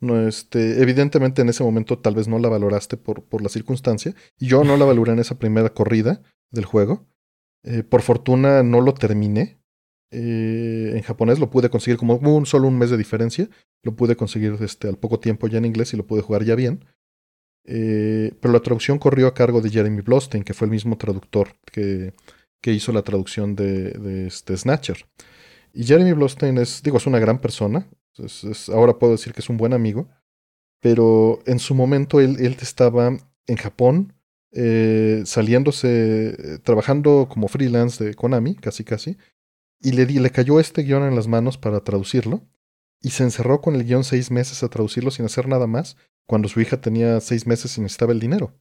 No, 0.00 0.26
este, 0.26 0.82
evidentemente 0.82 1.42
en 1.42 1.48
ese 1.48 1.62
momento 1.62 1.98
tal 1.98 2.14
vez 2.16 2.26
no 2.26 2.38
la 2.38 2.48
valoraste 2.48 2.96
por, 2.96 3.22
por 3.24 3.42
la 3.42 3.48
circunstancia. 3.48 4.14
Y 4.38 4.48
yo 4.48 4.64
no 4.64 4.76
la 4.76 4.84
valoré 4.86 5.12
en 5.12 5.20
esa 5.20 5.38
primera 5.38 5.70
corrida 5.70 6.22
del 6.50 6.64
juego. 6.64 7.06
Eh, 7.62 7.82
por 7.82 8.02
fortuna 8.02 8.62
no 8.62 8.80
lo 8.80 8.94
terminé. 8.94 9.60
Eh, 10.12 10.92
en 10.96 11.02
japonés 11.02 11.38
lo 11.38 11.50
pude 11.50 11.70
conseguir 11.70 11.96
como 11.96 12.16
un 12.16 12.46
solo 12.46 12.66
un 12.66 12.78
mes 12.78 12.90
de 12.90 12.96
diferencia. 12.96 13.48
Lo 13.82 13.94
pude 13.94 14.16
conseguir 14.16 14.56
este, 14.60 14.88
al 14.88 14.98
poco 14.98 15.20
tiempo 15.20 15.46
ya 15.46 15.58
en 15.58 15.66
inglés 15.66 15.94
y 15.94 15.96
lo 15.96 16.06
pude 16.06 16.22
jugar 16.22 16.44
ya 16.44 16.54
bien. 16.54 16.84
Eh, 17.64 18.32
pero 18.40 18.52
la 18.52 18.60
traducción 18.60 18.98
corrió 18.98 19.26
a 19.26 19.34
cargo 19.34 19.60
de 19.60 19.70
Jeremy 19.70 20.00
Blostein, 20.02 20.44
que 20.44 20.54
fue 20.54 20.66
el 20.66 20.70
mismo 20.70 20.96
traductor 20.96 21.56
que, 21.64 22.14
que 22.60 22.72
hizo 22.72 22.92
la 22.92 23.02
traducción 23.02 23.54
de, 23.54 24.26
este 24.26 24.56
Snatcher. 24.56 25.06
Y 25.72 25.84
Jeremy 25.84 26.12
Blostein 26.12 26.58
es, 26.58 26.82
digo, 26.82 26.96
es 26.96 27.06
una 27.06 27.18
gran 27.18 27.40
persona. 27.40 27.88
ahora 28.72 28.98
puedo 28.98 29.12
decir 29.12 29.32
que 29.32 29.40
es 29.40 29.48
un 29.48 29.56
buen 29.56 29.72
amigo, 29.72 30.08
pero 30.80 31.40
en 31.46 31.58
su 31.58 31.74
momento 31.74 32.20
él, 32.20 32.36
él 32.40 32.56
estaba 32.60 33.16
en 33.46 33.56
Japón, 33.56 34.14
eh, 34.52 35.22
saliéndose, 35.26 36.58
trabajando 36.64 37.28
como 37.30 37.48
freelance 37.48 38.02
de 38.02 38.14
Konami, 38.14 38.56
casi 38.56 38.84
casi, 38.84 39.16
y 39.80 39.92
le, 39.92 40.06
le 40.06 40.30
cayó 40.30 40.60
este 40.60 40.82
guion 40.82 41.04
en 41.04 41.14
las 41.14 41.28
manos 41.28 41.56
para 41.56 41.84
traducirlo, 41.84 42.42
y 43.02 43.10
se 43.10 43.22
encerró 43.22 43.60
con 43.60 43.74
el 43.74 43.84
guion 43.84 44.04
seis 44.04 44.30
meses 44.30 44.62
a 44.62 44.68
traducirlo 44.68 45.10
sin 45.10 45.24
hacer 45.24 45.48
nada 45.48 45.66
más, 45.66 45.96
cuando 46.26 46.48
su 46.48 46.60
hija 46.60 46.80
tenía 46.80 47.20
seis 47.20 47.46
meses 47.46 47.76
y 47.76 47.80
necesitaba 47.80 48.12
el 48.12 48.20
dinero. 48.20 48.54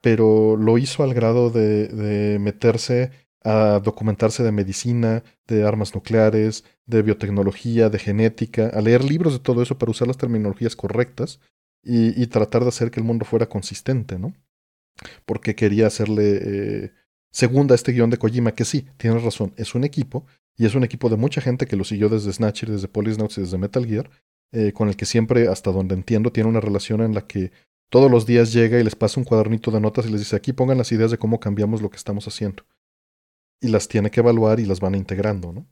Pero 0.00 0.56
lo 0.56 0.78
hizo 0.78 1.02
al 1.02 1.14
grado 1.14 1.50
de, 1.50 2.38
meterse 2.40 3.10
a 3.42 3.80
documentarse 3.82 4.42
de 4.42 4.52
medicina, 4.52 5.22
de 5.46 5.66
armas 5.66 5.94
nucleares, 5.94 6.64
de 6.86 7.02
biotecnología, 7.02 7.90
de 7.90 7.98
genética, 7.98 8.68
a 8.68 8.80
leer 8.80 9.04
libros 9.04 9.34
de 9.34 9.38
todo 9.38 9.62
eso 9.62 9.78
para 9.78 9.90
usar 9.90 10.08
las 10.08 10.16
terminologías 10.16 10.76
correctas 10.76 11.40
y, 11.82 12.26
tratar 12.28 12.62
de 12.62 12.68
hacer 12.68 12.90
que 12.90 13.00
el 13.00 13.06
mundo 13.06 13.24
fuera 13.24 13.48
consistente, 13.48 14.18
¿no? 14.18 14.34
Porque 15.26 15.54
quería 15.54 15.86
hacerle 15.86 16.40
eh, 16.42 16.92
segunda 17.30 17.74
a 17.74 17.76
este 17.76 17.92
guion 17.92 18.10
de 18.10 18.16
Kojima, 18.16 18.54
que 18.54 18.64
sí, 18.64 18.86
tienes 18.96 19.22
razón, 19.22 19.52
es 19.56 19.74
un 19.74 19.84
equipo, 19.84 20.26
y 20.56 20.66
es 20.66 20.74
un 20.74 20.84
equipo 20.84 21.08
de 21.08 21.16
mucha 21.16 21.40
gente 21.40 21.66
que 21.66 21.76
lo 21.76 21.84
siguió 21.84 22.08
desde 22.08 22.32
Snatcher, 22.32 22.70
desde 22.70 22.88
Police 22.88 23.20
y 23.20 23.40
desde 23.40 23.58
Metal 23.58 23.84
Gear, 23.84 24.10
eh, 24.54 24.72
con 24.72 24.88
el 24.88 24.96
que 24.96 25.04
siempre, 25.04 25.48
hasta 25.48 25.72
donde 25.72 25.96
entiendo, 25.96 26.30
tiene 26.30 26.48
una 26.48 26.60
relación 26.60 27.00
en 27.00 27.12
la 27.12 27.26
que 27.26 27.50
todos 27.90 28.08
los 28.08 28.24
días 28.24 28.52
llega 28.52 28.78
y 28.78 28.84
les 28.84 28.94
pasa 28.94 29.18
un 29.18 29.24
cuadernito 29.24 29.72
de 29.72 29.80
notas 29.80 30.06
y 30.06 30.10
les 30.10 30.20
dice, 30.20 30.36
aquí 30.36 30.52
pongan 30.52 30.78
las 30.78 30.92
ideas 30.92 31.10
de 31.10 31.18
cómo 31.18 31.40
cambiamos 31.40 31.82
lo 31.82 31.90
que 31.90 31.96
estamos 31.96 32.28
haciendo. 32.28 32.64
Y 33.60 33.68
las 33.68 33.88
tiene 33.88 34.12
que 34.12 34.20
evaluar 34.20 34.60
y 34.60 34.64
las 34.64 34.78
van 34.78 34.94
integrando, 34.94 35.52
¿no? 35.52 35.66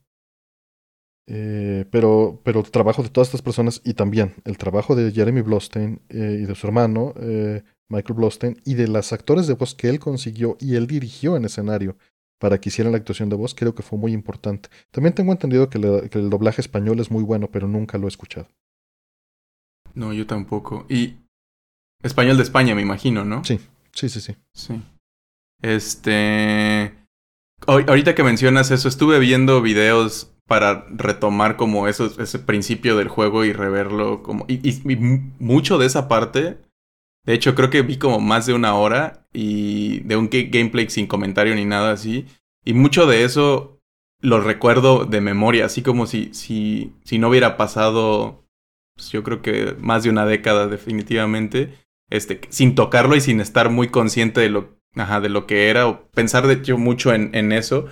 Eh, 1.27 1.85
pero, 1.91 2.41
pero 2.43 2.59
el 2.59 2.71
trabajo 2.71 3.03
de 3.03 3.09
todas 3.09 3.29
estas 3.29 3.41
personas 3.41 3.79
y 3.85 3.93
también 3.93 4.35
el 4.43 4.57
trabajo 4.57 4.93
de 4.95 5.09
Jeremy 5.13 5.39
Blostein 5.39 6.01
eh, 6.09 6.39
y 6.41 6.45
de 6.45 6.53
su 6.53 6.67
hermano 6.67 7.13
Michael 7.87 8.15
Blostein 8.15 8.61
y 8.65 8.73
de 8.73 8.89
las 8.89 9.13
actores 9.13 9.47
de 9.47 9.53
voz 9.53 9.75
que 9.75 9.87
él 9.87 9.99
consiguió 9.99 10.57
y 10.59 10.75
él 10.75 10.87
dirigió 10.87 11.37
en 11.37 11.45
escenario 11.45 11.95
para 12.37 12.59
que 12.59 12.67
hicieran 12.67 12.91
la 12.91 12.97
actuación 12.97 13.29
de 13.29 13.37
voz, 13.37 13.55
creo 13.55 13.73
que 13.73 13.83
fue 13.83 13.97
muy 13.97 14.11
importante. 14.11 14.67
También 14.91 15.15
tengo 15.15 15.31
entendido 15.31 15.69
que, 15.69 15.79
que 16.09 16.19
el 16.19 16.29
doblaje 16.29 16.59
español 16.59 16.99
es 16.99 17.09
muy 17.09 17.23
bueno, 17.23 17.49
pero 17.49 17.69
nunca 17.69 17.97
lo 17.97 18.07
he 18.07 18.09
escuchado. 18.09 18.49
No, 19.93 20.13
yo 20.13 20.25
tampoco. 20.25 20.85
Y 20.89 21.15
español 22.01 22.37
de 22.37 22.43
España, 22.43 22.75
me 22.75 22.81
imagino, 22.81 23.25
¿no? 23.25 23.43
Sí, 23.43 23.59
sí, 23.91 24.09
sí, 24.09 24.21
sí. 24.21 24.35
Sí. 24.53 24.81
Este... 25.61 26.93
Ahorita 27.65 28.13
que 28.13 28.23
mencionas 28.23 28.71
eso, 28.71 28.89
estuve 28.89 29.19
viendo 29.19 29.61
videos 29.61 30.33
para 30.47 30.85
retomar 30.89 31.55
como 31.55 31.87
eso, 31.87 32.11
ese 32.21 32.39
principio 32.39 32.97
del 32.97 33.07
juego 33.07 33.45
y 33.45 33.53
reverlo 33.53 34.21
como... 34.21 34.45
Y, 34.49 34.81
mucho 35.39 35.77
de 35.77 35.85
esa 35.85 36.09
parte, 36.09 36.57
de 37.25 37.33
hecho 37.33 37.55
creo 37.55 37.69
que 37.69 37.81
vi 37.81 37.97
como 37.97 38.19
más 38.19 38.45
de 38.45 38.53
una 38.53 38.75
hora 38.75 39.25
y 39.31 40.01
de 40.01 40.17
un 40.17 40.29
gameplay 40.29 40.89
sin 40.89 41.07
comentario 41.07 41.55
ni 41.55 41.63
nada 41.63 41.93
así. 41.93 42.25
Y 42.65 42.73
mucho 42.73 43.05
de 43.05 43.23
eso 43.23 43.79
lo 44.19 44.41
recuerdo 44.41 45.05
de 45.05 45.21
memoria, 45.21 45.65
así 45.65 45.81
como 45.81 46.05
si, 46.05 46.33
si, 46.33 46.93
si 47.03 47.19
no 47.19 47.29
hubiera 47.29 47.55
pasado, 47.57 48.42
pues 48.95 49.09
yo 49.09 49.23
creo 49.23 49.41
que 49.41 49.75
más 49.79 50.03
de 50.03 50.09
una 50.09 50.25
década 50.25 50.67
definitivamente, 50.67 51.73
este, 52.09 52.41
sin 52.49 52.75
tocarlo 52.75 53.15
y 53.15 53.21
sin 53.21 53.39
estar 53.41 53.69
muy 53.69 53.87
consciente 53.87 54.41
de 54.41 54.49
lo, 54.49 54.77
ajá, 54.95 55.21
de 55.21 55.29
lo 55.29 55.47
que 55.47 55.69
era, 55.69 55.87
o 55.87 56.09
pensar 56.11 56.47
de 56.47 56.55
hecho 56.55 56.77
mucho 56.77 57.13
en, 57.13 57.33
en 57.33 57.51
eso 57.51 57.87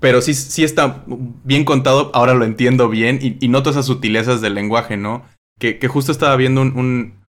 pero 0.00 0.20
sí, 0.20 0.34
sí 0.34 0.64
está 0.64 1.04
bien 1.06 1.64
contado, 1.64 2.10
ahora 2.14 2.34
lo 2.34 2.44
entiendo 2.44 2.88
bien 2.88 3.18
y, 3.20 3.36
y 3.44 3.48
noto 3.48 3.70
esas 3.70 3.86
sutilezas 3.86 4.40
del 4.40 4.54
lenguaje, 4.54 4.96
¿no? 4.96 5.24
Que, 5.58 5.78
que 5.78 5.88
justo 5.88 6.12
estaba 6.12 6.36
viendo 6.36 6.60
un, 6.60 6.76
un, 6.76 7.24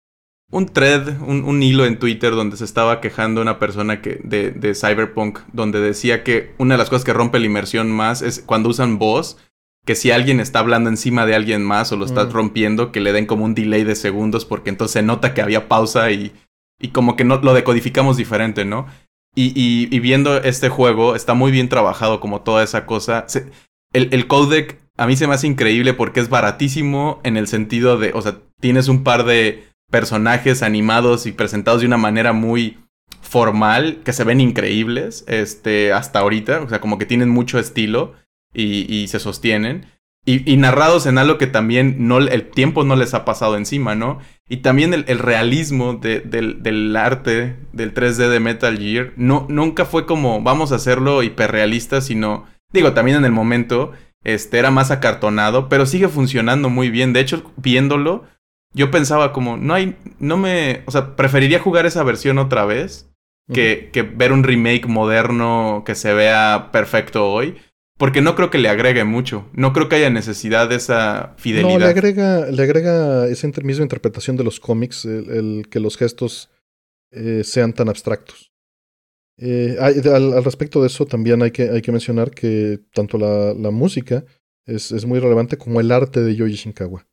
un 0.51 0.65
thread, 0.65 1.21
un, 1.21 1.43
un, 1.45 1.63
hilo 1.63 1.85
en 1.85 1.99
Twitter 1.99 2.31
donde 2.31 2.57
se 2.57 2.65
estaba 2.65 2.99
quejando 2.99 3.41
una 3.41 3.59
persona 3.59 4.01
que, 4.01 4.19
de, 4.23 4.51
de 4.51 4.73
Cyberpunk, 4.73 5.39
donde 5.53 5.79
decía 5.79 6.23
que 6.23 6.53
una 6.57 6.73
de 6.73 6.79
las 6.79 6.89
cosas 6.89 7.05
que 7.05 7.13
rompe 7.13 7.39
la 7.39 7.45
inmersión 7.45 7.91
más 7.91 8.21
es 8.21 8.43
cuando 8.45 8.69
usan 8.69 8.97
voz, 8.97 9.37
que 9.87 9.95
si 9.95 10.11
alguien 10.11 10.41
está 10.41 10.59
hablando 10.59 10.89
encima 10.89 11.25
de 11.25 11.33
alguien 11.33 11.63
más 11.63 11.93
o 11.93 11.95
lo 11.95 12.03
está 12.03 12.25
mm. 12.25 12.31
rompiendo, 12.31 12.91
que 12.91 12.99
le 12.99 13.13
den 13.13 13.25
como 13.25 13.45
un 13.45 13.55
delay 13.55 13.85
de 13.85 13.95
segundos 13.95 14.43
porque 14.43 14.69
entonces 14.69 14.91
se 14.91 15.01
nota 15.01 15.33
que 15.33 15.41
había 15.41 15.69
pausa 15.69 16.11
y, 16.11 16.33
y 16.77 16.89
como 16.89 17.15
que 17.15 17.23
no 17.23 17.37
lo 17.37 17.53
decodificamos 17.53 18.17
diferente, 18.17 18.65
¿no? 18.65 18.85
Y, 19.33 19.99
viendo 19.99 20.37
este 20.41 20.67
juego, 20.67 21.15
está 21.15 21.35
muy 21.35 21.51
bien 21.51 21.69
trabajado 21.69 22.19
como 22.19 22.41
toda 22.41 22.63
esa 22.63 22.87
cosa. 22.87 23.27
el, 23.93 24.09
el 24.11 24.27
codec 24.27 24.79
a 24.97 25.05
mí 25.05 25.15
se 25.15 25.27
me 25.27 25.35
hace 25.35 25.47
increíble 25.47 25.93
porque 25.93 26.19
es 26.19 26.27
baratísimo 26.27 27.21
en 27.23 27.37
el 27.37 27.47
sentido 27.47 27.97
de, 27.97 28.11
o 28.13 28.21
sea, 28.21 28.39
tienes 28.59 28.87
un 28.87 29.03
par 29.03 29.25
de 29.25 29.63
personajes 29.91 30.63
animados 30.63 31.27
y 31.27 31.31
presentados 31.31 31.81
de 31.81 31.87
una 31.87 31.97
manera 31.97 32.33
muy 32.33 32.77
formal 33.21 33.99
que 34.03 34.11
se 34.11 34.23
ven 34.23 34.41
increíbles 34.41 35.23
este, 35.27 35.93
hasta 35.93 36.19
ahorita. 36.19 36.61
O 36.61 36.67
sea, 36.69 36.81
como 36.81 36.97
que 36.97 37.05
tienen 37.05 37.29
mucho 37.29 37.59
estilo 37.59 38.15
y, 38.53 38.93
y 38.93 39.07
se 39.07 39.19
sostienen. 39.19 39.85
Y, 40.25 40.51
y, 40.51 40.57
narrados 40.57 41.05
en 41.05 41.17
algo 41.17 41.37
que 41.37 41.47
también 41.47 42.07
no, 42.07 42.17
el 42.17 42.49
tiempo 42.49 42.83
no 42.83 42.97
les 42.97 43.13
ha 43.13 43.23
pasado 43.23 43.55
encima, 43.55 43.95
¿no? 43.95 44.19
Y 44.49 44.57
también 44.57 44.93
el, 44.93 45.05
el 45.07 45.19
realismo 45.19 45.93
de, 45.93 46.19
del, 46.19 46.61
del, 46.63 46.93
arte 46.97 47.55
del 47.71 47.93
3D 47.93 48.27
de 48.27 48.41
Metal 48.41 48.77
Gear 48.77 49.13
no, 49.15 49.45
nunca 49.47 49.85
fue 49.85 50.05
como 50.05 50.41
vamos 50.41 50.73
a 50.73 50.75
hacerlo 50.75 51.23
hiperrealista, 51.23 52.01
sino, 52.01 52.45
digo, 52.73 52.91
también 52.91 53.17
en 53.17 53.23
el 53.23 53.31
momento 53.31 53.93
este, 54.25 54.59
era 54.59 54.69
más 54.69 54.91
acartonado, 54.91 55.69
pero 55.69 55.85
sigue 55.85 56.09
funcionando 56.09 56.69
muy 56.69 56.89
bien. 56.89 57.13
De 57.13 57.21
hecho, 57.21 57.49
viéndolo, 57.55 58.25
yo 58.73 58.91
pensaba 58.91 59.31
como, 59.31 59.55
no 59.55 59.73
hay, 59.73 59.95
no 60.19 60.35
me, 60.35 60.83
o 60.87 60.91
sea, 60.91 61.15
preferiría 61.15 61.59
jugar 61.59 61.85
esa 61.85 62.03
versión 62.03 62.37
otra 62.37 62.65
vez 62.65 63.09
que, 63.53 63.89
que 63.93 64.01
ver 64.01 64.33
un 64.33 64.43
remake 64.43 64.87
moderno 64.87 65.83
que 65.85 65.95
se 65.95 66.13
vea 66.13 66.69
perfecto 66.73 67.31
hoy. 67.31 67.55
Porque 67.97 68.21
no 68.21 68.35
creo 68.35 68.51
que 68.51 68.59
le 68.59 68.69
agregue 68.69 69.03
mucho. 69.03 69.49
No 69.53 69.73
creo 69.73 69.89
que 69.89 69.95
haya 69.95 70.11
necesidad 70.11 70.69
de 70.69 70.75
esa 70.75 71.33
fidelidad. 71.37 71.73
No, 71.73 71.79
le 71.79 71.85
agrega, 71.85 72.45
le 72.51 72.63
agrega 72.63 73.27
esa 73.27 73.47
misma 73.63 73.83
interpretación 73.83 74.37
de 74.37 74.43
los 74.43 74.59
cómics, 74.59 75.03
el, 75.05 75.67
que 75.69 75.79
los 75.79 75.97
gestos 75.97 76.51
eh, 77.11 77.43
sean 77.43 77.73
tan 77.73 77.89
abstractos. 77.89 78.51
Eh, 79.39 79.77
al, 79.79 80.43
respecto 80.43 80.81
de 80.81 80.87
eso, 80.87 81.05
también 81.05 81.41
hay 81.41 81.51
que, 81.51 81.69
hay 81.69 81.81
que 81.81 81.91
mencionar 81.91 82.31
que 82.31 82.79
tanto 82.93 83.17
la, 83.17 83.53
la 83.55 83.71
música 83.71 84.25
es, 84.65 84.91
es, 84.91 85.05
muy 85.05 85.19
relevante 85.19 85.57
como 85.57 85.79
el 85.79 85.91
arte 85.91 86.21
de 86.21 86.35
Yoji 86.35 86.55
Shinkawa. 86.55 87.07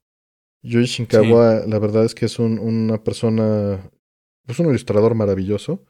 Yoji 0.63 0.87
Shinkawa, 0.87 1.65
la 1.67 1.79
verdad 1.79 2.05
es 2.05 2.15
que 2.15 2.27
es 2.27 2.39
un, 2.39 2.59
una 2.59 3.03
persona, 3.03 3.91
es 4.47 4.59
un 4.59 4.69
ilustrador 4.69 5.15
maravilloso 5.15 5.85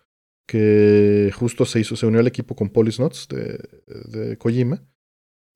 que 0.46 1.30
justo 1.34 1.64
se 1.64 1.80
hizo, 1.80 1.96
se 1.96 2.06
unió 2.06 2.20
al 2.20 2.26
equipo 2.26 2.54
con 2.54 2.70
Polisnots 2.70 3.28
de, 3.28 3.58
de 3.86 4.36
Kojima. 4.38 4.82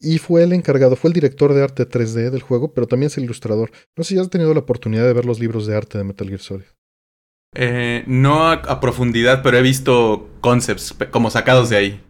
Y 0.01 0.19
fue 0.19 0.45
el 0.45 0.53
encargado, 0.53 0.95
fue 0.95 1.09
el 1.09 1.15
director 1.15 1.53
de 1.53 1.63
arte 1.63 1.89
3D 1.89 2.31
del 2.31 2.43
juego, 2.43 2.73
pero 2.73 2.87
también 2.87 3.09
es 3.09 3.19
el 3.19 3.25
ilustrador. 3.25 3.73
No 3.97 4.05
sé 4.05 4.15
si 4.15 4.21
has 4.21 4.31
tenido 4.31 4.55
la 4.55 4.61
oportunidad 4.61 5.05
de 5.05 5.13
ver 5.13 5.25
los 5.25 5.41
libros 5.41 5.67
de 5.67 5.77
arte 5.77 5.99
de 5.99 6.05
Metal 6.05 6.29
Gear 6.29 6.41
Solid. 6.41 6.67
Eh, 7.55 8.05
no 8.07 8.51
a, 8.51 8.81
profundidad, 8.81 9.43
pero 9.43 9.59
he 9.59 9.63
visto 9.63 10.29
concepts 10.41 10.95
como 11.11 11.31
sacados 11.31 11.71
de 11.71 11.77
ahí. 11.77 12.05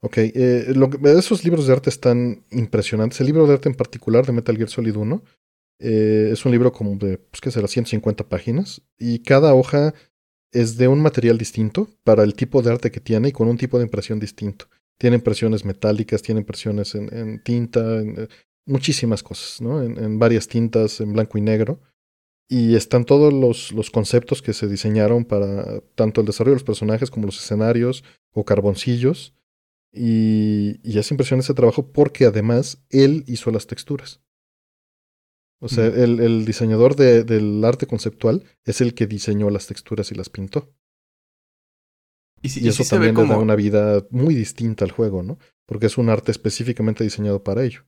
Ok, 0.00 0.18
eh, 0.18 0.72
lo, 0.74 0.90
esos 1.16 1.44
libros 1.44 1.66
de 1.66 1.72
arte 1.72 1.90
están 1.90 2.44
impresionantes. 2.50 3.20
El 3.20 3.26
libro 3.26 3.46
de 3.46 3.54
arte 3.54 3.68
en 3.68 3.74
particular 3.74 4.26
de 4.26 4.32
Metal 4.32 4.56
Gear 4.56 4.68
Solid 4.68 4.96
1 4.96 5.22
eh, 5.80 6.30
es 6.32 6.44
un 6.44 6.52
libro 6.52 6.72
como 6.72 6.96
de, 6.96 7.18
pues, 7.18 7.40
¿qué 7.40 7.50
será? 7.50 7.66
150 7.66 8.28
páginas. 8.28 8.82
Y 8.98 9.20
cada 9.20 9.54
hoja 9.54 9.94
es 10.52 10.76
de 10.76 10.88
un 10.88 11.00
material 11.00 11.38
distinto 11.38 11.88
para 12.04 12.22
el 12.22 12.34
tipo 12.34 12.62
de 12.62 12.72
arte 12.72 12.90
que 12.90 13.00
tiene 13.00 13.28
y 13.28 13.32
con 13.32 13.48
un 13.48 13.58
tipo 13.58 13.78
de 13.78 13.84
impresión 13.84 14.18
distinto. 14.18 14.66
Tiene 14.98 15.16
impresiones 15.16 15.64
metálicas, 15.64 16.22
tiene 16.22 16.40
impresiones 16.40 16.94
en, 16.94 17.42
tinta, 17.42 18.00
en, 18.00 18.14
eh, 18.18 18.28
muchísimas 18.66 19.22
cosas, 19.22 19.60
¿no? 19.60 19.82
En, 19.82 20.18
varias 20.18 20.48
tintas, 20.48 21.00
en 21.00 21.12
blanco 21.12 21.38
y 21.38 21.40
negro. 21.40 21.80
Y 22.48 22.74
están 22.74 23.04
todos 23.04 23.32
los, 23.32 23.72
los, 23.72 23.90
conceptos 23.90 24.40
que 24.40 24.54
se 24.54 24.66
diseñaron 24.66 25.24
para 25.24 25.80
tanto 25.94 26.22
el 26.22 26.26
desarrollo 26.26 26.54
de 26.54 26.60
los 26.60 26.64
personajes 26.64 27.10
como 27.10 27.26
los 27.26 27.38
escenarios 27.38 28.02
o 28.32 28.44
carboncillos. 28.44 29.34
Y, 29.92 30.80
y 30.82 30.98
es 30.98 31.10
impresionante 31.10 31.44
ese 31.44 31.54
trabajo 31.54 31.92
porque 31.92 32.24
además 32.24 32.82
él 32.88 33.24
hizo 33.26 33.50
las 33.50 33.66
texturas. 33.66 34.20
O 35.60 35.68
sea, 35.68 35.86
el, 35.86 36.20
el, 36.20 36.44
diseñador 36.44 36.94
de, 36.94 37.24
del 37.24 37.64
arte 37.64 37.86
conceptual 37.86 38.44
es 38.64 38.80
el 38.80 38.94
que 38.94 39.08
diseñó 39.08 39.50
las 39.50 39.66
texturas 39.66 40.12
y 40.12 40.14
las 40.14 40.28
pintó. 40.28 40.72
Y, 42.42 42.68
eso 42.68 42.84
también 42.84 43.16
le 43.16 43.26
da 43.26 43.36
una 43.36 43.56
vida 43.56 44.04
muy 44.10 44.34
distinta 44.34 44.84
al 44.84 44.92
juego, 44.92 45.24
¿no? 45.24 45.38
Porque 45.66 45.86
es 45.86 45.98
un 45.98 46.08
arte 46.08 46.30
específicamente 46.30 47.02
diseñado 47.02 47.42
para 47.42 47.64
ello. 47.64 47.84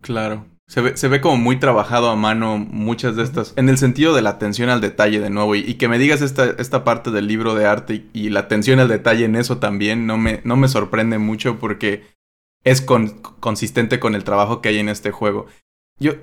Claro. 0.00 0.46
Se 0.68 0.80
ve, 0.80 0.96
se 0.96 1.08
ve 1.08 1.20
como 1.20 1.36
muy 1.36 1.58
trabajado 1.58 2.08
a 2.10 2.16
mano 2.16 2.56
muchas 2.58 3.16
de 3.16 3.24
estas, 3.24 3.52
en 3.56 3.68
el 3.68 3.76
sentido 3.76 4.14
de 4.14 4.22
la 4.22 4.30
atención 4.30 4.68
al 4.68 4.80
detalle 4.80 5.18
de 5.18 5.30
nuevo. 5.30 5.56
Y, 5.56 5.74
que 5.74 5.88
me 5.88 5.98
digas 5.98 6.22
esta, 6.22 6.50
esta 6.50 6.84
parte 6.84 7.10
del 7.10 7.26
libro 7.26 7.56
de 7.56 7.66
arte 7.66 7.94
y, 7.94 8.10
y, 8.12 8.28
la 8.30 8.40
atención 8.40 8.78
al 8.78 8.86
detalle 8.86 9.24
en 9.24 9.34
eso 9.34 9.58
también 9.58 10.06
no 10.06 10.16
me, 10.16 10.40
no 10.44 10.54
me 10.56 10.68
sorprende 10.68 11.18
mucho 11.18 11.58
porque 11.58 12.04
es 12.62 12.82
consistente 12.82 13.98
con 13.98 14.14
el 14.14 14.22
trabajo 14.22 14.60
que 14.60 14.68
hay 14.68 14.78
en 14.78 14.88
este 14.88 15.10
juego. 15.10 15.46
Yo, 16.00 16.14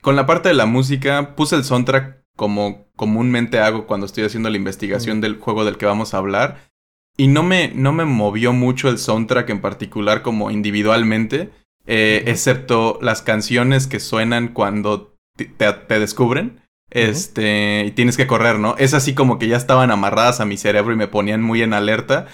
con 0.00 0.16
la 0.16 0.26
parte 0.26 0.48
de 0.48 0.54
la 0.54 0.66
música, 0.66 1.36
puse 1.36 1.54
el 1.54 1.64
soundtrack 1.64 2.18
como 2.36 2.86
comúnmente 2.96 3.58
hago 3.58 3.86
cuando 3.86 4.06
estoy 4.06 4.24
haciendo 4.24 4.48
la 4.48 4.56
investigación 4.56 5.20
del 5.20 5.38
juego 5.38 5.64
del 5.64 5.76
que 5.76 5.86
vamos 5.86 6.14
a 6.14 6.18
hablar. 6.18 6.70
Y 7.16 7.26
no 7.26 7.42
me, 7.42 7.72
no 7.74 7.92
me 7.92 8.04
movió 8.04 8.52
mucho 8.52 8.88
el 8.88 8.98
soundtrack 8.98 9.50
en 9.50 9.60
particular 9.60 10.22
como 10.22 10.50
individualmente, 10.50 11.50
eh, 11.86 12.22
excepto 12.26 12.98
las 13.02 13.22
canciones 13.22 13.86
que 13.86 13.98
suenan 13.98 14.48
cuando 14.48 15.16
te, 15.36 15.98
descubren. 15.98 16.60
Este, 16.90 17.84
y 17.86 17.90
tienes 17.90 18.16
que 18.16 18.26
correr, 18.26 18.58
¿no? 18.58 18.76
Es 18.78 18.94
así 18.94 19.14
como 19.14 19.38
que 19.38 19.48
ya 19.48 19.56
estaban 19.56 19.90
amarradas 19.90 20.40
a 20.40 20.46
mi 20.46 20.56
cerebro 20.56 20.94
y 20.94 20.96
me 20.96 21.08
ponían 21.08 21.42
muy 21.42 21.60
en 21.62 21.74
alerta. 21.74 22.28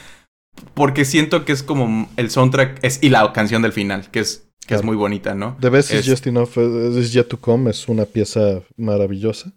Porque 0.74 1.05
siento 1.05 1.44
que 1.44 1.52
es 1.52 1.62
como 1.62 2.09
el 2.16 2.30
soundtrack 2.30 2.82
es, 2.82 3.02
y 3.02 3.11
la 3.11 3.32
canción 3.32 3.62
del 3.62 3.72
final, 3.72 4.11
que 4.11 4.20
es, 4.20 4.48
que 4.66 4.74
es 4.74 4.82
muy 4.82 4.96
bonita, 4.96 5.34
¿no? 5.34 5.57
The 5.61 5.68
Best 5.68 5.92
is 5.92 6.09
Just 6.09 6.26
Enough 6.26 6.57
is 6.96 7.12
Yet 7.12 7.28
to 7.28 7.40
Come 7.40 7.70
es 7.70 7.88
una 7.88 8.07
pieza 8.07 8.62
maravillosa. 8.76 9.52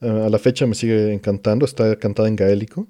a 0.00 0.28
la 0.28 0.38
fecha 0.38 0.66
me 0.66 0.74
sigue 0.74 1.12
encantando, 1.12 1.64
está 1.64 1.98
cantada 1.98 2.28
en 2.28 2.36
gaélico. 2.36 2.88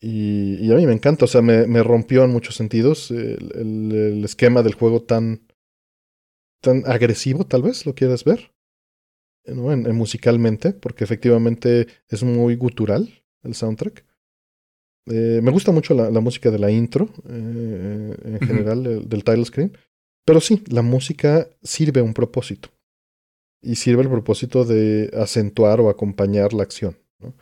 y, 0.00 0.56
y, 0.64 0.72
a 0.72 0.76
mí 0.76 0.86
me 0.86 0.92
encanta, 0.92 1.24
o 1.24 1.28
sea, 1.28 1.42
me, 1.42 1.66
me 1.66 1.82
rompió 1.82 2.24
en 2.24 2.30
muchos 2.30 2.56
sentidos 2.56 3.10
el, 3.10 3.52
el, 3.92 4.24
esquema 4.24 4.62
del 4.62 4.74
juego 4.74 5.02
tan, 5.02 5.46
tan 6.60 6.84
agresivo, 6.86 7.46
tal 7.46 7.62
vez, 7.62 7.86
lo 7.86 7.94
quieras 7.94 8.24
ver, 8.24 8.52
¿no? 9.46 9.72
en, 9.72 9.94
musicalmente, 9.96 10.72
porque 10.72 11.04
efectivamente 11.04 11.88
es 12.08 12.22
muy 12.22 12.56
gutural 12.56 13.24
el 13.42 13.54
soundtrack. 13.54 14.04
Eh, 15.06 15.40
me 15.42 15.50
gusta 15.50 15.72
mucho 15.72 15.94
la, 15.94 16.10
la, 16.10 16.20
música 16.20 16.50
de 16.50 16.58
la 16.58 16.70
intro, 16.70 17.08
eh, 17.28 18.16
en 18.24 18.40
general, 18.40 19.08
del 19.08 19.24
title 19.24 19.44
screen. 19.44 19.76
Pero 20.24 20.40
sí, 20.40 20.62
la 20.68 20.82
música 20.82 21.48
sirve 21.62 22.00
a 22.00 22.04
un 22.04 22.14
propósito. 22.14 22.68
Y 23.60 23.76
sirve 23.76 24.02
el 24.02 24.08
propósito 24.08 24.64
de 24.64 25.10
acentuar 25.16 25.80
o 25.80 25.88
acompañar 25.88 26.52
la 26.52 26.62
acción. 26.62 26.96
¿no? 27.20 27.34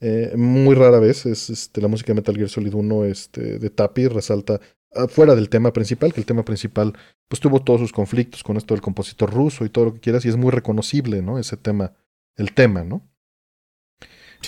Eh, 0.00 0.34
muy 0.36 0.74
rara 0.74 0.98
vez 0.98 1.24
es 1.26 1.48
este, 1.50 1.80
la 1.80 1.88
música 1.88 2.08
de 2.08 2.16
Metal 2.16 2.36
Gear 2.36 2.48
Solid 2.48 2.74
1 2.74 3.04
este, 3.04 3.58
de 3.58 3.70
Tapi 3.70 4.08
resalta 4.08 4.60
fuera 5.08 5.34
del 5.34 5.50
tema 5.50 5.72
principal, 5.72 6.14
que 6.14 6.20
el 6.20 6.26
tema 6.26 6.42
principal 6.42 6.94
pues 7.28 7.40
tuvo 7.40 7.60
todos 7.60 7.80
sus 7.80 7.92
conflictos 7.92 8.42
con 8.42 8.56
esto 8.56 8.72
del 8.72 8.80
compositor 8.80 9.30
ruso 9.30 9.64
y 9.64 9.68
todo 9.68 9.86
lo 9.86 9.94
que 9.94 10.00
quieras, 10.00 10.24
y 10.24 10.28
es 10.28 10.36
muy 10.36 10.50
reconocible, 10.50 11.20
¿no? 11.20 11.38
Ese 11.38 11.56
tema, 11.56 11.92
el 12.36 12.52
tema, 12.52 12.82
¿no? 12.84 13.02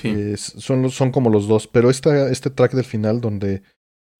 Sí. 0.00 0.36
son, 0.36 0.90
son 0.90 1.10
como 1.10 1.30
los 1.30 1.48
dos, 1.48 1.66
pero 1.66 1.90
esta, 1.90 2.30
este 2.30 2.50
track 2.50 2.72
del 2.72 2.84
final 2.84 3.20
donde, 3.20 3.62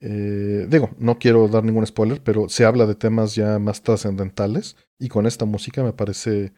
eh, 0.01 0.67
digo, 0.69 0.91
no 0.99 1.19
quiero 1.19 1.49
dar 1.49 1.65
ningún 1.65 1.87
spoiler, 1.87 2.23
pero 2.23 2.49
se 2.49 2.65
habla 2.65 2.87
de 2.87 2.95
temas 2.95 3.35
ya 3.35 3.59
más 3.59 3.83
trascendentales 3.83 4.77
y 4.99 5.09
con 5.09 5.27
esta 5.27 5.45
música 5.45 5.83
me 5.83 5.93
parece, 5.93 6.53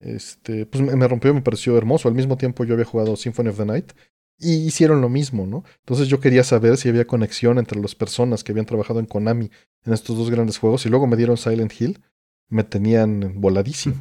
este, 0.00 0.66
pues 0.66 0.82
me, 0.82 0.94
me 0.96 1.08
rompió, 1.08 1.34
me 1.34 1.42
pareció 1.42 1.76
hermoso. 1.76 2.08
Al 2.08 2.14
mismo 2.14 2.36
tiempo 2.36 2.64
yo 2.64 2.74
había 2.74 2.86
jugado 2.86 3.16
Symphony 3.16 3.48
of 3.48 3.56
the 3.56 3.66
Night 3.66 3.92
y 4.38 4.66
hicieron 4.66 5.00
lo 5.00 5.08
mismo, 5.08 5.46
¿no? 5.46 5.64
Entonces 5.80 6.08
yo 6.08 6.18
quería 6.18 6.44
saber 6.44 6.76
si 6.78 6.88
había 6.88 7.06
conexión 7.06 7.58
entre 7.58 7.80
las 7.80 7.94
personas 7.94 8.42
que 8.42 8.52
habían 8.52 8.66
trabajado 8.66 8.98
en 8.98 9.06
Konami 9.06 9.50
en 9.84 9.92
estos 9.92 10.16
dos 10.16 10.30
grandes 10.30 10.58
juegos 10.58 10.86
y 10.86 10.88
luego 10.88 11.06
me 11.06 11.16
dieron 11.16 11.36
Silent 11.36 11.72
Hill, 11.78 12.00
me 12.48 12.64
tenían 12.64 13.40
voladísimo. 13.40 13.96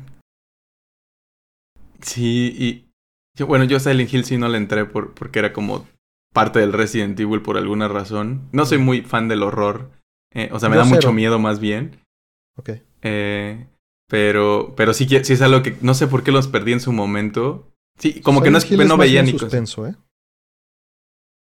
Sí, 2.01 2.55
y 2.57 2.88
yo, 3.39 3.47
bueno, 3.47 3.63
yo 3.63 3.79
Silent 3.79 4.13
Hill 4.13 4.25
sí 4.25 4.37
no 4.37 4.49
le 4.49 4.57
entré 4.57 4.85
por, 4.85 5.13
porque 5.13 5.39
era 5.39 5.53
como 5.53 5.87
parte 6.33 6.59
del 6.59 6.73
Resident 6.73 7.17
Evil 7.17 7.41
por 7.41 7.57
alguna 7.57 7.87
razón. 7.87 8.49
No 8.51 8.65
soy 8.65 8.79
muy 8.79 9.01
fan 9.01 9.29
del 9.29 9.43
horror, 9.43 9.91
eh, 10.33 10.49
o 10.51 10.59
sea, 10.59 10.67
me 10.67 10.75
da 10.75 10.83
mucho 10.83 11.13
miedo 11.13 11.39
más 11.39 11.61
bien. 11.61 12.01
Ok. 12.57 12.71
Eh, 13.01 13.65
pero, 14.09 14.73
pero 14.75 14.93
sí, 14.93 15.07
sí 15.07 15.33
es 15.33 15.41
algo 15.41 15.63
que 15.63 15.77
no 15.79 15.93
sé 15.93 16.07
por 16.07 16.23
qué 16.23 16.33
los 16.33 16.49
perdí 16.49 16.73
en 16.73 16.81
su 16.81 16.91
momento. 16.91 17.71
Sí, 17.97 18.19
como 18.19 18.41
que 18.41 18.51
no, 18.51 18.57
es, 18.57 18.69
no 18.69 18.97
veía 18.97 19.23
ni 19.23 19.31
suspenso, 19.31 19.87
¿eh? 19.87 19.95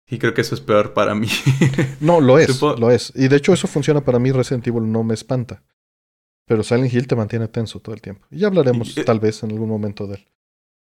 Y 0.08 0.18
creo 0.18 0.32
que 0.32 0.42
eso 0.42 0.54
es 0.54 0.60
peor 0.60 0.94
para 0.94 1.16
mí. 1.16 1.28
no, 2.00 2.20
lo 2.20 2.38
es, 2.38 2.62
lo 2.62 2.90
es. 2.90 3.12
Y 3.16 3.26
de 3.26 3.36
hecho 3.36 3.52
eso 3.52 3.66
funciona 3.66 4.00
para 4.00 4.20
mí, 4.20 4.30
Resident 4.30 4.66
Evil 4.68 4.90
no 4.90 5.02
me 5.02 5.14
espanta. 5.14 5.64
Pero 6.46 6.62
Silent 6.62 6.92
Hill 6.92 7.08
te 7.08 7.16
mantiene 7.16 7.48
tenso 7.48 7.80
todo 7.80 7.96
el 7.96 8.00
tiempo. 8.00 8.26
Y 8.30 8.38
ya 8.38 8.46
hablaremos 8.46 8.96
eh, 8.96 9.04
tal 9.04 9.18
vez 9.18 9.42
en 9.42 9.50
algún 9.50 9.68
momento 9.68 10.06
de 10.06 10.14
él. 10.14 10.28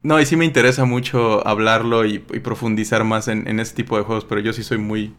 No, 0.01 0.19
y 0.19 0.25
sí 0.25 0.35
me 0.35 0.45
interesa 0.45 0.85
mucho 0.85 1.45
hablarlo 1.45 2.05
y, 2.05 2.19
profundizar 2.19 3.03
más 3.03 3.27
en, 3.27 3.47
en, 3.47 3.59
este 3.59 3.77
tipo 3.77 3.97
de 3.97 4.03
juegos, 4.03 4.25
pero 4.25 4.39
yo 4.39 4.53
sí 4.53 4.63
soy 4.63 4.77
muy 4.77 5.13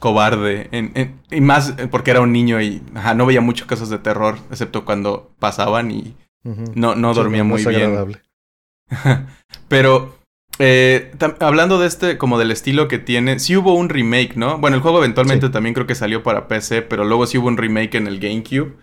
cobarde. 0.00 0.68
En, 0.72 1.20
y 1.30 1.40
más 1.40 1.74
porque 1.90 2.10
era 2.10 2.20
un 2.20 2.32
niño 2.32 2.60
y 2.60 2.82
no 3.16 3.26
veía 3.26 3.40
muchos 3.40 3.66
casos 3.66 3.90
de 3.90 3.98
terror, 3.98 4.38
excepto 4.50 4.84
cuando 4.84 5.30
pasaban 5.38 5.90
y 5.90 6.16
no, 6.74 6.94
no 6.94 7.14
dormía 7.14 7.44
muy 7.44 7.64
bien. 7.64 7.82
Agradable. 7.82 8.22
pero 9.68 10.18
eh, 10.58 11.12
hablando 11.40 11.78
de 11.78 11.86
este, 11.86 12.18
como 12.18 12.38
del 12.38 12.50
estilo 12.50 12.86
que 12.88 12.98
tiene, 12.98 13.38
sí 13.38 13.56
hubo 13.56 13.74
un 13.74 13.88
remake, 13.88 14.36
¿no? 14.36 14.58
Bueno, 14.58 14.76
el 14.76 14.82
juego 14.82 14.98
eventualmente 14.98 15.48
también 15.48 15.74
creo 15.74 15.86
que 15.86 15.94
salió 15.94 16.22
para 16.22 16.48
PC, 16.48 16.82
pero 16.82 17.04
luego 17.04 17.26
sí 17.26 17.38
hubo 17.38 17.48
un 17.48 17.56
remake 17.56 17.94
en 17.96 18.06
el 18.06 18.20
GameCube. 18.20 18.74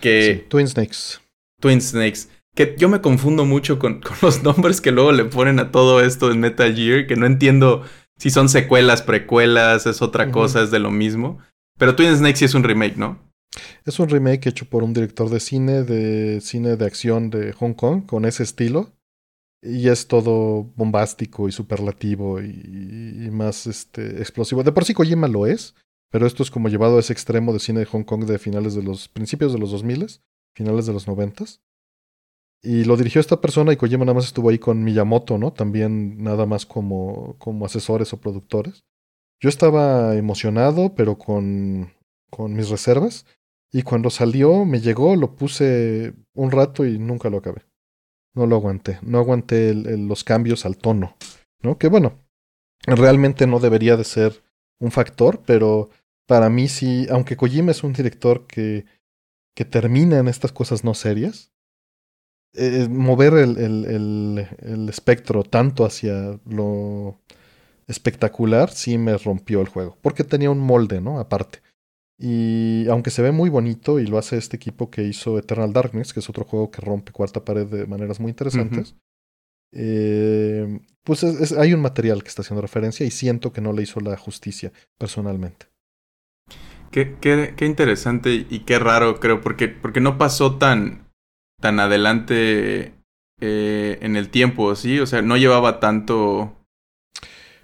Que... 0.00 0.46
Twin 0.48 0.68
Snakes. 0.68 1.20
Twin 1.60 1.80
Snakes. 1.80 2.28
Que 2.58 2.74
yo 2.76 2.88
me 2.88 3.00
confundo 3.00 3.44
mucho 3.44 3.78
con, 3.80 4.00
los 4.20 4.42
nombres 4.42 4.80
que 4.80 4.90
luego 4.90 5.12
le 5.12 5.24
ponen 5.26 5.60
a 5.60 5.70
todo 5.70 6.00
esto 6.00 6.32
en 6.32 6.40
Metal 6.40 6.74
Gear, 6.74 7.06
que 7.06 7.14
no 7.14 7.26
entiendo 7.26 7.84
si 8.16 8.30
son 8.30 8.48
secuelas, 8.48 9.02
precuelas, 9.02 9.86
es 9.86 10.02
otra 10.02 10.32
cosa, 10.32 10.64
es 10.64 10.72
de 10.72 10.80
lo 10.80 10.90
mismo. 10.90 11.38
Pero 11.78 11.94
Twin 11.94 12.16
Snakes 12.16 12.40
sí 12.40 12.46
es 12.46 12.54
un 12.54 12.64
remake, 12.64 12.96
¿no? 12.96 13.20
Es 13.84 14.00
un 14.00 14.08
remake 14.08 14.48
hecho 14.48 14.64
por 14.64 14.82
un 14.82 14.92
director 14.92 15.30
de 15.30 15.38
cine, 15.38 15.84
de 15.84 16.40
cine 16.40 16.76
de 16.76 16.84
acción 16.84 17.30
de 17.30 17.52
Hong 17.52 17.74
Kong, 17.74 18.06
con 18.06 18.24
ese 18.24 18.42
estilo 18.42 18.92
y 19.62 19.88
es 19.88 20.08
todo 20.08 20.64
bombástico 20.74 21.48
y 21.48 21.52
superlativo 21.52 22.40
y, 22.40 23.28
más 23.30 23.68
este, 23.68 24.18
explosivo. 24.18 24.64
De 24.64 24.72
por 24.72 24.84
sí 24.84 24.94
Kojima 24.94 25.28
lo 25.28 25.46
es, 25.46 25.76
pero 26.10 26.26
esto 26.26 26.42
es 26.42 26.50
como 26.50 26.68
llevado 26.68 26.96
a 26.96 27.00
ese 27.00 27.12
extremo 27.12 27.52
de 27.52 27.60
cine 27.60 27.80
de 27.80 27.86
Hong 27.86 28.02
Kong 28.02 28.24
de 28.24 28.40
finales 28.40 28.74
de 28.74 28.82
los 28.82 29.08
principios 29.08 29.52
de 29.52 29.60
los 29.60 29.70
2000, 29.70 30.20
finales 30.56 30.86
de 30.86 30.92
los 30.92 31.06
90. 31.06 31.44
Y 32.62 32.84
lo 32.84 32.96
dirigió 32.96 33.20
esta 33.20 33.40
persona 33.40 33.72
y 33.72 33.76
Kojima 33.76 34.04
nada 34.04 34.14
más 34.14 34.26
estuvo 34.26 34.50
ahí 34.50 34.58
con 34.58 34.82
Miyamoto, 34.82 35.38
¿no? 35.38 35.52
También 35.52 36.22
nada 36.22 36.44
más 36.44 36.66
como, 36.66 37.36
como 37.38 37.66
asesores 37.66 38.12
o 38.12 38.20
productores. 38.20 38.84
Yo 39.40 39.48
estaba 39.48 40.16
emocionado, 40.16 40.94
pero 40.94 41.16
con, 41.16 41.92
con 42.30 42.54
mis 42.54 42.68
reservas. 42.68 43.26
Y 43.70 43.82
cuando 43.82 44.10
salió, 44.10 44.64
me 44.64 44.80
llegó, 44.80 45.14
lo 45.14 45.36
puse 45.36 46.14
un 46.34 46.50
rato 46.50 46.84
y 46.84 46.98
nunca 46.98 47.30
lo 47.30 47.38
acabé 47.38 47.68
no 48.38 48.46
lo 48.46 48.56
aguanté. 48.56 48.98
No 49.02 49.18
aguanté 49.18 49.74
los 49.74 50.24
cambios 50.24 50.64
al 50.64 50.78
tono. 50.78 51.16
¿No? 51.60 51.76
Que 51.76 51.88
bueno, 51.88 52.18
realmente 52.86 53.46
no 53.46 53.58
debería 53.58 53.96
de 53.96 54.04
ser 54.04 54.42
un 54.78 54.92
factor, 54.92 55.42
pero 55.44 55.90
para 56.26 56.48
mí 56.48 56.68
sí, 56.68 57.06
aunque 57.10 57.36
Kojima 57.36 57.72
es 57.72 57.82
un 57.82 57.92
director 57.92 58.46
que, 58.46 58.86
que 59.56 59.64
termina 59.64 60.18
en 60.18 60.28
estas 60.28 60.52
cosas 60.52 60.84
no 60.84 60.94
serias, 60.94 61.52
eh, 62.54 62.88
mover 62.88 63.34
el, 63.34 63.58
el, 63.58 64.46
el, 64.58 64.88
espectro 64.88 65.42
tanto 65.42 65.84
hacia 65.84 66.38
lo 66.46 67.20
espectacular 67.86 68.70
sí 68.70 68.98
me 68.98 69.16
rompió 69.16 69.60
el 69.60 69.68
juego, 69.68 69.96
porque 70.02 70.24
tenía 70.24 70.50
un 70.50 70.60
molde, 70.60 71.00
¿no? 71.00 71.18
Aparte. 71.18 71.60
Y 72.18 72.86
aunque 72.88 73.10
se 73.10 73.22
ve 73.22 73.32
muy 73.32 73.48
bonito 73.48 74.00
y 74.00 74.06
lo 74.06 74.18
hace 74.18 74.36
este 74.36 74.56
equipo 74.56 74.90
que 74.90 75.04
hizo 75.04 75.38
Eternal 75.38 75.72
Darkness, 75.72 76.12
que 76.12 76.20
es 76.20 76.28
otro 76.28 76.44
juego 76.44 76.70
que 76.70 76.80
rompe 76.80 77.12
cuarta 77.12 77.44
pared 77.44 77.66
de 77.66 77.86
maneras 77.86 78.18
muy 78.18 78.30
interesantes, 78.30 78.96
eh, 79.72 80.80
pues 81.04 81.22
hay 81.52 81.74
un 81.74 81.80
material 81.80 82.22
que 82.22 82.28
está 82.28 82.42
haciendo 82.42 82.62
referencia 82.62 83.06
y 83.06 83.10
siento 83.10 83.52
que 83.52 83.60
no 83.60 83.72
le 83.72 83.82
hizo 83.82 84.00
la 84.00 84.16
justicia 84.16 84.72
personalmente. 84.98 85.66
Qué, 86.90 87.16
qué, 87.20 87.54
qué 87.56 87.66
interesante 87.66 88.46
y 88.48 88.60
qué 88.60 88.78
raro 88.78 89.20
creo, 89.20 89.40
porque, 89.40 89.68
porque 89.68 90.00
no 90.00 90.18
pasó 90.18 90.56
tan, 90.56 91.07
tan 91.60 91.80
adelante 91.80 92.94
eh, 93.40 93.98
en 94.00 94.16
el 94.16 94.30
tiempo, 94.30 94.74
¿sí? 94.74 94.98
O 95.00 95.06
sea, 95.06 95.22
no 95.22 95.36
llevaba 95.36 95.80
tanto 95.80 96.56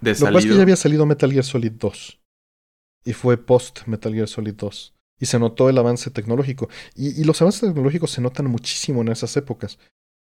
de. 0.01 0.12
Lo 0.12 0.16
que 0.16 0.24
pasa 0.24 0.38
es 0.38 0.47
que 0.47 0.57
ya 0.57 0.62
había 0.62 0.76
salido 0.76 1.07
Metal 1.07 1.30
Gear 1.30 1.45
Solid 1.45 1.72
2 1.72 2.20
y 3.05 3.12
fue 3.12 3.36
post 3.36 3.86
Metal 3.86 4.12
Gear 4.12 4.28
Solid 4.28 4.55
2. 4.55 4.95
Y 5.20 5.26
se 5.26 5.38
notó 5.38 5.68
el 5.68 5.78
avance 5.78 6.11
tecnológico. 6.11 6.68
Y, 6.95 7.22
los 7.24 7.40
avances 7.40 7.61
tecnológicos 7.61 8.11
se 8.11 8.20
notan 8.20 8.47
muchísimo 8.47 9.03
en 9.03 9.09
esas 9.09 9.36
épocas. 9.36 9.78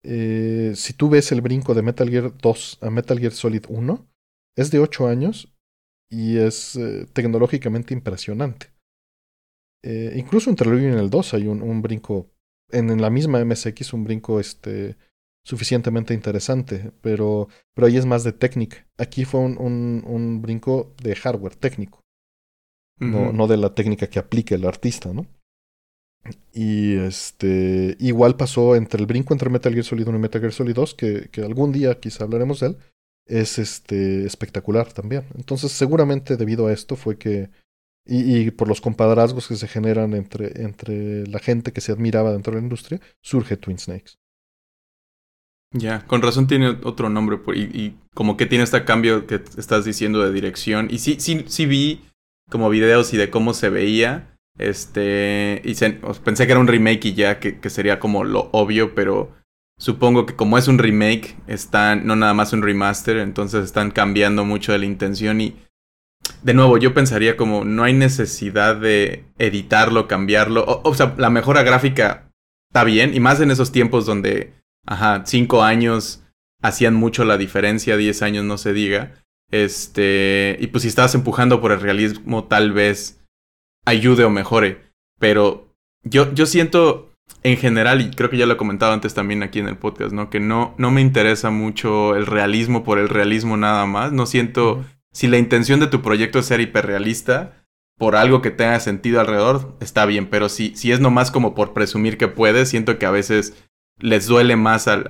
Eh, 0.05 0.73
si 0.77 0.93
tú 0.93 1.11
ves 1.11 1.33
el 1.33 1.41
brinco 1.41 1.75
de 1.75 1.83
Metal 1.83 2.09
Gear 2.09 2.37
2 2.37 2.79
a 2.83 2.91
Metal 2.91 3.19
Gear 3.19 3.33
Solid 3.33 3.65
1, 3.69 4.07
es 4.57 4.71
de 4.71 4.79
8 4.79 5.09
años 5.09 5.53
y 6.09 6.37
es 6.39 6.77
eh, 6.77 7.07
tecnológicamente 7.13 7.95
impresionante. 7.95 8.73
Incluso 10.17 10.51
entre 10.51 10.69
el 10.69 10.75
1 10.75 10.97
y 10.97 11.01
el 11.01 11.11
2 11.11 11.35
hay 11.35 11.47
un, 11.47 11.63
un 11.63 11.81
brinco, 11.81 12.29
en, 12.71 12.91
en, 12.91 13.01
la 13.01 13.11
misma 13.11 13.45
MSX, 13.45 13.93
un 13.93 14.05
brinco 14.05 14.41
este, 14.41 14.97
suficientemente 15.45 16.15
interesante, 16.15 16.93
pero, 17.01 17.49
pero 17.75 17.87
ahí 17.87 17.97
es 17.97 18.07
más 18.07 18.25
de 18.25 18.33
técnica. 18.33 18.87
Aquí 18.99 19.25
fue 19.25 19.41
un, 19.41 19.59
un, 19.59 20.03
un 20.07 20.43
brinco 20.43 20.95
de 21.03 21.15
hardware 21.15 21.57
técnico 21.57 22.07
no, 22.99 23.33
no 23.33 23.47
de 23.47 23.57
la 23.57 23.75
técnica 23.75 24.09
que 24.09 24.19
aplique 24.19 24.55
el 24.55 24.65
artista, 24.65 25.13
¿no? 25.13 25.27
Y 26.53 26.97
este 26.97 27.97
igual 28.01 28.37
pasó 28.37 28.75
entre 28.75 29.01
el 29.01 29.07
brinco 29.07 29.33
entre 29.33 29.51
Metal 29.51 29.73
Gear 29.73 29.85
Solid 29.85 30.09
1 30.09 30.19
y 30.19 30.21
Metal 30.21 30.41
Gear 30.41 30.53
Solid 30.53 30.75
2, 30.75 30.95
que, 30.95 31.29
que 31.31 31.43
algún 31.43 31.73
día 31.73 32.01
quizá 32.01 32.25
hablaremos 32.25 32.61
de 32.61 32.69
él, 32.69 32.79
es 33.27 33.59
este 33.59 34.25
espectacular 34.25 34.93
también. 34.93 35.25
Entonces, 35.37 35.73
seguramente 35.73 36.37
debido 36.37 36.67
a 36.67 36.73
esto 36.73 36.97
fue 36.97 37.19
que. 37.19 37.51
Y, 38.07 38.37
y, 38.37 38.51
por 38.51 38.69
los 38.69 38.81
compadrazgos 38.81 39.49
que 39.49 39.57
se 39.57 39.67
generan 39.67 40.15
entre, 40.15 40.63
entre 40.63 41.27
la 41.27 41.41
gente 41.41 41.73
que 41.73 41.81
se 41.81 41.93
admiraba 41.93 42.33
dentro 42.33 42.53
de 42.53 42.61
la 42.61 42.63
industria, 42.63 43.01
surge 43.21 43.57
Twin 43.57 43.79
Snakes. 43.79 44.13
Ya, 45.73 46.07
con 46.07 46.23
razón 46.23 46.47
tiene 46.47 46.69
otro 46.85 47.09
nombre. 47.09 47.39
Y, 47.55 47.97
como 48.15 48.37
que 48.37 48.47
tiene 48.47 48.65
este 48.65 48.85
cambio 48.85 49.27
que 49.27 49.43
estás 49.57 49.85
diciendo 49.85 50.21
de 50.23 50.33
dirección. 50.33 50.89
Y 50.91 50.99
sí, 50.99 51.17
sí, 51.19 51.45
sí 51.49 51.67
vi 51.67 52.05
como 52.49 52.71
videos 52.71 53.13
y 53.13 53.17
de 53.17 53.31
cómo 53.31 53.55
se 53.55 53.69
veía. 53.69 54.39
Este. 54.59 55.61
Y 55.65 55.75
pensé 56.25 56.47
que 56.47 56.53
era 56.53 56.61
un 56.61 56.69
remake 56.69 57.07
y 57.07 57.15
ya, 57.15 57.41
que, 57.41 57.59
que 57.59 57.71
sería 57.71 57.99
como 57.99 58.25
lo 58.25 58.49
obvio, 58.53 58.95
pero 58.95 59.35
Supongo 59.79 60.25
que 60.25 60.35
como 60.35 60.57
es 60.57 60.69
un 60.69 60.79
remake, 60.79 61.37
están, 61.47 62.07
no 62.07 62.17
nada 62.17 62.33
más 62.33 62.55
un 62.55 62.63
remaster, 62.63 63.19
entonces 63.19 63.65
están 63.65 63.91
cambiando 63.91 64.47
mucho 64.47 64.73
de 64.73 64.79
la 64.79 64.87
intención 64.87 65.41
y 65.43 65.55
de 66.43 66.55
nuevo, 66.55 66.79
yo 66.79 66.95
pensaría 66.95 67.37
como 67.37 67.65
no 67.65 67.83
hay 67.85 67.93
necesidad 67.93 68.77
de 68.77 69.25
editarlo, 69.39 70.09
cambiarlo. 70.09 70.81
O, 70.85 70.95
sea, 70.95 71.15
la 71.19 71.31
mejora 71.31 71.63
gráfica 71.63 72.31
está 72.71 72.85
bien, 72.85 73.15
y 73.15 73.21
más 73.21 73.41
en 73.41 73.51
esos 73.51 73.73
tiempos 73.73 74.07
donde, 74.07 74.53
ajá, 74.87 75.23
cinco 75.27 75.63
años 75.63 76.23
hacían 76.63 76.95
mucho 76.95 77.25
la 77.25 77.39
diferencia, 77.39 77.97
diez 77.97 78.23
años 78.23 78.45
no 78.45 78.59
se 78.59 78.73
diga. 78.73 79.15
Este, 79.51 80.57
y 80.61 80.69
pues 80.69 80.83
si 80.83 80.89
estabas 80.89 81.15
empujando 81.15 81.61
por 81.61 81.73
el 81.73 81.81
realismo, 81.81 82.45
tal 82.45 82.73
vez 82.73 83.25
ayude 83.85 84.25
o 84.25 84.31
mejore. 84.31 84.83
Pero 85.19 85.73
yo, 86.03 86.33
yo 86.35 86.47
siento, 86.47 87.13
en 87.43 87.57
general, 87.57 88.01
y 88.01 88.11
creo 88.11 88.31
que 88.31 88.37
ya 88.37 88.47
lo 88.47 88.55
he 88.55 88.59
comentado 88.59 88.93
antes 88.93 89.15
también 89.15 89.43
aquí 89.43 89.59
en 89.59 89.69
el 89.69 89.77
podcast, 89.77 90.13
¿no? 90.13 90.31
Que 90.31 90.41
no, 90.41 90.75
no 90.79 90.91
me 90.91 91.01
interesa 91.01 91.51
mucho 91.51 92.15
el 92.17 92.27
realismo 92.27 92.85
por 92.85 92.99
el 92.99 93.09
realismo 93.09 93.57
nada 93.57 93.87
más. 93.87 94.13
No 94.13 94.27
siento, 94.27 94.85
si 95.17 95.29
la 95.29 95.39
intención 95.39 95.81
de 95.81 95.87
tu 95.87 96.03
proyecto 96.03 96.41
es 96.41 96.45
ser 96.45 96.61
hiperrealista, 96.61 97.65
por 97.99 98.17
algo 98.17 98.43
que 98.43 98.51
tenga 98.51 98.79
sentido 98.81 99.19
alrededor, 99.19 99.75
está 99.81 100.05
bien, 100.05 100.29
pero 100.29 100.51
si, 100.51 100.77
si 100.77 100.93
es 100.93 101.01
nomás 101.01 101.31
como 101.31 101.55
por 101.55 101.73
presumir 101.73 102.19
que 102.19 102.29
puedes, 102.29 102.69
siento 102.69 102.99
que 102.99 103.07
a 103.07 103.11
veces 103.11 103.67
les 103.99 104.27
duele 104.27 104.57
más 104.57 104.89
al, 104.89 105.07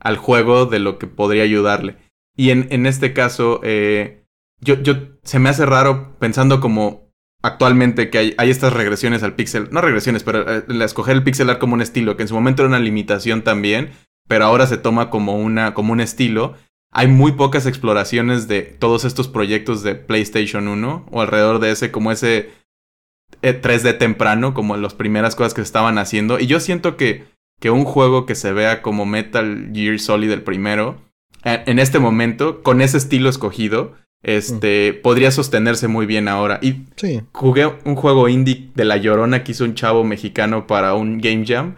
al, 0.00 0.16
juego 0.16 0.66
de 0.66 0.80
lo 0.80 0.98
que 0.98 1.06
podría 1.06 1.44
ayudarle. 1.44 1.96
Y 2.36 2.50
en, 2.50 2.66
en 2.70 2.86
este 2.86 3.12
caso, 3.12 3.60
eh, 3.62 4.24
yo, 4.60 4.82
yo, 4.82 4.96
se 5.22 5.38
me 5.38 5.48
hace 5.48 5.64
raro 5.64 6.16
pensando 6.18 6.58
como 6.58 7.08
actualmente 7.40 8.10
que 8.10 8.18
hay, 8.18 8.34
hay, 8.36 8.50
estas 8.50 8.72
regresiones 8.72 9.22
al 9.22 9.36
pixel, 9.36 9.68
no 9.70 9.80
regresiones, 9.80 10.24
pero 10.24 10.44
eh, 10.52 10.64
escoger 10.82 11.14
el 11.14 11.22
pixel 11.22 11.50
art 11.50 11.60
como 11.60 11.74
un 11.74 11.82
estilo, 11.82 12.16
que 12.16 12.22
en 12.22 12.28
su 12.28 12.34
momento 12.34 12.62
era 12.62 12.68
una 12.70 12.80
limitación 12.80 13.42
también, 13.42 13.92
pero 14.26 14.44
ahora 14.44 14.66
se 14.66 14.76
toma 14.76 15.08
como, 15.08 15.36
una, 15.36 15.72
como 15.72 15.92
un 15.92 16.00
estilo. 16.00 16.56
Hay 16.92 17.06
muy 17.06 17.32
pocas 17.32 17.66
exploraciones 17.66 18.48
de 18.48 18.62
todos 18.62 19.04
estos 19.04 19.28
proyectos 19.28 19.82
de 19.82 19.94
PlayStation 19.94 20.66
1 20.66 21.06
o 21.10 21.20
alrededor 21.20 21.60
de 21.60 21.70
ese, 21.70 21.92
como 21.92 22.10
ese 22.10 22.50
3D 23.42 23.90
eh, 23.90 23.92
temprano, 23.94 24.54
como 24.54 24.76
las 24.76 24.94
primeras 24.94 25.36
cosas 25.36 25.54
que 25.54 25.60
se 25.60 25.66
estaban 25.66 25.98
haciendo. 25.98 26.40
Y 26.40 26.46
yo 26.46 26.58
siento 26.58 26.96
que, 26.96 27.24
que 27.60 27.70
un 27.70 27.84
juego 27.84 28.26
que 28.26 28.34
se 28.34 28.52
vea 28.52 28.82
como 28.82 29.06
Metal 29.06 29.70
Gear 29.72 29.98
Solid 30.00 30.32
el 30.32 30.42
primero, 30.42 31.00
eh, 31.44 31.62
en 31.66 31.78
este 31.78 32.00
momento, 32.00 32.62
con 32.62 32.80
ese 32.80 32.96
estilo 32.96 33.30
escogido, 33.30 33.94
este, 34.22 34.92
podría 34.92 35.30
sostenerse 35.30 35.86
muy 35.86 36.06
bien 36.06 36.26
ahora. 36.26 36.58
Y 36.60 36.86
jugué 37.32 37.66
un 37.84 37.94
juego 37.94 38.28
indie 38.28 38.70
de 38.74 38.84
La 38.84 38.96
Llorona 38.96 39.44
que 39.44 39.52
hizo 39.52 39.64
un 39.64 39.74
chavo 39.74 40.02
mexicano 40.02 40.66
para 40.66 40.94
un 40.94 41.18
Game 41.18 41.44
Jam. 41.46 41.76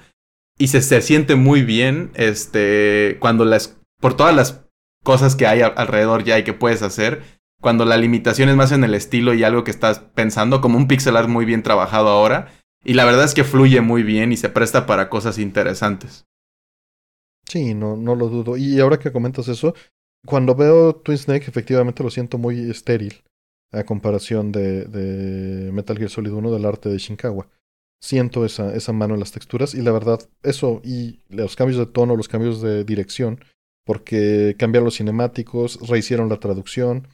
Y 0.58 0.68
se, 0.68 0.80
se 0.80 1.02
siente 1.02 1.34
muy 1.34 1.62
bien, 1.62 2.10
este, 2.14 3.16
cuando 3.20 3.44
las, 3.44 3.78
por 4.00 4.14
todas 4.14 4.34
las 4.34 4.61
cosas 5.03 5.36
que 5.36 5.46
hay 5.46 5.62
alrededor 5.62 6.24
ya 6.24 6.38
y 6.38 6.44
que 6.44 6.53
puedes 6.53 6.82
hacer, 6.82 7.22
cuando 7.61 7.84
la 7.84 7.96
limitación 7.96 8.48
es 8.48 8.57
más 8.57 8.72
en 8.72 8.84
el 8.84 8.94
estilo 8.94 9.34
y 9.34 9.44
algo 9.44 9.64
que 9.64 9.70
estás 9.70 10.00
pensando, 10.00 10.61
como 10.61 10.76
un 10.76 10.88
pixel 10.88 11.16
art 11.16 11.28
muy 11.28 11.44
bien 11.44 11.62
trabajado 11.62 12.09
ahora. 12.09 12.53
Y 12.84 12.94
la 12.94 13.05
verdad 13.05 13.24
es 13.24 13.34
que 13.34 13.44
fluye 13.44 13.80
muy 13.80 14.03
bien 14.03 14.32
y 14.32 14.36
se 14.36 14.48
presta 14.48 14.84
para 14.84 15.09
cosas 15.09 15.38
interesantes. 15.38 16.26
Sí, 17.46 17.74
no, 17.74 17.96
no 17.96 18.16
lo 18.16 18.28
dudo. 18.28 18.57
Y 18.57 18.80
ahora 18.80 18.98
que 18.98 19.12
comentas 19.12 19.46
eso, 19.46 19.74
cuando 20.26 20.55
veo 20.55 20.96
Twin 20.96 21.18
Snake, 21.18 21.46
efectivamente 21.46 22.03
lo 22.03 22.11
siento 22.11 22.38
muy 22.38 22.70
estéril 22.70 23.22
a 23.72 23.84
comparación 23.84 24.53
de, 24.53 24.84
de 24.84 25.72
Metal 25.72 25.96
Gear 25.96 26.11
Solid 26.11 26.32
1 26.32 26.50
del 26.50 26.64
arte 26.64 26.88
de 26.88 26.98
Shinkawa. 26.98 27.48
Siento 28.00 28.44
esa, 28.44 28.74
esa 28.74 28.92
mano 28.92 29.14
en 29.14 29.20
las 29.20 29.32
texturas 29.32 29.74
y 29.74 29.82
la 29.82 29.92
verdad, 29.92 30.20
eso 30.42 30.80
y 30.84 31.20
los 31.28 31.55
cambios 31.55 31.78
de 31.78 31.86
tono, 31.86 32.16
los 32.16 32.28
cambios 32.28 32.61
de 32.61 32.82
dirección, 32.82 33.38
porque 33.85 34.57
cambiaron 34.59 34.87
los 34.87 34.97
cinemáticos, 34.97 35.78
rehicieron 35.89 36.28
la 36.28 36.39
traducción. 36.39 37.09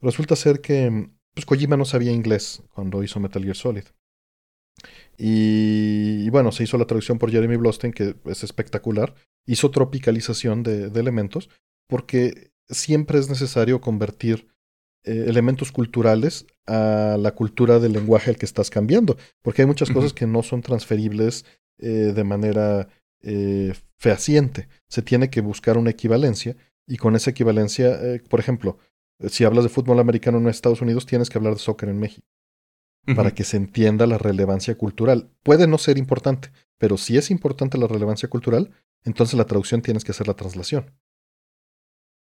Resulta 0.00 0.36
ser 0.36 0.60
que 0.60 1.08
pues, 1.34 1.46
Kojima 1.46 1.76
no 1.76 1.84
sabía 1.84 2.12
inglés 2.12 2.62
cuando 2.70 3.02
hizo 3.02 3.20
Metal 3.20 3.42
Gear 3.42 3.56
Solid. 3.56 3.84
Y, 5.18 6.28
bueno, 6.28 6.52
se 6.52 6.64
hizo 6.64 6.76
la 6.76 6.86
traducción 6.86 7.18
por 7.18 7.30
Jeremy 7.30 7.56
Blostein, 7.56 7.92
que 7.92 8.16
es 8.26 8.44
espectacular. 8.44 9.14
Hizo 9.46 9.70
tropicalización 9.70 10.62
de, 10.62 10.90
de 10.90 11.00
elementos, 11.00 11.48
porque 11.88 12.50
siempre 12.68 13.18
es 13.18 13.30
necesario 13.30 13.80
convertir 13.80 14.48
eh, 15.06 15.26
elementos 15.28 15.70
culturales 15.70 16.46
a 16.66 17.16
la 17.16 17.30
cultura 17.32 17.78
del 17.78 17.92
lenguaje 17.92 18.30
al 18.30 18.36
que 18.36 18.44
estás 18.44 18.70
cambiando, 18.70 19.16
porque 19.40 19.62
hay 19.62 19.66
muchas 19.66 19.90
cosas 19.90 20.12
que 20.12 20.26
no 20.26 20.42
son 20.42 20.62
transferibles 20.62 21.44
eh, 21.78 22.12
de 22.12 22.24
manera 22.24 22.88
eh, 23.22 23.72
fehaciente. 23.98 24.68
Se 24.88 25.02
tiene 25.02 25.30
que 25.30 25.40
buscar 25.40 25.78
una 25.78 25.90
equivalencia 25.90 26.56
y 26.86 26.96
con 26.96 27.16
esa 27.16 27.30
equivalencia, 27.30 27.98
por 28.28 28.40
ejemplo, 28.40 28.78
si 29.28 29.44
hablas 29.44 29.64
de 29.64 29.70
fútbol 29.70 29.98
americano 29.98 30.38
en 30.38 30.48
Estados 30.48 30.82
Unidos, 30.82 31.06
tienes 31.06 31.30
que 31.30 31.38
hablar 31.38 31.54
de 31.54 31.60
soccer 31.60 31.88
en 31.88 31.98
México 31.98 32.26
para 33.14 33.32
que 33.32 33.44
se 33.44 33.56
entienda 33.56 34.06
la 34.06 34.18
relevancia 34.18 34.76
cultural. 34.76 35.30
Puede 35.42 35.68
no 35.68 35.78
ser 35.78 35.96
importante, 35.96 36.50
pero 36.76 36.96
si 36.96 37.16
es 37.16 37.30
importante 37.30 37.78
la 37.78 37.86
relevancia 37.86 38.28
cultural, 38.28 38.72
entonces 39.04 39.38
la 39.38 39.46
traducción 39.46 39.80
tienes 39.80 40.04
que 40.04 40.10
hacer 40.10 40.26
la 40.26 40.34
traslación. 40.34 40.92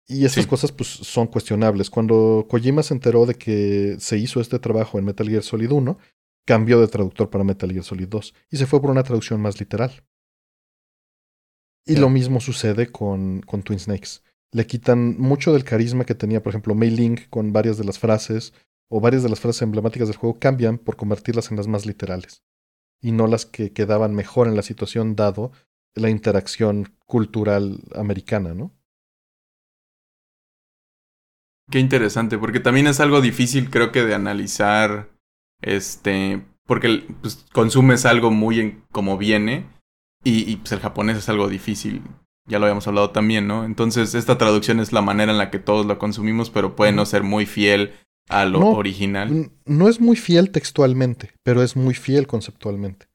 Y 0.08 0.26
esas 0.26 0.48
cosas 0.48 0.72
pues 0.72 0.88
son 0.88 1.28
cuestionables. 1.28 1.90
Cuando 1.90 2.48
Kojima 2.50 2.82
se 2.82 2.94
enteró 2.94 3.26
de 3.26 3.36
que 3.36 3.98
se 4.00 4.18
hizo 4.18 4.42
este 4.42 4.58
trabajo 4.58 4.98
en 4.98 5.06
Metal 5.06 5.28
Gear 5.28 5.44
Solid 5.44 5.72
1, 5.72 5.98
cambió 6.46 6.80
de 6.82 6.88
traductor 6.88 7.30
para 7.30 7.44
Metal 7.44 7.72
Gear 7.72 7.84
Solid 7.84 8.08
2 8.08 8.34
y 8.52 8.58
se 8.58 8.66
fue 8.66 8.82
por 8.82 8.90
una 8.90 9.04
traducción 9.04 9.40
más 9.42 9.60
literal. 9.60 10.04
Y 11.86 11.96
lo 11.96 12.10
mismo 12.10 12.40
sucede 12.40 12.92
con, 12.92 13.42
con 13.42 13.64
Twin 13.64 13.80
Snakes. 13.80 14.22
Le 14.52 14.68
quitan 14.68 15.20
mucho 15.20 15.54
del 15.54 15.64
carisma 15.64 16.06
que 16.06 16.16
tenía, 16.16 16.44
por 16.44 16.52
ejemplo, 16.52 16.76
Mei 16.76 16.90
Ling 16.90 17.28
con 17.30 17.52
varias 17.54 17.78
de 17.78 17.84
las 17.86 18.00
frases 18.00 18.54
o 18.90 19.00
varias 19.00 19.24
de 19.24 19.30
las 19.30 19.40
frases 19.40 19.62
emblemáticas 19.62 20.08
del 20.08 20.18
juego 20.18 20.40
cambian 20.40 20.78
por 20.78 20.96
convertirlas 20.96 21.52
en 21.52 21.58
las 21.58 21.68
más 21.68 21.86
literales 21.86 22.44
y 23.02 23.12
no 23.12 23.28
las 23.28 23.46
que 23.46 23.72
quedaban 23.72 24.14
mejor 24.14 24.48
en 24.48 24.56
la 24.56 24.62
situación 24.62 25.16
dado 25.16 25.52
la 25.96 26.10
interacción 26.10 26.96
cultural 27.06 27.80
americana, 27.96 28.54
¿no? 28.54 28.72
Qué 31.72 31.80
interesante, 31.80 32.38
porque 32.38 32.60
también 32.60 32.88
es 32.88 33.00
algo 33.00 33.22
difícil, 33.22 33.70
creo 33.70 33.92
que, 33.92 34.04
de 34.04 34.16
analizar, 34.16 35.10
este, 35.62 36.44
porque 36.66 37.06
pues, 37.22 37.46
consumes 37.54 38.06
algo 38.06 38.32
muy 38.32 38.60
en, 38.60 38.84
como 38.92 39.18
viene, 39.18 39.68
y, 40.24 40.56
pues 40.58 40.72
el 40.72 40.80
japonés 40.80 41.18
es 41.18 41.30
algo 41.30 41.48
difícil, 41.48 42.02
ya 42.46 42.60
lo 42.60 42.66
habíamos 42.66 42.88
hablado 42.88 43.12
también, 43.12 43.48
¿no? 43.48 43.64
Entonces, 43.64 44.16
esta 44.16 44.38
traducción 44.38 44.80
es 44.80 44.92
la 44.92 45.02
manera 45.02 45.32
en 45.32 45.38
la 45.38 45.50
que 45.50 45.60
todos 45.60 45.86
lo 45.86 45.98
consumimos, 45.98 46.50
pero 46.50 46.76
puede 46.76 46.92
no 46.92 47.06
ser 47.06 47.24
muy 47.24 47.46
fiel 47.46 47.94
a 48.28 48.46
lo 48.46 48.60
original. 48.60 49.52
No 49.66 49.88
es 49.88 50.00
muy 50.00 50.16
fiel 50.16 50.52
textualmente, 50.52 51.32
pero 51.44 51.64
es 51.64 51.76
muy 51.76 51.94
fiel 51.94 52.28
conceptualmente. 52.28 53.08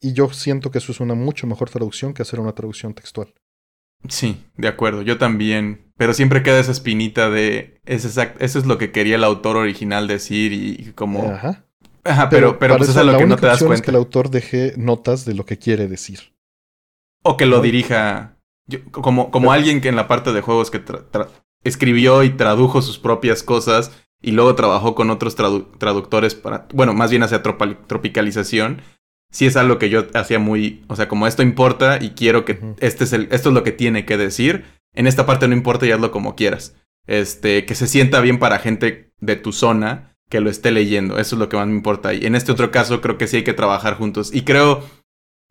Y 0.00 0.14
yo 0.14 0.30
siento 0.30 0.70
que 0.70 0.78
eso 0.78 0.90
es 0.90 1.00
una 1.00 1.14
mucho 1.14 1.46
mejor 1.46 1.70
traducción 1.70 2.12
que 2.12 2.22
hacer 2.22 2.40
una 2.40 2.54
traducción 2.54 2.92
textual. 2.92 3.32
Sí, 4.08 4.44
de 4.56 4.66
acuerdo, 4.66 5.02
yo 5.02 5.16
también. 5.16 5.92
Pero 5.96 6.12
siempre 6.12 6.42
queda 6.42 6.58
esa 6.58 6.72
espinita 6.72 7.30
de. 7.30 7.80
Es 7.84 8.04
exacto, 8.04 8.44
eso 8.44 8.58
es 8.58 8.66
lo 8.66 8.78
que 8.78 8.90
quería 8.90 9.14
el 9.14 9.22
autor 9.22 9.56
original 9.56 10.08
decir 10.08 10.52
y 10.52 10.92
como. 10.96 11.30
Ajá. 11.30 11.66
Ajá, 12.04 12.28
pero, 12.28 12.58
pero, 12.58 12.76
pues 12.76 12.90
eso 12.90 13.00
es 13.00 13.06
lo 13.06 13.16
que 13.16 13.26
no 13.26 13.36
te 13.36 13.46
das 13.46 13.60
cuenta. 13.60 13.76
Es 13.76 13.82
que 13.82 13.90
el 13.90 13.96
autor 13.96 14.30
deje 14.30 14.74
notas 14.76 15.24
de 15.24 15.34
lo 15.34 15.46
que 15.46 15.58
quiere 15.58 15.86
decir. 15.86 16.31
O 17.22 17.36
que 17.36 17.46
lo 17.46 17.60
dirija. 17.60 18.36
como 18.90 19.30
como 19.30 19.52
alguien 19.52 19.80
que 19.80 19.88
en 19.88 19.96
la 19.96 20.08
parte 20.08 20.32
de 20.32 20.40
juegos 20.40 20.70
que 20.70 20.82
escribió 21.64 22.22
y 22.22 22.30
tradujo 22.30 22.82
sus 22.82 22.98
propias 22.98 23.42
cosas 23.42 23.92
y 24.20 24.32
luego 24.32 24.54
trabajó 24.54 24.94
con 24.94 25.10
otros 25.10 25.34
traductores 25.34 26.34
para. 26.34 26.66
Bueno, 26.72 26.94
más 26.94 27.10
bien 27.10 27.22
hacia 27.22 27.42
tropicalización 27.42 28.82
sí 29.32 29.46
es 29.46 29.56
algo 29.56 29.78
que 29.78 29.88
yo 29.88 30.06
hacía 30.14 30.38
muy, 30.38 30.84
o 30.86 30.94
sea, 30.94 31.08
como 31.08 31.26
esto 31.26 31.42
importa 31.42 31.98
y 32.00 32.10
quiero 32.10 32.44
que 32.44 32.60
este 32.78 33.04
es 33.04 33.12
el, 33.12 33.28
esto 33.32 33.48
es 33.48 33.54
lo 33.54 33.64
que 33.64 33.72
tiene 33.72 34.04
que 34.04 34.16
decir. 34.16 34.64
En 34.94 35.06
esta 35.06 35.26
parte 35.26 35.48
no 35.48 35.54
importa 35.54 35.86
y 35.86 35.90
hazlo 35.90 36.12
como 36.12 36.36
quieras. 36.36 36.76
Este, 37.06 37.64
que 37.64 37.74
se 37.74 37.88
sienta 37.88 38.20
bien 38.20 38.38
para 38.38 38.58
gente 38.58 39.10
de 39.20 39.36
tu 39.36 39.52
zona, 39.52 40.14
que 40.28 40.40
lo 40.40 40.50
esté 40.50 40.70
leyendo. 40.70 41.18
Eso 41.18 41.34
es 41.34 41.40
lo 41.40 41.48
que 41.48 41.56
más 41.56 41.66
me 41.66 41.74
importa. 41.74 42.12
Y 42.14 42.26
en 42.26 42.34
este 42.34 42.52
otro 42.52 42.70
caso 42.70 43.00
creo 43.00 43.18
que 43.18 43.26
sí 43.26 43.38
hay 43.38 43.44
que 43.44 43.54
trabajar 43.54 43.96
juntos. 43.96 44.32
Y 44.32 44.42
creo, 44.42 44.84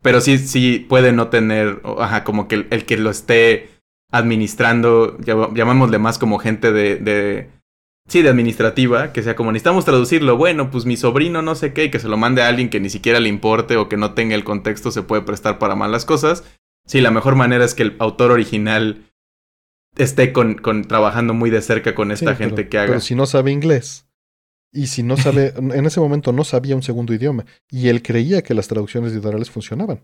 pero 0.02 0.20
sí, 0.20 0.38
sí 0.38 0.84
puede 0.88 1.12
no 1.12 1.28
tener, 1.28 1.80
ajá, 1.98 2.24
como 2.24 2.48
que 2.48 2.66
el, 2.68 2.84
que 2.84 2.96
lo 2.96 3.10
esté 3.10 3.70
administrando, 4.10 5.16
llamémosle 5.20 5.98
más 5.98 6.18
como 6.18 6.38
gente 6.38 6.72
de, 6.72 6.96
de, 6.96 7.48
sí, 8.08 8.20
de 8.20 8.28
administrativa, 8.28 9.12
que 9.12 9.22
sea 9.22 9.36
como 9.36 9.52
necesitamos 9.52 9.84
traducirlo, 9.84 10.36
bueno, 10.36 10.70
pues 10.70 10.84
mi 10.84 10.96
sobrino 10.96 11.40
no 11.40 11.54
sé 11.54 11.72
qué, 11.72 11.84
y 11.84 11.90
que 11.90 12.00
se 12.00 12.08
lo 12.08 12.16
mande 12.16 12.42
a 12.42 12.48
alguien 12.48 12.68
que 12.68 12.80
ni 12.80 12.90
siquiera 12.90 13.20
le 13.20 13.28
importe 13.28 13.76
o 13.76 13.88
que 13.88 13.96
no 13.96 14.12
tenga 14.12 14.34
el 14.34 14.44
contexto, 14.44 14.90
se 14.90 15.02
puede 15.02 15.22
prestar 15.22 15.58
para 15.58 15.76
malas 15.76 16.04
cosas. 16.04 16.44
Sí, 16.86 17.00
la 17.00 17.12
mejor 17.12 17.36
manera 17.36 17.64
es 17.64 17.74
que 17.74 17.84
el 17.84 17.96
autor 18.00 18.32
original 18.32 19.04
esté 19.96 20.32
con, 20.32 20.54
con 20.54 20.82
trabajando 20.84 21.32
muy 21.32 21.50
de 21.50 21.62
cerca 21.62 21.94
con 21.94 22.10
esta 22.10 22.34
gente 22.34 22.68
que 22.68 22.78
haga. 22.78 22.88
Pero 22.88 23.00
si 23.00 23.14
no 23.14 23.26
sabe 23.26 23.52
inglés. 23.52 24.06
Y 24.72 24.86
si 24.86 25.02
no 25.02 25.16
sabe, 25.16 25.52
en 25.56 25.86
ese 25.86 26.00
momento 26.00 26.32
no 26.32 26.44
sabía 26.44 26.76
un 26.76 26.82
segundo 26.82 27.12
idioma. 27.12 27.44
Y 27.70 27.88
él 27.88 28.02
creía 28.02 28.42
que 28.42 28.54
las 28.54 28.68
traducciones 28.68 29.12
literales 29.12 29.50
funcionaban. 29.50 30.00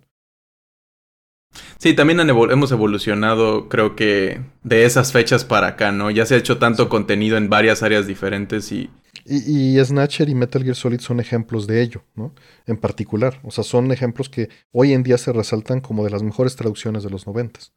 Sí, 1.79 1.95
también 1.95 2.21
hemos 2.21 2.73
evolucionado, 2.73 3.69
creo 3.69 3.97
que, 3.97 4.41
de 4.63 4.85
esas 4.85 5.13
fechas 5.13 5.45
para 5.45 5.69
acá, 5.69 5.93
¿no? 5.93 6.11
Ya 6.11 6.27
se 6.27 6.35
ha 6.35 6.39
hecho 6.39 6.59
tanto 6.59 6.89
contenido 6.89 7.37
en 7.37 7.49
varias 7.49 7.83
áreas 7.83 8.07
diferentes 8.07 8.71
y... 8.73 8.91
y... 9.25 9.79
Y, 9.79 9.85
Snatcher 9.85 10.29
y 10.29 10.35
Metal 10.35 10.63
Gear 10.63 10.77
Solid 10.77 11.01
son 11.01 11.21
ejemplos 11.21 11.67
de 11.67 11.83
ello, 11.83 12.03
¿no? 12.15 12.35
En 12.67 12.77
particular. 12.77 13.41
O 13.45 13.51
sea, 13.51 13.65
son 13.65 13.91
ejemplos 13.93 14.29
que 14.29 14.51
hoy 14.73 14.93
en 14.93 15.03
día 15.03 15.19
se 15.19 15.33
resaltan 15.33 15.81
como 15.81 16.05
de 16.05 16.11
las 16.11 16.23
mejores 16.23 16.57
traducciones 16.57 17.03
de 17.03 17.11
los 17.11 17.27
noventas. 17.27 17.73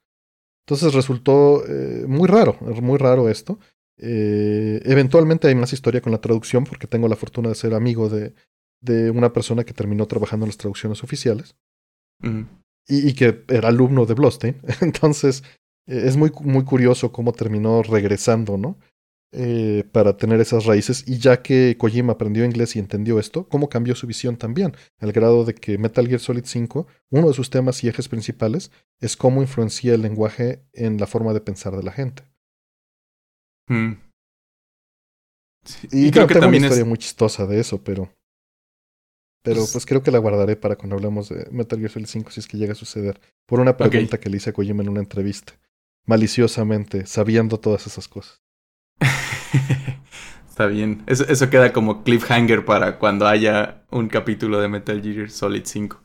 Entonces 0.65 0.93
resultó 0.93 1.63
eh, 1.65 2.05
muy 2.07 2.27
raro, 2.27 2.57
muy 2.61 2.97
raro 2.97 3.29
esto. 3.29 3.59
Eh, 4.03 4.81
eventualmente 4.85 5.47
hay 5.47 5.55
más 5.55 5.73
historia 5.73 6.01
con 6.01 6.11
la 6.11 6.21
traducción 6.21 6.63
porque 6.63 6.87
tengo 6.87 7.07
la 7.07 7.15
fortuna 7.15 7.49
de 7.49 7.55
ser 7.55 7.75
amigo 7.75 8.09
de, 8.09 8.33
de 8.81 9.11
una 9.11 9.31
persona 9.31 9.63
que 9.63 9.73
terminó 9.73 10.07
trabajando 10.07 10.45
en 10.45 10.49
las 10.49 10.57
traducciones 10.57 11.03
oficiales 11.03 11.55
y, 12.87 13.13
que 13.13 13.43
era 13.47 13.69
alumno 13.69 14.05
de 14.05 14.15
Blostein. 14.15 14.57
Entonces 14.81 15.43
eh, 15.87 16.03
es 16.05 16.17
muy, 16.17 16.31
muy 16.41 16.63
curioso 16.65 17.11
cómo 17.11 17.31
terminó 17.31 17.83
regresando, 17.83 18.57
¿no? 18.57 18.77
Eh, 19.33 19.85
para 19.93 20.17
tener 20.17 20.41
esas 20.41 20.65
raíces 20.65 21.05
y 21.07 21.17
ya 21.17 21.41
que 21.41 21.77
Kojima 21.77 22.13
aprendió 22.13 22.43
inglés 22.43 22.75
y 22.75 22.79
entendió 22.79 23.17
esto, 23.17 23.47
cómo 23.47 23.69
cambió 23.69 23.95
su 23.95 24.05
visión 24.05 24.35
también, 24.35 24.73
al 24.99 25.13
grado 25.13 25.45
de 25.45 25.55
que 25.55 25.77
Metal 25.77 26.05
Gear 26.05 26.19
Solid 26.19 26.43
5, 26.43 26.85
uno 27.11 27.29
de 27.29 27.33
sus 27.33 27.49
temas 27.49 27.81
y 27.81 27.87
ejes 27.87 28.09
principales 28.09 28.71
es 28.99 29.15
cómo 29.15 29.41
influencia 29.41 29.93
el 29.93 30.01
lenguaje 30.01 30.65
en 30.73 30.97
la 30.97 31.07
forma 31.07 31.31
de 31.31 31.39
pensar 31.39 31.77
de 31.77 31.83
la 31.83 31.93
gente. 31.93 32.23
Mm. 33.67 33.93
y, 35.91 36.11
creo 36.11 36.27
que 36.27 36.33
tengo 36.33 36.45
también 36.45 36.63
una 36.63 36.67
historia 36.67 36.85
muy 36.85 36.97
chistosa 36.97 37.45
de 37.45 37.59
eso, 37.59 37.83
pero. 37.83 38.13
Pero 39.43 39.61
pues, 39.61 39.71
pues, 39.71 39.85
creo 39.85 40.03
que 40.03 40.11
la 40.11 40.19
guardaré 40.19 40.55
para 40.55 40.75
cuando 40.75 40.95
hablemos 40.95 41.29
de 41.29 41.47
Metal 41.51 41.79
Gear 41.79 41.89
Solid 41.89 42.05
5, 42.05 42.31
si 42.31 42.39
es 42.41 42.47
que 42.47 42.57
llega 42.57 42.73
a 42.73 42.75
suceder. 42.75 43.19
Por 43.47 43.59
una 43.59 43.75
pregunta 43.75 44.19
que 44.19 44.29
le 44.29 44.37
hice 44.37 44.51
a 44.51 44.53
Kojima 44.53 44.83
en 44.83 44.89
una 44.89 44.99
entrevista. 44.99 45.53
Maliciosamente, 46.05 47.07
sabiendo 47.07 47.59
todas 47.59 47.87
esas 47.87 48.07
cosas. 48.07 48.41
Está 50.49 50.67
bien. 50.67 51.03
Eso, 51.07 51.25
eso, 51.27 51.49
queda 51.49 51.73
como 51.73 52.03
cliffhanger 52.03 52.65
para 52.65 52.99
cuando 52.99 53.27
haya 53.27 53.83
un 53.89 54.09
capítulo 54.09 54.59
de 54.59 54.67
Metal 54.67 55.01
Gear 55.01 55.29
Solid 55.31 55.63
5. 55.65 56.03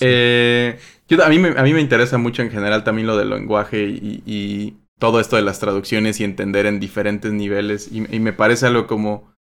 Eh, 0.00 0.78
a, 1.22 1.28
mí 1.28 1.38
me, 1.38 1.58
a 1.58 1.62
mí 1.62 1.72
me 1.72 1.80
interesa 1.80 2.18
mucho 2.18 2.42
en 2.42 2.50
general 2.50 2.84
también 2.84 3.06
lo 3.06 3.16
del 3.16 3.30
lenguaje 3.30 3.84
y 3.86 4.76
todo 4.98 5.20
esto 5.20 5.36
de 5.36 5.42
las 5.42 5.60
traducciones 5.60 6.20
y 6.20 6.24
entender 6.24 6.66
en 6.66 6.80
diferentes 6.80 7.32
niveles. 7.32 7.90
Y, 7.90 8.00
me 8.00 8.32
parece 8.32 8.66
algo 8.66 8.86
como 8.86 9.34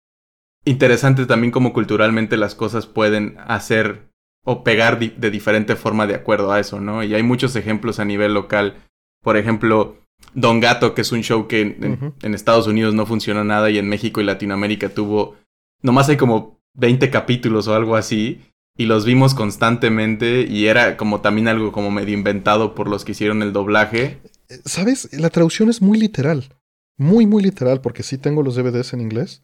interesante 0.64 1.26
también 1.26 1.50
como 1.50 1.72
culturalmente 1.72 2.36
las 2.36 2.54
cosas 2.54 2.86
pueden 2.86 3.36
hacer 3.46 4.08
o 4.44 4.64
pegar 4.64 4.98
de 4.98 5.30
diferente 5.30 5.76
forma 5.76 6.06
de 6.06 6.14
acuerdo 6.14 6.52
a 6.52 6.60
eso, 6.60 6.80
¿no? 6.80 7.02
Y 7.04 7.14
hay 7.14 7.22
muchos 7.22 7.54
ejemplos 7.56 8.00
a 8.00 8.04
nivel 8.04 8.34
local. 8.34 8.76
Por 9.22 9.36
ejemplo, 9.36 9.98
Don 10.34 10.60
Gato, 10.60 10.94
que 10.94 11.02
es 11.02 11.12
un 11.12 11.22
show 11.22 11.46
que 11.46 11.60
en, 11.60 12.14
en 12.22 12.34
Estados 12.34 12.66
Unidos 12.66 12.94
no 12.94 13.06
funciona 13.06 13.44
nada 13.44 13.70
y 13.70 13.78
en 13.78 13.88
México 13.88 14.20
y 14.20 14.24
Latinoamérica 14.24 14.88
tuvo, 14.88 15.36
nomás 15.80 16.08
hay 16.08 16.16
como 16.16 16.60
20 16.74 17.10
capítulos 17.10 17.68
o 17.68 17.74
algo 17.74 17.96
así 17.96 18.40
y 18.76 18.86
los 18.86 19.04
vimos 19.04 19.34
constantemente 19.34 20.42
y 20.42 20.66
era 20.66 20.96
como 20.96 21.20
también 21.20 21.48
algo 21.48 21.72
como 21.72 21.90
medio 21.90 22.14
inventado 22.14 22.74
por 22.74 22.88
los 22.88 23.04
que 23.04 23.12
hicieron 23.12 23.42
el 23.42 23.52
doblaje. 23.52 24.18
¿Sabes? 24.64 25.12
La 25.12 25.30
traducción 25.30 25.68
es 25.68 25.80
muy 25.82 25.98
literal. 25.98 26.56
Muy, 26.96 27.26
muy 27.26 27.42
literal, 27.42 27.80
porque 27.80 28.02
sí 28.02 28.18
tengo 28.18 28.42
los 28.42 28.56
DVDs 28.56 28.92
en 28.92 29.00
inglés. 29.00 29.42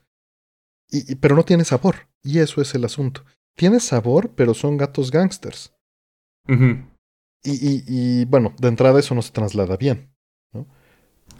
Y, 0.91 1.17
pero 1.17 1.37
no 1.37 1.45
tiene 1.45 1.65
sabor. 1.65 2.09
Y 2.23 2.39
eso 2.39 2.61
es 2.61 2.75
el 2.75 2.85
asunto. 2.85 3.25
Tiene 3.57 3.81
sabor, 3.81 4.31
pero 4.35 4.55
son 4.55 4.77
gatos 4.77 5.11
gangsters. 5.11 5.75
y, 6.47 6.63
y, 7.43 8.25
bueno, 8.27 8.55
de 8.59 8.69
entrada 8.69 9.01
eso 9.01 9.15
no 9.15 9.23
se 9.23 9.33
traslada 9.33 9.77
bien. 9.77 10.15
¿no? 10.53 10.67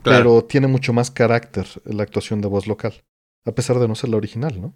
Pero 0.03 0.45
tiene 0.45 0.67
mucho 0.67 0.93
más 0.93 1.11
carácter 1.11 1.67
la 1.85 2.03
actuación 2.03 2.41
de 2.41 2.49
voz 2.49 2.67
local. 2.67 3.05
A 3.45 3.53
pesar 3.53 3.79
de 3.79 3.89
no 3.89 3.95
ser 3.95 4.11
la 4.11 4.17
original, 4.17 4.61
¿no? 4.61 4.75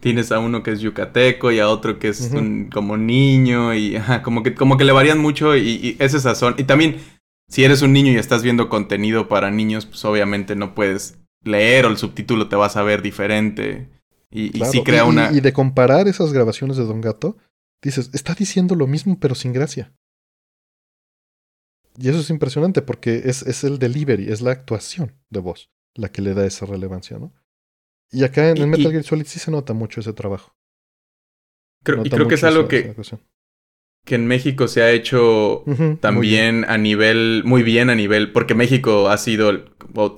Tienes 0.00 0.30
a 0.30 0.38
uno 0.40 0.62
que 0.62 0.72
es 0.72 0.80
yucateco 0.80 1.52
y 1.52 1.58
a 1.58 1.70
otro 1.70 1.98
que 1.98 2.08
es 2.08 2.30
un, 2.32 2.68
como 2.70 2.98
niño 2.98 3.74
y 3.74 3.96
como, 4.22 4.42
que, 4.42 4.54
como 4.54 4.76
que 4.76 4.84
le 4.84 4.92
varían 4.92 5.18
mucho 5.18 5.56
y, 5.56 5.60
y 5.60 5.96
ese 5.98 6.20
sazón. 6.20 6.54
Y 6.58 6.64
también 6.64 6.98
si 7.48 7.64
eres 7.64 7.82
un 7.82 7.92
niño 7.92 8.12
y 8.12 8.16
estás 8.16 8.42
viendo 8.42 8.68
contenido 8.68 9.28
para 9.28 9.50
niños, 9.50 9.86
pues 9.86 10.04
obviamente 10.04 10.56
no 10.56 10.74
puedes 10.74 11.18
leer 11.42 11.86
o 11.86 11.88
el 11.88 11.96
subtítulo 11.96 12.48
te 12.48 12.56
vas 12.56 12.76
a 12.76 12.82
ver 12.82 13.02
diferente. 13.02 13.88
Y, 14.30 14.56
y 14.56 14.82
crea 14.82 15.04
una. 15.04 15.32
Y, 15.32 15.40
de 15.40 15.52
comparar 15.52 16.08
esas 16.08 16.32
grabaciones 16.32 16.76
de 16.76 16.84
Don 16.84 17.00
Gato, 17.00 17.36
dices, 17.82 18.10
está 18.12 18.34
diciendo 18.34 18.74
lo 18.74 18.86
mismo, 18.86 19.18
pero 19.20 19.34
sin 19.34 19.52
gracia. 19.52 19.94
Y 21.98 22.08
eso 22.08 22.20
es 22.20 22.30
impresionante 22.30 22.82
porque 22.82 23.22
es, 23.24 23.42
es 23.42 23.64
el 23.64 23.78
delivery, 23.78 24.30
es 24.30 24.42
la 24.42 24.50
actuación 24.50 25.14
de 25.30 25.40
voz 25.40 25.70
la 25.96 26.10
que 26.10 26.22
le 26.22 26.34
da 26.34 26.46
esa 26.46 26.66
relevancia, 26.66 27.18
¿no? 27.18 27.32
Y 28.10 28.24
acá 28.24 28.50
en 28.50 28.58
el 28.58 28.68
Metal 28.68 28.92
Gear 28.92 29.02
Solid 29.02 29.26
sí 29.26 29.38
se 29.38 29.50
nota 29.50 29.72
mucho 29.72 30.00
ese 30.00 30.12
trabajo. 30.12 30.54
Creo, 31.82 32.04
y 32.04 32.10
creo 32.10 32.28
que 32.28 32.34
es 32.36 32.44
algo 32.44 32.68
que, 32.68 32.94
que 34.06 34.14
en 34.14 34.26
México 34.26 34.68
se 34.68 34.82
ha 34.82 34.92
hecho 34.92 35.64
también 36.00 36.64
a 36.68 36.78
nivel, 36.78 37.42
muy 37.44 37.64
bien 37.64 37.90
a 37.90 37.96
nivel, 37.96 38.30
porque 38.30 38.54
México 38.54 39.08
ha 39.08 39.18
sido, 39.18 39.64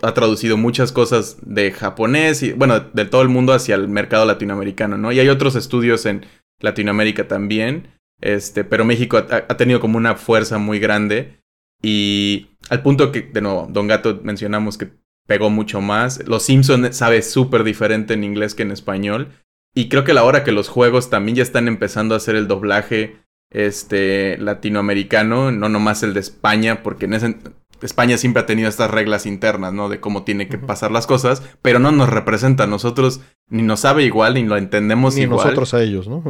ha 0.02 0.14
traducido 0.14 0.58
muchas 0.58 0.92
cosas 0.92 1.38
de 1.40 1.72
japonés 1.72 2.42
y, 2.42 2.52
bueno, 2.52 2.80
de 2.80 3.06
todo 3.06 3.22
el 3.22 3.28
mundo 3.28 3.54
hacia 3.54 3.74
el 3.74 3.88
mercado 3.88 4.26
latinoamericano, 4.26 4.98
¿no? 4.98 5.10
Y 5.10 5.20
hay 5.20 5.30
otros 5.30 5.56
estudios 5.56 6.04
en 6.04 6.26
Latinoamérica 6.60 7.28
también, 7.28 7.88
este, 8.20 8.62
pero 8.62 8.84
México 8.84 9.16
ha, 9.16 9.56
tenido 9.56 9.80
como 9.80 9.96
una 9.96 10.16
fuerza 10.16 10.58
muy 10.58 10.78
grande 10.78 11.40
y 11.82 12.48
al 12.68 12.82
punto 12.82 13.10
que, 13.10 13.22
de 13.22 13.40
nuevo, 13.40 13.68
Don 13.70 13.86
Gato 13.88 14.20
mencionamos 14.22 14.76
que 14.76 14.90
pegó 15.26 15.48
mucho 15.48 15.80
más. 15.80 16.26
Los 16.28 16.42
Simpsons 16.42 16.94
sabe 16.94 17.22
súper 17.22 17.64
diferente 17.64 18.12
en 18.12 18.24
inglés 18.24 18.54
que 18.54 18.64
en 18.64 18.72
español. 18.72 19.28
Y 19.74 19.88
creo 19.88 20.02
que 20.02 20.14
la 20.14 20.24
hora 20.24 20.44
que 20.44 20.52
los 20.52 20.68
juegos 20.68 21.08
también 21.08 21.36
ya 21.36 21.42
están 21.42 21.68
empezando 21.68 22.14
a 22.14 22.16
hacer 22.16 22.34
el 22.34 22.48
doblaje 22.48 23.16
este 23.50 24.36
latinoamericano, 24.38 25.50
no 25.50 25.68
nomás 25.68 26.02
el 26.02 26.14
de 26.14 26.20
España, 26.20 26.82
porque 26.82 27.06
en 27.06 27.14
ese, 27.14 27.36
España 27.82 28.18
siempre 28.18 28.42
ha 28.42 28.46
tenido 28.46 28.68
estas 28.68 28.90
reglas 28.90 29.26
internas, 29.26 29.72
¿no? 29.72 29.88
De 29.88 30.00
cómo 30.00 30.24
tiene 30.24 30.48
que 30.48 30.58
pasar 30.58 30.90
las 30.90 31.06
cosas, 31.06 31.42
pero 31.62 31.78
no 31.78 31.92
nos 31.92 32.08
representa 32.08 32.64
a 32.64 32.66
nosotros, 32.66 33.20
ni 33.48 33.62
nos 33.62 33.80
sabe 33.80 34.04
igual, 34.04 34.34
ni 34.34 34.44
lo 34.44 34.56
entendemos 34.56 35.16
igual. 35.16 35.38
Ni 35.38 35.44
nosotros 35.44 35.74
a 35.74 35.82
ellos, 35.82 36.08
¿no? 36.08 36.22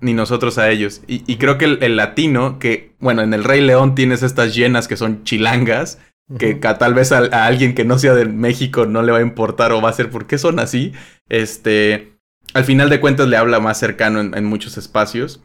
ni 0.00 0.14
nosotros 0.14 0.58
a 0.58 0.70
ellos. 0.70 1.02
Y, 1.06 1.36
creo 1.36 1.58
que 1.58 1.64
el, 1.64 1.96
latino, 1.96 2.58
que, 2.58 2.94
bueno, 3.00 3.22
en 3.22 3.34
el 3.34 3.44
Rey 3.44 3.60
León 3.60 3.94
tienes 3.94 4.22
estas 4.22 4.54
llenas 4.54 4.88
que 4.88 4.96
son 4.96 5.24
chilangas, 5.24 5.98
que, 6.38 6.54
tal 6.54 6.94
vez 6.94 7.12
a, 7.12 7.44
alguien 7.44 7.74
que 7.74 7.84
no 7.84 7.98
sea 7.98 8.14
de 8.14 8.24
México 8.26 8.86
no 8.86 9.02
le 9.02 9.12
va 9.12 9.18
a 9.18 9.22
importar 9.22 9.72
o 9.72 9.82
va 9.82 9.90
a 9.90 9.94
ser 9.94 10.08
por 10.08 10.26
qué 10.26 10.38
son 10.38 10.60
así, 10.60 10.92
este, 11.28 12.12
al 12.54 12.64
final 12.64 12.88
de 12.88 13.00
cuentas 13.00 13.28
le 13.28 13.36
habla 13.36 13.60
más 13.60 13.78
cercano 13.78 14.20
en 14.20 14.44
muchos 14.44 14.78
espacios. 14.78 15.42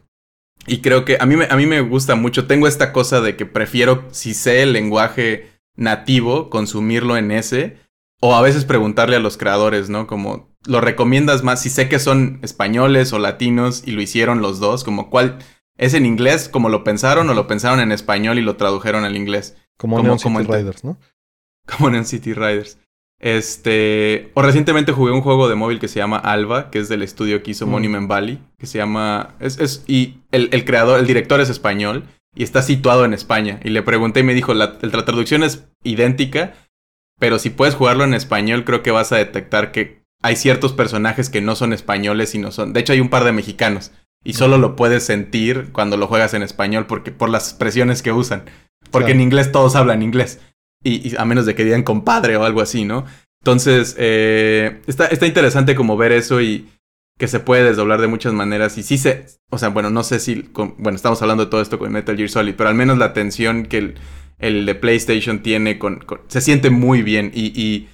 Y 0.68 0.80
creo 0.80 1.04
que 1.04 1.18
a 1.20 1.26
mí, 1.26 1.36
me, 1.36 1.46
a 1.46 1.56
mí 1.56 1.66
me 1.66 1.80
gusta 1.80 2.14
mucho. 2.14 2.46
Tengo 2.46 2.68
esta 2.68 2.92
cosa 2.92 3.20
de 3.20 3.36
que 3.36 3.46
prefiero, 3.46 4.04
si 4.10 4.34
sé 4.34 4.62
el 4.62 4.72
lenguaje 4.72 5.50
nativo, 5.76 6.50
consumirlo 6.50 7.16
en 7.16 7.30
ese. 7.30 7.76
O 8.20 8.34
a 8.34 8.42
veces 8.42 8.64
preguntarle 8.64 9.16
a 9.16 9.20
los 9.20 9.36
creadores, 9.36 9.88
¿no? 9.88 10.06
Como, 10.06 10.54
¿lo 10.66 10.80
recomiendas 10.80 11.44
más? 11.44 11.62
Si 11.62 11.70
sé 11.70 11.88
que 11.88 11.98
son 11.98 12.40
españoles 12.42 13.12
o 13.12 13.18
latinos 13.18 13.82
y 13.86 13.92
lo 13.92 14.02
hicieron 14.02 14.42
los 14.42 14.58
dos, 14.58 14.84
como, 14.84 15.08
¿cuál? 15.08 15.38
¿Es 15.76 15.94
en 15.94 16.04
inglés 16.04 16.48
como 16.48 16.68
lo 16.68 16.82
pensaron 16.82 17.30
o 17.30 17.34
lo 17.34 17.46
pensaron 17.46 17.78
en 17.78 17.92
español 17.92 18.38
y 18.38 18.42
lo 18.42 18.56
tradujeron 18.56 19.04
al 19.04 19.16
inglés? 19.16 19.56
Como, 19.76 19.96
como 19.96 20.18
City 20.18 20.42
Riders, 20.42 20.84
¿no? 20.84 20.98
Como 21.66 21.88
en 21.94 22.04
City 22.04 22.32
Riders. 22.32 22.78
Este. 23.20 24.30
O 24.34 24.42
recientemente 24.42 24.92
jugué 24.92 25.12
un 25.12 25.20
juego 25.20 25.48
de 25.48 25.54
móvil 25.54 25.80
que 25.80 25.88
se 25.88 25.98
llama 25.98 26.18
Alba, 26.18 26.70
que 26.70 26.78
es 26.78 26.88
del 26.88 27.02
estudio 27.02 27.42
que 27.42 27.50
hizo 27.50 27.66
mm. 27.66 27.70
Monument 27.70 28.08
Valley. 28.08 28.40
Que 28.58 28.66
se 28.66 28.78
llama. 28.78 29.34
Es, 29.40 29.58
es, 29.58 29.84
y 29.86 30.18
el, 30.30 30.48
el, 30.52 30.64
creador, 30.64 31.00
el 31.00 31.06
director 31.06 31.40
es 31.40 31.50
español. 31.50 32.04
Y 32.36 32.44
está 32.44 32.62
situado 32.62 33.04
en 33.04 33.14
España. 33.14 33.58
Y 33.64 33.70
le 33.70 33.82
pregunté 33.82 34.20
y 34.20 34.24
me 34.24 34.34
dijo: 34.34 34.54
la, 34.54 34.78
la 34.80 35.04
traducción 35.04 35.42
es 35.42 35.66
idéntica. 35.82 36.54
Pero 37.18 37.38
si 37.40 37.50
puedes 37.50 37.74
jugarlo 37.74 38.04
en 38.04 38.14
español, 38.14 38.64
creo 38.64 38.82
que 38.82 38.92
vas 38.92 39.10
a 39.10 39.16
detectar 39.16 39.72
que 39.72 40.04
hay 40.22 40.36
ciertos 40.36 40.72
personajes 40.72 41.30
que 41.30 41.40
no 41.40 41.56
son 41.56 41.72
españoles 41.72 42.34
y 42.34 42.38
no 42.38 42.52
son. 42.52 42.72
De 42.72 42.80
hecho, 42.80 42.92
hay 42.92 43.00
un 43.00 43.10
par 43.10 43.24
de 43.24 43.32
mexicanos. 43.32 43.92
Y 44.24 44.34
solo 44.34 44.58
lo 44.58 44.76
puedes 44.76 45.04
sentir 45.04 45.70
cuando 45.72 45.96
lo 45.96 46.06
juegas 46.06 46.34
en 46.34 46.42
español, 46.42 46.86
porque 46.86 47.12
por 47.12 47.28
las 47.28 47.48
expresiones 47.48 48.02
que 48.02 48.12
usan. 48.12 48.44
Porque 48.90 49.12
en 49.12 49.20
inglés 49.20 49.52
todos 49.52 49.76
hablan 49.76 50.02
inglés. 50.02 50.40
Y, 50.82 51.16
a 51.16 51.24
menos 51.24 51.46
de 51.46 51.54
que 51.54 51.64
digan 51.64 51.82
compadre 51.82 52.36
o 52.36 52.44
algo 52.44 52.60
así, 52.60 52.84
¿no? 52.84 53.04
Entonces, 53.42 53.94
eh, 53.98 54.80
está, 54.86 55.06
está 55.06 55.26
interesante 55.26 55.74
como 55.74 55.96
ver 55.96 56.12
eso 56.12 56.40
y 56.40 56.68
que 57.18 57.28
se 57.28 57.40
puede 57.40 57.64
desdoblar 57.64 58.00
de 58.00 58.06
muchas 58.06 58.32
maneras. 58.32 58.78
Y 58.78 58.82
sí 58.82 58.98
se. 58.98 59.26
O 59.50 59.58
sea, 59.58 59.70
bueno, 59.70 59.90
no 59.90 60.04
sé 60.04 60.20
si. 60.20 60.50
bueno, 60.54 60.96
estamos 60.96 61.20
hablando 61.22 61.44
de 61.44 61.50
todo 61.50 61.60
esto 61.60 61.78
con 61.78 61.92
Metal 61.92 62.16
Gear 62.16 62.28
Solid, 62.28 62.54
pero 62.56 62.68
al 62.68 62.74
menos 62.74 62.98
la 62.98 63.12
tensión 63.12 63.66
que 63.66 63.78
el, 63.78 63.94
el 64.38 64.66
de 64.66 64.74
PlayStation 64.74 65.42
tiene 65.42 65.78
con, 65.78 66.04
se 66.28 66.40
siente 66.40 66.70
muy 66.70 67.02
bien. 67.02 67.32
y 67.34 67.88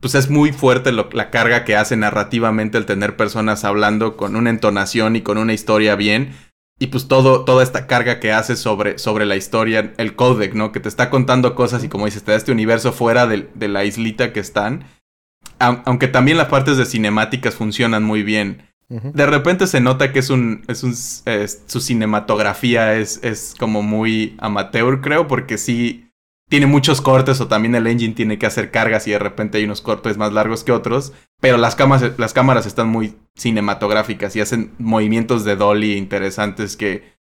pues 0.00 0.14
es 0.14 0.28
muy 0.28 0.52
fuerte 0.52 0.92
la 0.92 1.30
carga 1.30 1.64
que 1.64 1.74
hace 1.74 1.96
narrativamente 1.96 2.76
el 2.76 2.84
tener 2.84 3.16
personas 3.16 3.64
hablando 3.64 4.16
con 4.16 4.36
una 4.36 4.50
entonación 4.50 5.16
y 5.16 5.22
con 5.22 5.38
una 5.38 5.54
historia 5.54 5.96
bien. 5.96 6.34
Y 6.78 6.88
pues 6.88 7.08
todo, 7.08 7.44
toda 7.44 7.62
esta 7.62 7.86
carga 7.86 8.20
que 8.20 8.32
hace 8.32 8.54
sobre, 8.54 8.98
sobre 8.98 9.24
la 9.24 9.36
historia, 9.36 9.94
el 9.96 10.14
codec, 10.14 10.54
¿no? 10.54 10.72
Que 10.72 10.80
te 10.80 10.90
está 10.90 11.08
contando 11.08 11.54
cosas 11.54 11.82
y 11.84 11.88
como 11.88 12.04
dices, 12.04 12.22
te 12.22 12.32
da 12.32 12.36
este 12.36 12.52
universo 12.52 12.92
fuera 12.92 13.26
de, 13.26 13.48
la 13.68 13.84
islita 13.84 14.32
que 14.32 14.40
están. 14.40 14.84
Aunque 15.58 16.08
también 16.08 16.36
las 16.36 16.48
partes 16.48 16.76
de 16.76 16.84
cinemáticas 16.84 17.54
funcionan 17.54 18.02
muy 18.02 18.22
bien. 18.22 18.70
De 18.88 19.26
repente 19.26 19.66
se 19.66 19.80
nota 19.80 20.12
que 20.12 20.18
es 20.18 20.28
un. 20.28 20.64
Es 20.68 20.82
un 20.82 20.94
su 20.94 21.80
cinematografía 21.80 22.94
es, 22.94 23.20
es 23.24 23.54
como 23.58 23.82
muy 23.82 24.36
amateur, 24.38 25.00
creo, 25.00 25.26
porque 25.26 25.58
sí 25.58 26.05
tiene 26.48 26.66
muchos 26.66 27.00
cortes 27.00 27.40
o 27.40 27.48
también 27.48 27.74
el 27.74 27.86
engine 27.86 28.14
tiene 28.14 28.38
que 28.38 28.46
hacer 28.46 28.70
cargas 28.70 29.06
y 29.06 29.10
de 29.10 29.18
repente 29.18 29.58
hay 29.58 29.64
unos 29.64 29.80
cortes 29.80 30.16
más 30.16 30.32
largos 30.32 30.62
que 30.62 30.72
otros, 30.72 31.12
pero 31.40 31.56
las 31.58 31.74
cámaras, 31.74 32.66
están 32.66 32.88
muy 32.88 33.16
cinematográficas 33.34 34.36
y 34.36 34.40
hacen 34.40 34.72
movimientos 34.78 35.44
de 35.44 35.56
dolly 35.56 35.96
interesantes 35.96 36.76
que, 36.76 37.16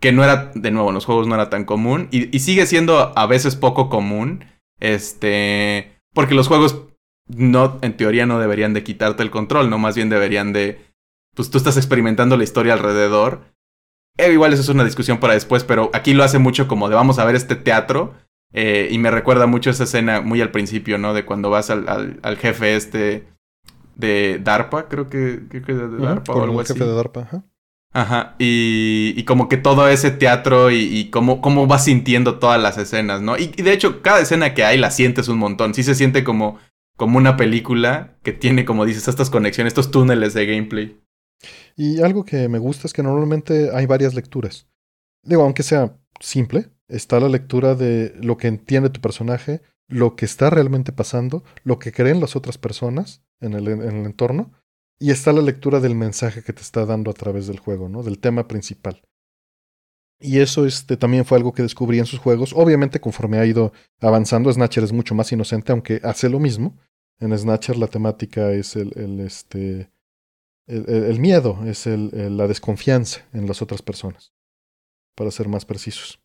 que 0.00 0.12
no 0.12 0.24
era, 0.24 0.50
de 0.54 0.70
nuevo, 0.72 0.88
en 0.88 0.94
los 0.94 1.04
juegos 1.04 1.28
no 1.28 1.36
era 1.36 1.50
tan 1.50 1.64
común 1.64 2.08
y, 2.10 2.38
sigue 2.40 2.66
siendo 2.66 3.16
a 3.16 3.26
veces 3.26 3.54
poco 3.54 3.88
común, 3.88 4.44
este, 4.80 6.00
porque 6.12 6.34
los 6.34 6.48
juegos 6.48 6.82
no, 7.28 7.78
en 7.80 7.96
teoría 7.96 8.26
no 8.26 8.40
deberían 8.40 8.74
de 8.74 8.82
quitarte 8.82 9.22
el 9.22 9.30
control, 9.30 9.70
no 9.70 9.78
más 9.78 9.94
bien 9.94 10.08
deberían 10.08 10.52
de, 10.52 10.84
pues 11.34 11.48
tú 11.48 11.58
estás 11.58 11.76
experimentando 11.76 12.36
la 12.36 12.44
historia 12.44 12.72
alrededor. 12.72 13.54
Eh, 14.16 14.32
igual 14.32 14.52
eso 14.52 14.62
es 14.62 14.68
una 14.68 14.84
discusión 14.84 15.18
para 15.18 15.34
después, 15.34 15.64
pero 15.64 15.90
aquí 15.92 16.12
lo 16.12 16.22
hace 16.22 16.38
mucho 16.38 16.68
como 16.68 16.88
de 16.88 16.94
vamos 16.94 17.18
a 17.18 17.24
ver 17.24 17.34
este 17.34 17.56
teatro 17.56 18.14
eh, 18.56 18.86
y 18.88 18.98
me 18.98 19.10
recuerda 19.10 19.46
mucho 19.46 19.70
esa 19.70 19.82
escena 19.82 20.20
muy 20.20 20.40
al 20.40 20.52
principio, 20.52 20.96
¿no? 20.96 21.12
De 21.12 21.24
cuando 21.24 21.50
vas 21.50 21.70
al, 21.70 22.20
al, 22.22 22.36
jefe 22.36 22.76
este 22.76 23.26
de 23.96 24.40
DARPA, 24.42 24.88
creo 24.88 25.08
que, 25.08 25.42
creo 25.48 25.62
que 25.64 25.74
de 25.74 25.98
DARPA 25.98 26.32
o 26.32 26.42
algo 26.44 26.60
el 26.60 26.66
jefe 26.66 26.84
de 26.84 26.94
DARPA, 26.94 27.22
ajá. 27.22 27.44
Ajá, 27.92 28.36
y, 28.38 29.14
y, 29.16 29.24
como 29.24 29.48
que 29.48 29.56
todo 29.56 29.88
ese 29.88 30.10
teatro 30.10 30.72
y, 30.72 30.82
y 30.82 31.10
cómo, 31.10 31.40
cómo 31.40 31.68
vas 31.68 31.84
sintiendo 31.84 32.40
todas 32.40 32.60
las 32.60 32.76
escenas, 32.76 33.22
¿no? 33.22 33.36
Y, 33.36 33.46
de 33.46 33.72
hecho, 33.72 34.02
cada 34.02 34.20
escena 34.20 34.52
que 34.52 34.64
hay 34.64 34.78
la 34.78 34.90
sientes 34.90 35.28
un 35.28 35.38
montón. 35.38 35.74
Sí 35.74 35.84
se 35.84 35.94
siente 35.94 36.24
como, 36.24 36.58
como 36.96 37.18
una 37.18 37.36
película 37.36 38.16
que 38.24 38.32
tiene, 38.32 38.64
como 38.64 38.84
dices, 38.84 39.06
estas 39.06 39.30
conexiones, 39.30 39.72
estos 39.72 39.92
túneles 39.92 40.34
de 40.34 40.46
gameplay. 40.46 41.00
Y 41.76 42.02
algo 42.02 42.24
que 42.24 42.48
me 42.48 42.58
gusta 42.58 42.88
es 42.88 42.92
que 42.92 43.04
normalmente 43.04 43.70
hay 43.72 43.86
varias 43.86 44.14
lecturas. 44.14 44.68
Digo, 45.22 45.42
aunque 45.42 45.62
sea 45.62 45.96
simple, 46.18 46.73
está 46.88 47.20
la 47.20 47.28
lectura 47.28 47.74
de 47.74 48.14
lo 48.20 48.36
que 48.36 48.48
entiende 48.48 48.90
tu 48.90 49.00
personaje, 49.00 49.62
lo 49.88 50.16
que 50.16 50.24
está 50.24 50.50
realmente 50.50 50.92
pasando, 50.92 51.44
lo 51.62 51.78
que 51.78 51.92
creen 51.92 52.20
las 52.20 52.36
otras 52.36 52.58
personas 52.58 53.22
en 53.40 53.54
el, 53.54 53.68
entorno, 53.68 54.52
y 54.98 55.10
está 55.10 55.32
la 55.32 55.42
lectura 55.42 55.80
del 55.80 55.94
mensaje 55.94 56.42
que 56.42 56.52
te 56.52 56.62
está 56.62 56.86
dando 56.86 57.10
a 57.10 57.14
través 57.14 57.46
del 57.46 57.58
juego, 57.58 57.88
¿no? 57.88 58.02
Del 58.02 58.18
tema 58.18 58.48
principal. 58.48 59.02
Y 60.20 60.38
eso 60.38 60.64
este, 60.64 60.96
también 60.96 61.24
fue 61.24 61.36
algo 61.36 61.52
que 61.52 61.62
descubrí 61.62 61.98
en 61.98 62.06
sus 62.06 62.20
juegos. 62.20 62.52
Obviamente, 62.54 63.00
conforme 63.00 63.38
ha 63.38 63.44
ido 63.44 63.72
avanzando, 64.00 64.52
Snatcher 64.52 64.84
es 64.84 64.92
mucho 64.92 65.14
más 65.14 65.30
inocente, 65.32 65.72
aunque 65.72 66.00
hace 66.02 66.28
lo 66.28 66.38
mismo. 66.38 66.78
En 67.18 67.36
Snatcher 67.36 67.76
la 67.76 67.88
temática 67.88 68.52
es 68.52 68.76
el, 68.76 68.92
el 68.96 69.20
este, 69.20 69.90
el, 70.66 71.20
miedo, 71.20 71.58
es 71.66 71.86
la 71.86 72.46
desconfianza 72.46 73.26
en 73.32 73.46
las 73.46 73.60
otras 73.60 73.82
personas, 73.82 74.32
para 75.14 75.30
ser 75.30 75.48
más 75.48 75.64
precisos. 75.64 76.23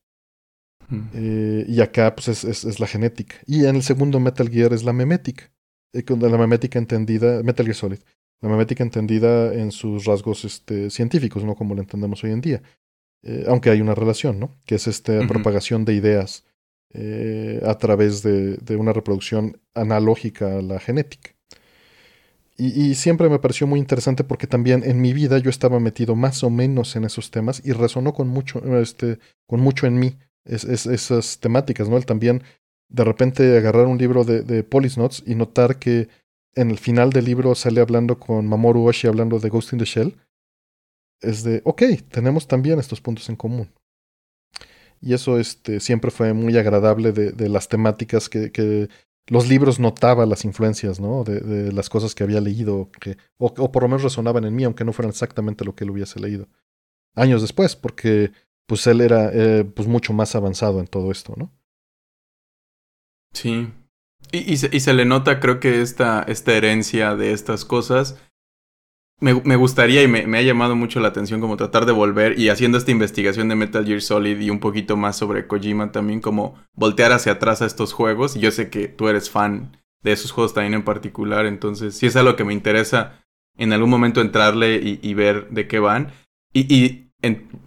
Eh, 1.14 1.66
y 1.68 1.82
acá 1.82 2.16
pues 2.16 2.28
es, 2.28 2.66
es, 2.66 2.80
la 2.80 2.88
genética. 2.88 3.36
Y 3.46 3.66
en 3.66 3.76
el 3.76 3.84
segundo 3.84 4.20
Metal 4.20 4.50
Gear 4.50 4.74
es 4.74 4.84
la 4.84 4.94
memética. 4.94 5.52
Eh, 5.94 6.04
la 6.08 6.38
memética 6.38 6.80
entendida, 6.80 7.44
Metal 7.44 7.66
Gear 7.66 7.76
Solid. 7.76 8.00
La 8.42 8.50
memética 8.50 8.84
entendida 8.84 9.54
en 9.54 9.72
sus 9.72 10.06
rasgos 10.06 10.46
este, 10.46 10.90
científicos, 10.90 11.44
no 11.44 11.56
como 11.56 11.76
lo 11.76 11.82
entendemos 11.82 12.24
hoy 12.24 12.32
en 12.32 12.42
día. 12.42 12.62
Eh, 13.22 13.46
aunque 13.48 13.70
hay 13.70 13.82
una 13.82 13.96
relación, 13.96 14.40
¿no? 14.40 14.56
Que 14.66 14.76
es 14.76 14.88
esta 14.88 15.28
propagación 15.28 15.86
de 15.86 15.94
ideas 15.94 16.46
a 17.64 17.78
través 17.78 18.24
de, 18.24 18.58
de, 18.58 18.76
una 18.76 18.94
reproducción 18.94 19.62
analógica 19.76 20.58
a 20.58 20.62
la 20.64 20.80
genética. 20.80 21.36
Y, 22.58 22.82
y, 22.82 22.96
siempre 22.96 23.30
me 23.30 23.38
pareció 23.38 23.68
muy 23.68 23.80
interesante 23.80 24.24
porque 24.24 24.48
también 24.48 24.84
en 24.84 25.00
mi 25.00 25.14
vida 25.14 25.38
yo 25.38 25.52
estaba 25.52 25.80
metido 25.80 26.16
más 26.16 26.44
o 26.44 26.50
menos 26.50 26.96
en 26.96 27.04
esos 27.04 27.30
temas 27.30 27.62
y 27.64 27.74
resonó 27.74 28.14
con 28.14 28.28
mucho, 28.28 28.60
este, 28.80 29.20
con 29.46 29.60
mucho 29.60 29.86
en 29.86 30.00
mí 30.00 30.18
es, 30.50 30.86
esas 30.86 31.40
temáticas, 31.40 31.90
¿no? 31.90 31.98
El 31.98 32.06
también 32.06 32.44
de 32.90 33.04
repente 33.04 33.58
agarrar 33.58 33.86
un 33.86 33.98
libro 33.98 34.24
de, 34.24 34.42
de 34.42 34.66
Notes 34.98 35.24
y 35.26 35.36
notar 35.36 35.78
que 35.78 36.10
en 36.56 36.72
el 36.72 36.80
final 36.80 37.12
del 37.12 37.26
libro 37.26 37.56
sale 37.56 37.82
hablando 37.82 38.20
con 38.20 38.48
Mamoru 38.48 38.88
Oshii 38.88 39.08
hablando 39.08 39.40
de 39.40 39.50
Ghost 39.50 39.74
in 39.74 39.80
the 39.80 39.86
Shell, 39.86 40.18
es 41.22 41.44
de, 41.44 41.62
ok, 41.66 41.84
tenemos 42.10 42.48
también 42.48 42.80
estos 42.80 43.02
puntos 43.02 43.30
en 43.30 43.36
común. 43.36 43.70
Y 45.02 45.14
eso 45.14 45.40
este, 45.40 45.80
siempre 45.80 46.12
fue 46.12 46.34
muy 46.34 46.58
agradable 46.58 47.12
de, 47.12 47.32
de 47.32 47.50
las 47.50 47.70
temáticas 47.70 48.28
que, 48.28 48.52
que, 48.52 48.90
los 49.28 49.48
libros 49.48 49.80
notaba 49.80 50.26
las 50.26 50.44
influencias, 50.44 51.00
¿no? 51.00 51.24
De, 51.24 51.40
de 51.40 51.72
las 51.72 51.88
cosas 51.88 52.16
que 52.16 52.24
había 52.24 52.42
leído, 52.42 52.90
que, 53.00 53.16
o, 53.38 53.46
o, 53.46 53.72
por 53.72 53.84
lo 53.84 53.90
menos 53.90 54.02
resonaban 54.02 54.44
en 54.44 54.56
mí, 54.56 54.64
aunque 54.64 54.84
no 54.84 54.92
fueran 54.92 55.12
exactamente 55.12 55.64
lo 55.64 55.76
que 55.76 55.84
él 55.84 55.92
hubiese 55.92 56.20
leído. 56.20 56.48
Años 57.14 57.44
después, 57.44 57.76
porque 57.76 58.32
pues 58.70 58.86
él 58.86 59.02
era 59.02 59.32
eh, 59.34 59.66
pues 59.66 59.88
mucho 59.88 60.14
más 60.14 60.36
avanzado 60.36 60.80
en 60.80 60.86
todo 60.86 61.12
esto, 61.12 61.34
¿no? 61.36 61.52
Sí. 63.34 63.68
Y, 64.32 64.58
se, 64.58 64.70
y 64.72 64.80
se, 64.80 64.94
le 64.94 65.06
nota, 65.06 65.40
creo 65.40 65.60
que 65.60 65.82
esta, 65.82 66.22
esta 66.22 66.54
herencia 66.54 67.16
de 67.16 67.34
estas 67.34 67.66
cosas. 67.66 68.20
Me, 69.20 69.34
me 69.34 69.56
gustaría 69.56 70.04
y 70.04 70.08
me, 70.08 70.38
ha 70.38 70.42
llamado 70.44 70.76
mucho 70.76 71.00
la 71.00 71.08
atención 71.08 71.42
como 71.42 71.58
tratar 71.58 71.88
de 71.88 71.92
volver 71.94 72.40
y 72.40 72.50
haciendo 72.50 72.78
esta 72.78 72.92
investigación 72.92 73.50
de 73.50 73.56
Metal 73.56 73.84
Gear 73.84 74.02
Solid 74.02 74.40
y 74.40 74.52
un 74.52 74.60
poquito 74.60 74.96
más 74.96 75.18
sobre 75.18 75.48
Kojima 75.48 75.92
también, 75.92 76.22
como 76.22 76.56
voltear 76.76 77.12
hacia 77.12 77.34
atrás 77.34 77.64
a 77.64 77.66
estos 77.66 77.92
juegos. 77.92 78.36
Y 78.36 78.40
yo 78.40 78.52
sé 78.52 78.70
que 78.70 78.88
tú 78.88 79.10
eres 79.10 79.32
fan 79.32 79.78
de 80.04 80.12
esos 80.12 80.32
juegos 80.32 80.54
también 80.54 80.76
en 80.76 80.86
particular, 80.86 81.48
entonces 81.48 81.98
sí 81.98 82.06
es 82.06 82.16
algo 82.16 82.36
que 82.36 82.46
me 82.46 82.54
interesa 82.54 83.26
en 83.58 83.74
algún 83.74 83.90
momento 83.90 84.22
entrarle 84.22 84.80
y, 85.02 85.14
ver 85.16 85.50
de 85.50 85.68
qué 85.68 85.80
van. 85.80 86.12
Y 86.54 87.09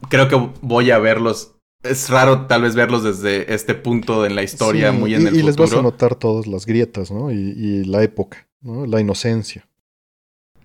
creo 0.08 0.28
que 0.28 0.50
voy 0.60 0.90
a 0.90 0.98
verlos. 0.98 1.54
Es 1.82 2.10
raro 2.10 2.46
tal 2.46 2.62
vez 2.62 2.76
verlos 2.76 3.02
desde 3.02 3.52
este 3.52 3.74
punto 3.74 4.24
en 4.24 4.36
la 4.36 4.42
historia, 4.42 4.92
muy 4.92 5.14
en 5.14 5.22
el 5.22 5.28
futuro. 5.28 5.42
Y 5.42 5.46
les 5.46 5.56
vas 5.56 5.72
a 5.72 5.82
notar 5.82 6.14
todas 6.14 6.46
las 6.46 6.64
grietas, 6.64 7.10
¿no? 7.10 7.32
Y, 7.32 7.84
la 7.84 8.02
época, 8.04 8.48
¿no? 8.60 8.86
La 8.86 9.00
inocencia. 9.00 9.66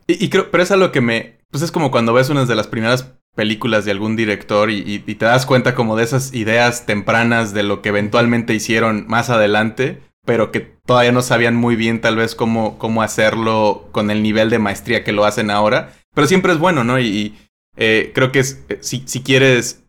Y, 0.05 0.29
creo, 0.29 0.51
pero 0.51 0.63
es 0.63 0.71
algo 0.71 0.91
que 0.91 1.01
me... 1.01 1.37
Pues 1.49 1.63
es 1.63 1.71
como 1.71 1.91
cuando 1.91 2.13
ves 2.13 2.29
una 2.29 2.45
de 2.45 2.55
las 2.55 2.67
primeras 2.67 3.13
películas 3.37 3.85
de 3.85 3.91
algún 3.91 4.15
director 4.15 4.71
y, 4.71 4.99
te 4.99 5.25
das 5.25 5.45
cuenta 5.45 5.75
como 5.75 5.95
de 5.95 6.03
esas 6.03 6.33
ideas 6.33 6.85
tempranas 6.85 7.53
de 7.53 7.63
lo 7.63 7.81
que 7.81 7.89
eventualmente 7.89 8.55
hicieron 8.55 9.05
más 9.07 9.29
adelante, 9.29 10.01
pero 10.25 10.51
que 10.51 10.59
todavía 10.59 11.11
no 11.11 11.21
sabían 11.21 11.55
muy 11.55 11.75
bien 11.75 12.01
tal 12.01 12.15
vez 12.15 12.33
cómo, 12.33 12.79
cómo 12.79 13.03
hacerlo 13.03 13.89
con 13.91 14.09
el 14.09 14.23
nivel 14.23 14.49
de 14.49 14.59
maestría 14.59 15.03
que 15.03 15.13
lo 15.13 15.23
hacen 15.23 15.51
ahora. 15.51 15.93
Pero 16.15 16.27
siempre 16.27 16.51
es 16.51 16.57
bueno, 16.57 16.83
¿no? 16.83 16.99
Y, 16.99 17.37
eh, 17.77 18.11
creo 18.13 18.31
que 18.31 18.39
es, 18.39 18.63
eh, 18.69 18.79
si, 18.81 19.03
si, 19.05 19.21
quieres, 19.21 19.83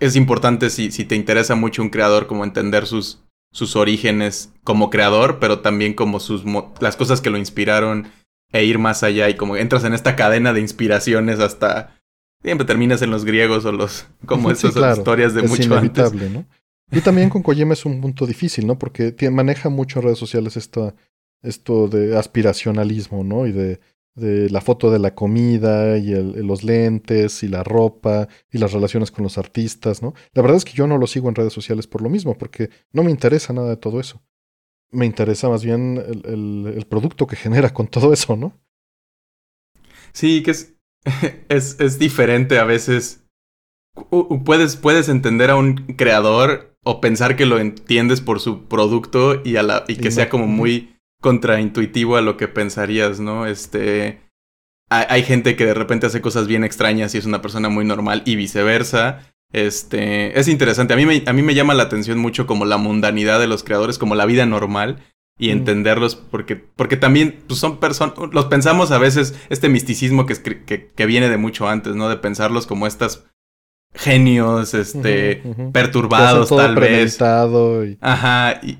es 0.00 0.16
importante 0.16 0.68
si, 0.68 0.90
si 0.90 1.04
te 1.04 1.14
interesa 1.14 1.54
mucho 1.54 1.80
un 1.80 1.90
creador, 1.90 2.26
como 2.26 2.44
entender 2.44 2.86
sus, 2.86 3.22
sus 3.52 3.76
orígenes 3.76 4.52
como 4.64 4.90
creador, 4.90 5.38
pero 5.38 5.60
también 5.60 5.94
como 5.94 6.20
sus 6.20 6.44
las 6.80 6.96
cosas 6.96 7.20
que 7.20 7.30
lo 7.30 7.38
inspiraron 7.38 8.08
e 8.52 8.64
ir 8.64 8.78
más 8.78 9.04
allá 9.04 9.28
y 9.28 9.36
como 9.36 9.56
entras 9.56 9.84
en 9.84 9.94
esta 9.94 10.16
cadena 10.16 10.52
de 10.52 10.60
inspiraciones 10.60 11.38
hasta 11.38 12.00
siempre 12.42 12.66
terminas 12.66 13.00
en 13.02 13.10
los 13.10 13.24
griegos 13.24 13.64
o 13.64 13.72
los 13.72 14.06
como 14.26 14.50
esas 14.52 14.98
historias 14.98 15.34
de 15.34 15.42
mucho 15.42 15.76
antes. 15.76 16.12
¿no? 16.12 16.46
Y 16.90 17.00
también 17.00 17.30
con 17.30 17.42
Kojima 17.42 17.74
es 17.74 17.84
un 17.84 18.00
punto 18.00 18.26
difícil, 18.26 18.66
¿no? 18.66 18.78
Porque 18.78 19.14
maneja 19.30 19.68
mucho 19.68 20.00
en 20.00 20.06
redes 20.06 20.18
sociales 20.18 20.56
esto 20.56 21.88
de 21.88 22.18
aspiracionalismo, 22.18 23.22
¿no? 23.22 23.46
Y 23.46 23.52
de 23.52 23.80
de 24.14 24.50
la 24.50 24.60
foto 24.60 24.90
de 24.90 24.98
la 24.98 25.14
comida 25.14 25.96
y 25.96 26.10
los 26.42 26.64
lentes 26.64 27.42
y 27.42 27.48
la 27.48 27.62
ropa 27.62 28.28
y 28.50 28.58
las 28.58 28.72
relaciones 28.72 29.10
con 29.10 29.22
los 29.22 29.38
artistas, 29.38 30.02
¿no? 30.02 30.14
La 30.32 30.42
verdad 30.42 30.56
es 30.56 30.64
que 30.64 30.72
yo 30.72 30.86
no 30.86 30.98
lo 30.98 31.06
sigo 31.06 31.28
en 31.28 31.34
redes 31.34 31.52
sociales 31.52 31.86
por 31.86 32.02
lo 32.02 32.10
mismo, 32.10 32.36
porque 32.36 32.70
no 32.92 33.02
me 33.02 33.10
interesa 33.10 33.52
nada 33.52 33.70
de 33.70 33.76
todo 33.76 34.00
eso. 34.00 34.22
Me 34.90 35.06
interesa 35.06 35.48
más 35.48 35.64
bien 35.64 36.02
el, 36.24 36.72
el, 36.76 36.86
producto 36.86 37.26
que 37.26 37.36
genera 37.36 37.72
con 37.72 37.86
todo 37.86 38.12
eso, 38.12 38.36
¿no? 38.36 38.58
Sí, 40.12 40.42
que 40.42 40.50
es, 40.50 40.74
es, 41.48 41.78
es 41.80 41.98
diferente 41.98 42.58
a 42.58 42.64
veces. 42.64 43.24
Puedes, 44.44 44.76
puedes 44.76 45.08
entender 45.08 45.50
a 45.50 45.56
un 45.56 45.74
creador 45.96 46.76
o 46.84 47.00
pensar 47.00 47.36
que 47.36 47.46
lo 47.46 47.58
entiendes 47.58 48.20
por 48.20 48.40
su 48.40 48.64
producto 48.64 49.42
y, 49.44 49.56
a 49.56 49.62
la, 49.62 49.84
y 49.88 49.96
que 49.96 50.10
sea 50.10 50.28
como 50.28 50.46
muy 50.46 50.89
contraintuitivo 51.20 52.16
a 52.16 52.22
lo 52.22 52.36
que 52.36 52.48
pensarías, 52.48 53.20
¿no? 53.20 53.46
Este. 53.46 54.20
Hay, 54.92 55.22
gente 55.22 55.54
que 55.54 55.66
de 55.66 55.74
repente 55.74 56.06
hace 56.06 56.20
cosas 56.20 56.48
bien 56.48 56.64
extrañas 56.64 57.14
y 57.14 57.18
es 57.18 57.24
una 57.24 57.40
persona 57.40 57.68
muy 57.68 57.84
normal 57.84 58.22
y 58.24 58.34
viceversa. 58.34 59.32
Este. 59.52 60.38
Es 60.38 60.48
interesante. 60.48 60.94
A 60.94 60.96
mí 60.96 61.06
me, 61.06 61.22
a 61.26 61.32
mí 61.32 61.42
me 61.42 61.54
llama 61.54 61.74
la 61.74 61.84
atención 61.84 62.18
mucho 62.18 62.46
como 62.46 62.64
la 62.64 62.76
mundanidad 62.76 63.38
de 63.38 63.46
los 63.46 63.62
creadores, 63.62 63.98
como 63.98 64.16
la 64.16 64.26
vida 64.26 64.46
normal 64.46 65.04
y 65.40 65.48
mm. 65.48 65.52
entenderlos 65.52 66.16
porque, 66.16 66.56
porque 66.56 66.96
también 66.96 67.42
pues, 67.46 67.58
son 67.58 67.78
personas, 67.78 68.14
los 68.32 68.44
pensamos 68.46 68.90
a 68.90 68.98
veces, 68.98 69.34
este 69.48 69.68
misticismo 69.68 70.26
que, 70.26 70.34
que, 70.66 70.90
que, 70.90 71.06
viene 71.06 71.28
de 71.28 71.38
mucho 71.38 71.68
antes, 71.68 71.94
¿no? 71.96 72.08
De 72.08 72.16
pensarlos 72.16 72.66
como 72.66 72.86
estas 72.86 73.24
genios, 73.94 74.74
este, 74.74 75.42
perturbados 75.72 76.50
tal 76.50 76.76
vez. 76.76 77.18
Y... 77.18 77.98
Ajá, 78.00 78.60
y 78.62 78.78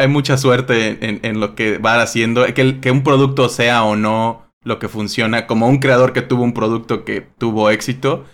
hay 0.00 0.08
mucha 0.08 0.36
suerte 0.36 0.98
en, 1.06 1.20
en, 1.22 1.40
lo 1.40 1.54
que 1.54 1.78
va 1.78 2.00
haciendo, 2.02 2.44
que, 2.54 2.80
que 2.80 2.90
un 2.90 3.02
producto 3.02 3.48
sea 3.48 3.84
o 3.84 3.96
no 3.96 4.50
lo 4.62 4.78
que 4.78 4.88
funciona, 4.88 5.46
como 5.46 5.68
un 5.68 5.78
creador 5.78 6.12
que 6.12 6.22
tuvo 6.22 6.42
un 6.42 6.52
producto 6.52 7.04
que 7.04 7.20
tuvo 7.20 7.70
éxito, 7.70 8.24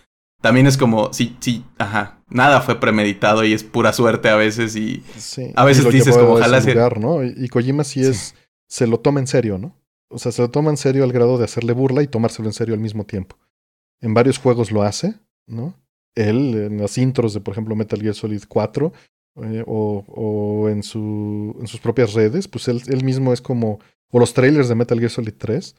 también 0.41 0.67
es 0.67 0.77
como, 0.77 1.13
sí, 1.13 1.37
sí, 1.41 1.65
ajá, 1.79 2.23
nada 2.29 2.61
fue 2.61 2.79
premeditado 2.79 3.45
y 3.45 3.53
es 3.53 3.65
pura 3.65 3.93
suerte 3.93 4.29
a 4.29 4.37
veces 4.37 4.77
y 4.77 5.03
a 5.55 5.65
veces 5.65 5.91
dices 5.91 6.17
como 6.17 6.35
ojalá. 6.35 6.63
Y 7.37 7.49
Kojima 7.49 7.85
sí 7.85 8.03
es, 8.03 8.35
se 8.69 8.87
lo 8.87 9.01
toma 9.01 9.21
en 9.21 9.27
serio, 9.27 9.59
¿no? 9.59 9.77
O 10.09 10.19
sea, 10.19 10.33
se 10.33 10.43
lo 10.43 10.51
toma 10.51 10.71
en 10.71 10.77
serio 10.77 11.05
al 11.05 11.13
grado 11.13 11.39
de 11.39 11.45
hacerle 11.45 11.73
burla 11.73 12.03
y 12.03 12.07
tomárselo 12.07 12.49
en 12.49 12.53
serio 12.53 12.75
al 12.75 12.81
mismo 12.81 13.05
tiempo. 13.05 13.39
En 14.01 14.15
varios 14.15 14.39
juegos 14.39 14.71
lo 14.71 14.83
hace, 14.83 15.15
¿no? 15.47 15.75
Él, 16.15 16.55
en 16.55 16.81
las 16.81 16.97
intros 16.97 17.35
de, 17.35 17.41
por 17.41 17.53
ejemplo, 17.53 17.75
Metal 17.75 18.01
Gear 18.01 18.15
Solid 18.15 18.43
4, 18.49 18.93
eh, 19.43 19.65
o, 19.67 20.05
o 20.09 20.69
en, 20.69 20.83
su, 20.83 21.57
en 21.61 21.67
sus 21.67 21.81
propias 21.81 22.15
redes, 22.15 22.49
pues 22.49 22.69
él, 22.69 22.83
él 22.89 23.05
mismo 23.05 23.33
es 23.33 23.41
como, 23.41 23.81
o 24.11 24.19
los 24.19 24.35
trailers 24.35 24.69
de 24.69 24.75
Metal 24.75 24.99
Gear 24.99 25.11
Solid 25.11 25.35
3, 25.37 25.77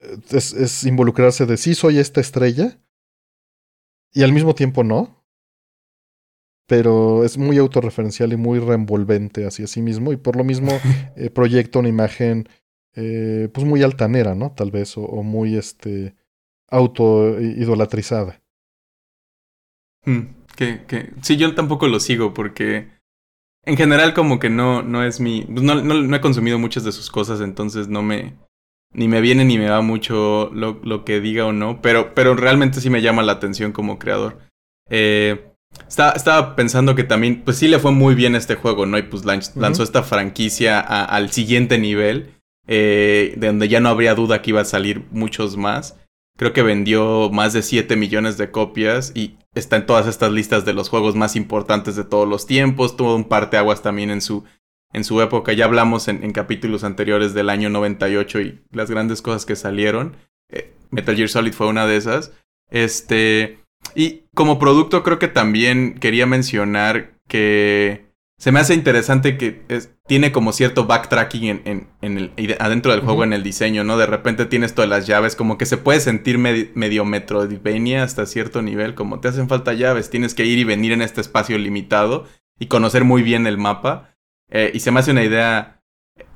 eh, 0.00 0.16
es, 0.30 0.52
es 0.52 0.84
involucrarse 0.84 1.46
de 1.46 1.56
sí 1.56 1.74
soy 1.74 1.98
esta 1.98 2.20
estrella, 2.20 2.78
y 4.12 4.22
al 4.22 4.32
mismo 4.32 4.54
tiempo 4.54 4.84
no. 4.84 5.24
Pero 6.66 7.24
es 7.24 7.36
muy 7.38 7.58
autorreferencial 7.58 8.32
y 8.32 8.36
muy 8.36 8.58
reenvolvente 8.58 9.46
hacia 9.46 9.66
sí 9.66 9.82
mismo. 9.82 10.12
Y 10.12 10.16
por 10.16 10.36
lo 10.36 10.44
mismo 10.44 10.70
eh, 11.16 11.30
proyecta 11.30 11.78
una 11.78 11.88
imagen 11.88 12.48
eh, 12.94 13.48
pues 13.52 13.66
muy 13.66 13.82
altanera, 13.82 14.34
¿no? 14.34 14.52
Tal 14.52 14.70
vez, 14.70 14.96
o, 14.96 15.22
muy 15.22 15.56
este 15.56 16.14
auto 16.68 17.40
idolatrizada. 17.40 18.40
Que, 20.56 20.84
que, 20.86 21.10
sí, 21.22 21.36
yo 21.36 21.54
tampoco 21.54 21.88
lo 21.88 22.00
sigo 22.00 22.34
porque 22.34 22.88
en 23.64 23.76
general 23.76 24.14
como 24.14 24.38
que 24.38 24.50
no, 24.50 24.82
no 24.82 25.04
es 25.04 25.20
mi... 25.20 25.42
Pues 25.42 25.62
no, 25.62 25.76
no, 25.76 25.94
no 25.94 26.16
he 26.16 26.20
consumido 26.20 26.58
muchas 26.58 26.84
de 26.84 26.92
sus 26.92 27.10
cosas, 27.10 27.40
entonces 27.40 27.88
no 27.88 28.02
me, 28.02 28.34
ni 28.92 29.08
me 29.08 29.20
viene 29.20 29.44
ni 29.44 29.58
me 29.58 29.70
va 29.70 29.80
mucho 29.80 30.50
lo, 30.52 30.80
lo, 30.82 31.04
que 31.04 31.20
diga 31.20 31.46
o 31.46 31.52
no, 31.52 31.80
pero, 31.80 32.14
pero 32.14 32.34
realmente 32.34 32.80
sí 32.80 32.90
me 32.90 33.02
llama 33.02 33.22
la 33.22 33.32
atención 33.32 33.72
como 33.72 33.98
creador. 33.98 34.38
Eh, 34.90 35.52
estaba, 35.88 36.54
pensando 36.54 36.94
que 36.94 37.04
también, 37.04 37.42
pues 37.42 37.56
sí 37.56 37.68
le 37.68 37.78
fue 37.78 37.92
muy 37.92 38.14
bien 38.14 38.34
este 38.34 38.56
juego, 38.56 38.84
¿no? 38.86 38.98
Y 38.98 39.02
pues 39.02 39.24
lanzó 39.24 39.82
esta 39.82 40.02
franquicia 40.02 40.80
al 40.80 41.30
siguiente 41.30 41.78
nivel, 41.78 42.34
eh, 42.66 43.34
de 43.36 43.46
donde 43.46 43.68
ya 43.68 43.80
no 43.80 43.88
habría 43.88 44.14
duda 44.14 44.42
que 44.42 44.50
iba 44.50 44.60
a 44.60 44.66
salir 44.66 45.04
muchos 45.10 45.56
más. 45.56 45.98
Creo 46.36 46.52
que 46.52 46.62
vendió 46.62 47.30
más 47.30 47.52
de 47.52 47.62
7 47.62 47.94
millones 47.96 48.38
de 48.38 48.50
copias 48.50 49.12
y 49.14 49.36
está 49.54 49.76
en 49.76 49.86
todas 49.86 50.06
estas 50.06 50.32
listas 50.32 50.64
de 50.64 50.72
los 50.72 50.88
juegos 50.88 51.14
más 51.14 51.36
importantes 51.36 51.94
de 51.94 52.04
todos 52.04 52.28
los 52.28 52.46
tiempos. 52.46 52.96
Tuvo 52.96 53.14
un 53.14 53.24
parteaguas 53.24 53.82
también 53.82 54.10
en 54.10 54.20
su 54.20 54.44
en 54.92 55.04
su 55.04 55.20
época. 55.20 55.52
Ya 55.52 55.64
hablamos 55.64 56.08
en, 56.08 56.30
capítulos 56.32 56.84
anteriores 56.84 57.34
del 57.34 57.50
año 57.50 57.70
98 57.70 58.40
y 58.40 58.60
las 58.70 58.90
grandes 58.90 59.22
cosas 59.22 59.46
que 59.46 59.56
salieron. 59.56 60.16
Eh, 60.50 60.74
Metal 60.90 61.16
Gear 61.16 61.28
Solid 61.28 61.52
fue 61.52 61.66
una 61.66 61.86
de 61.86 61.96
esas. 61.96 62.32
Este. 62.70 63.58
Y 63.94 64.24
como 64.34 64.58
producto, 64.58 65.02
creo 65.02 65.18
que 65.18 65.28
también 65.28 65.94
quería 65.98 66.26
mencionar 66.26 67.18
que 67.28 68.06
se 68.38 68.52
me 68.52 68.60
hace 68.60 68.74
interesante 68.74 69.36
que 69.36 69.62
tiene 70.12 70.30
como 70.30 70.52
cierto 70.52 70.84
backtracking 70.84 71.62
en, 71.64 71.88
en, 72.02 72.18
el, 72.18 72.56
adentro 72.60 72.92
del 72.92 73.00
juego 73.00 73.24
en 73.24 73.32
el 73.32 73.42
diseño, 73.42 73.82
¿no? 73.82 73.96
De 73.96 74.04
repente 74.04 74.44
tienes 74.44 74.74
todas 74.74 74.90
las 74.90 75.06
llaves, 75.06 75.36
como 75.36 75.56
que 75.56 75.64
se 75.64 75.78
puede 75.78 76.00
sentir 76.00 76.36
medio 76.36 77.06
Metroidvania 77.06 78.02
hasta 78.02 78.26
cierto 78.26 78.60
nivel, 78.60 78.94
como 78.94 79.20
te 79.20 79.28
hacen 79.28 79.48
falta 79.48 79.72
llaves, 79.72 80.10
tienes 80.10 80.34
que 80.34 80.44
ir 80.44 80.58
y 80.58 80.64
venir 80.64 80.92
en 80.92 81.00
este 81.00 81.22
espacio 81.22 81.56
limitado 81.56 82.26
y 82.58 82.66
conocer 82.66 83.04
muy 83.04 83.22
bien 83.22 83.46
el 83.46 83.56
mapa. 83.56 84.14
Eh, 84.50 84.70
y 84.74 84.80
se 84.80 84.90
me 84.90 85.00
hace 85.00 85.12
una 85.12 85.24
idea 85.24 85.82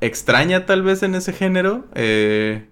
extraña 0.00 0.64
tal 0.64 0.80
vez 0.82 1.02
en 1.02 1.14
ese 1.14 1.34
género. 1.34 1.84
Eh, 1.94 2.70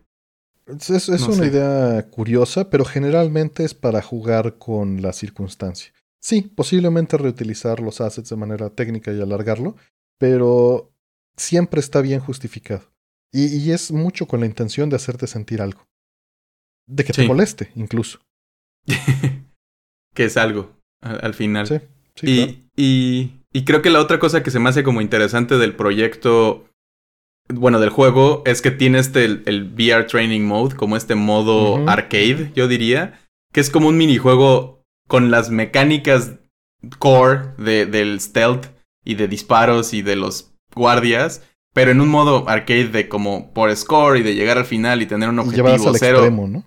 es, 0.66 1.10
una 1.10 1.44
idea 1.44 2.08
curiosa, 2.08 2.70
pero 2.70 2.86
generalmente 2.86 3.62
es 3.62 3.74
para 3.74 4.00
jugar 4.00 4.56
con 4.56 5.02
la 5.02 5.12
circunstancia. 5.12 5.92
Sí, 6.18 6.40
posiblemente 6.40 7.18
reutilizar 7.18 7.80
los 7.80 8.00
assets 8.00 8.30
de 8.30 8.36
manera 8.36 8.70
técnica 8.70 9.12
y 9.12 9.20
alargarlo, 9.20 9.76
pero 10.16 10.93
siempre 11.36 11.80
está 11.80 12.00
bien 12.00 12.20
justificado. 12.20 12.90
Y, 13.32 13.72
es 13.72 13.90
mucho 13.90 14.26
con 14.26 14.40
la 14.40 14.46
intención 14.46 14.90
de 14.90 14.96
hacerte 14.96 15.26
sentir 15.26 15.60
algo. 15.60 15.88
De 16.86 17.04
que 17.04 17.12
te 17.12 17.26
moleste, 17.26 17.72
incluso. 17.74 18.20
que 20.14 20.24
es 20.24 20.36
algo, 20.36 20.76
al, 21.00 21.34
final. 21.34 21.66
Sí, 21.66 21.80
sí. 22.14 22.68
y 22.76 23.44
y 23.54 23.64
creo 23.64 23.82
que 23.82 23.90
la 23.90 24.00
otra 24.00 24.18
cosa 24.18 24.42
que 24.42 24.50
se 24.50 24.58
me 24.58 24.68
hace 24.68 24.82
como 24.82 25.00
interesante 25.00 25.58
del 25.58 25.76
proyecto, 25.76 26.68
bueno, 27.48 27.78
del 27.78 27.90
juego, 27.90 28.42
es 28.46 28.60
que 28.60 28.72
tiene 28.72 28.98
este, 28.98 29.24
el, 29.24 29.72
VR 29.72 30.06
Training 30.08 30.40
Mode, 30.40 30.74
como 30.74 30.96
este 30.96 31.14
modo 31.14 31.88
arcade, 31.88 32.50
yo 32.56 32.66
diría, 32.66 33.20
que 33.52 33.60
es 33.60 33.70
como 33.70 33.88
un 33.88 33.96
minijuego 33.96 34.82
con 35.06 35.30
las 35.30 35.50
mecánicas 35.50 36.32
core 36.98 37.52
de, 37.56 37.86
del 37.86 38.20
stealth 38.20 38.66
y 39.04 39.14
de 39.14 39.28
disparos 39.28 39.94
y 39.94 40.02
de 40.02 40.16
los 40.16 40.52
guardias, 40.74 41.42
pero 41.72 41.90
en 41.90 42.00
un 42.00 42.08
modo 42.08 42.48
arcade 42.48 42.88
de 42.88 43.08
como 43.08 43.52
por 43.52 43.74
score 43.76 44.18
y 44.18 44.22
de 44.22 44.34
llegar 44.34 44.58
al 44.58 44.64
final 44.64 45.02
y 45.02 45.06
tener 45.06 45.28
un 45.28 45.38
objetivo 45.38 45.68
al 45.68 45.96
cero. 45.98 46.18
Extremo, 46.18 46.48
¿no? 46.48 46.64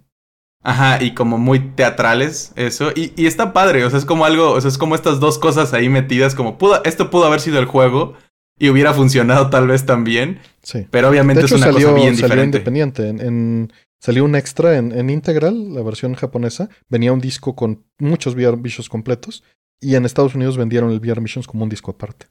Ajá, 0.63 1.01
y 1.01 1.13
como 1.13 1.37
muy 1.37 1.59
teatrales, 1.59 2.51
eso. 2.55 2.91
Y, 2.93 3.13
y, 3.15 3.25
está 3.25 3.53
padre, 3.53 3.85
o 3.85 3.89
sea, 3.89 3.99
es 3.99 4.05
como 4.05 4.25
algo, 4.25 4.51
o 4.51 4.59
sea, 4.59 4.69
es 4.69 4.77
como 4.77 4.95
estas 4.95 5.19
dos 5.19 5.39
cosas 5.39 5.73
ahí 5.73 5.87
metidas, 5.87 6.35
como 6.35 6.57
pudo, 6.57 6.83
esto 6.83 7.09
pudo 7.09 7.25
haber 7.25 7.39
sido 7.39 7.59
el 7.59 7.65
juego 7.65 8.15
y 8.59 8.69
hubiera 8.69 8.93
funcionado 8.93 9.49
tal 9.49 9.67
vez 9.67 9.85
también. 9.85 10.39
Sí. 10.63 10.87
Pero 10.91 11.09
obviamente 11.09 11.45
es 11.45 11.51
una 11.51 11.71
cosa 11.71 11.93
bien 11.93 12.17
salió 12.17 12.43
independiente. 12.43 13.07
En, 13.07 13.71
salió 13.99 14.25
un 14.25 14.35
extra 14.35 14.77
en, 14.77 14.91
en 14.91 15.09
Integral, 15.09 15.73
la 15.73 15.83
versión 15.83 16.15
japonesa. 16.15 16.69
Venía 16.89 17.13
un 17.13 17.21
disco 17.21 17.55
con 17.55 17.85
muchos 17.99 18.35
VR 18.35 18.57
Visions 18.57 18.89
completos. 18.89 19.43
Y 19.79 19.95
en 19.95 20.05
Estados 20.05 20.33
Unidos 20.33 20.57
vendieron 20.57 20.91
el 20.91 20.99
VR 20.99 21.21
Missions 21.21 21.47
como 21.47 21.63
un 21.63 21.69
disco 21.69 21.91
aparte. 21.91 22.25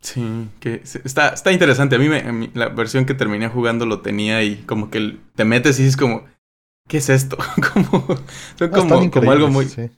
Sí, 0.00 0.48
que 0.60 0.82
está, 0.84 1.30
está 1.30 1.52
interesante. 1.52 1.96
A 1.96 1.98
mí, 1.98 2.08
me, 2.08 2.50
la 2.54 2.68
versión 2.68 3.04
que 3.04 3.14
terminé 3.14 3.48
jugando 3.48 3.84
lo 3.84 4.00
tenía 4.00 4.42
y 4.44 4.56
como 4.62 4.90
que 4.90 5.18
te 5.34 5.44
metes 5.44 5.78
y 5.78 5.82
dices 5.82 5.96
como, 5.96 6.24
¿qué 6.88 6.98
es 6.98 7.08
esto? 7.08 7.36
como, 7.72 8.06
son 8.56 8.70
como, 8.70 9.10
como 9.10 9.30
algo 9.30 9.48
muy... 9.48 9.66
Sí. 9.66 9.90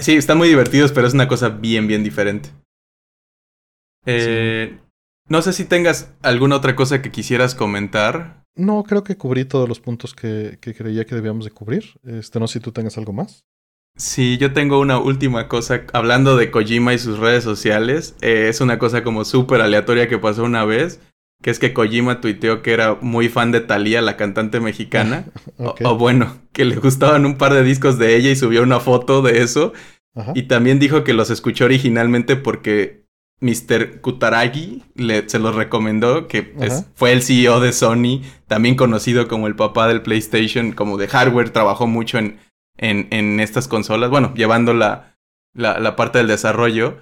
sí, 0.00 0.14
están 0.16 0.38
muy 0.38 0.48
divertidos, 0.48 0.92
pero 0.92 1.06
es 1.06 1.14
una 1.14 1.28
cosa 1.28 1.48
bien, 1.48 1.86
bien 1.86 2.02
diferente. 2.02 2.50
Eh, 4.04 4.78
No 5.28 5.42
sé 5.42 5.52
si 5.52 5.64
tengas 5.64 6.12
alguna 6.22 6.56
otra 6.56 6.76
cosa 6.76 7.02
que 7.02 7.10
quisieras 7.10 7.54
comentar. 7.54 8.44
No, 8.56 8.84
creo 8.84 9.04
que 9.04 9.16
cubrí 9.16 9.44
todos 9.44 9.68
los 9.68 9.80
puntos 9.80 10.14
que, 10.14 10.58
que 10.60 10.74
creía 10.74 11.04
que 11.04 11.14
debíamos 11.14 11.44
de 11.44 11.50
cubrir. 11.50 12.00
Este, 12.04 12.40
no 12.40 12.46
sé 12.46 12.54
si 12.54 12.60
tú 12.60 12.72
tengas 12.72 12.96
algo 12.98 13.12
más. 13.12 13.44
Sí, 13.96 14.36
yo 14.36 14.52
tengo 14.52 14.78
una 14.78 14.98
última 14.98 15.48
cosa. 15.48 15.82
Hablando 15.92 16.36
de 16.36 16.50
Kojima 16.50 16.92
y 16.92 16.98
sus 16.98 17.18
redes 17.18 17.42
sociales, 17.42 18.14
eh, 18.20 18.46
es 18.48 18.60
una 18.60 18.78
cosa 18.78 19.02
como 19.02 19.24
súper 19.24 19.62
aleatoria 19.62 20.08
que 20.08 20.18
pasó 20.18 20.44
una 20.44 20.64
vez. 20.64 21.00
Que 21.42 21.50
es 21.50 21.58
que 21.58 21.72
Kojima 21.72 22.20
tuiteó 22.20 22.62
que 22.62 22.72
era 22.72 22.96
muy 23.00 23.28
fan 23.28 23.52
de 23.52 23.60
Thalía, 23.60 24.00
la 24.02 24.16
cantante 24.16 24.60
mexicana. 24.60 25.26
o, 25.58 25.96
bueno, 25.96 26.36
que 26.52 26.64
le 26.64 26.76
gustaban 26.76 27.26
un 27.26 27.36
par 27.36 27.54
de 27.54 27.62
discos 27.62 27.98
de 27.98 28.16
ella 28.16 28.30
y 28.30 28.36
subió 28.36 28.62
una 28.62 28.80
foto 28.80 29.22
de 29.22 29.42
eso. 29.42 29.72
Y 30.34 30.44
también 30.44 30.78
dijo 30.78 31.04
que 31.04 31.12
los 31.12 31.28
escuchó 31.28 31.66
originalmente 31.66 32.36
porque 32.36 33.04
Mr. 33.40 34.00
Kutaragi 34.00 34.82
le, 34.94 35.28
se 35.28 35.38
los 35.38 35.54
recomendó, 35.54 36.26
que 36.26 36.54
fue 36.94 37.12
el 37.12 37.22
CEO 37.22 37.60
de 37.60 37.74
Sony, 37.74 38.22
también 38.46 38.76
conocido 38.76 39.28
como 39.28 39.46
el 39.46 39.56
papá 39.56 39.88
del 39.88 40.00
PlayStation, 40.00 40.72
como 40.72 40.96
de 40.96 41.08
hardware, 41.08 41.50
trabajó 41.50 41.86
mucho 41.86 42.16
en 42.16 42.38
en, 42.78 43.08
en 43.10 43.40
estas 43.40 43.68
consolas, 43.68 44.10
bueno, 44.10 44.32
llevando 44.34 44.74
la, 44.74 45.16
la, 45.54 45.78
la, 45.78 45.96
parte 45.96 46.18
del 46.18 46.26
desarrollo. 46.28 46.98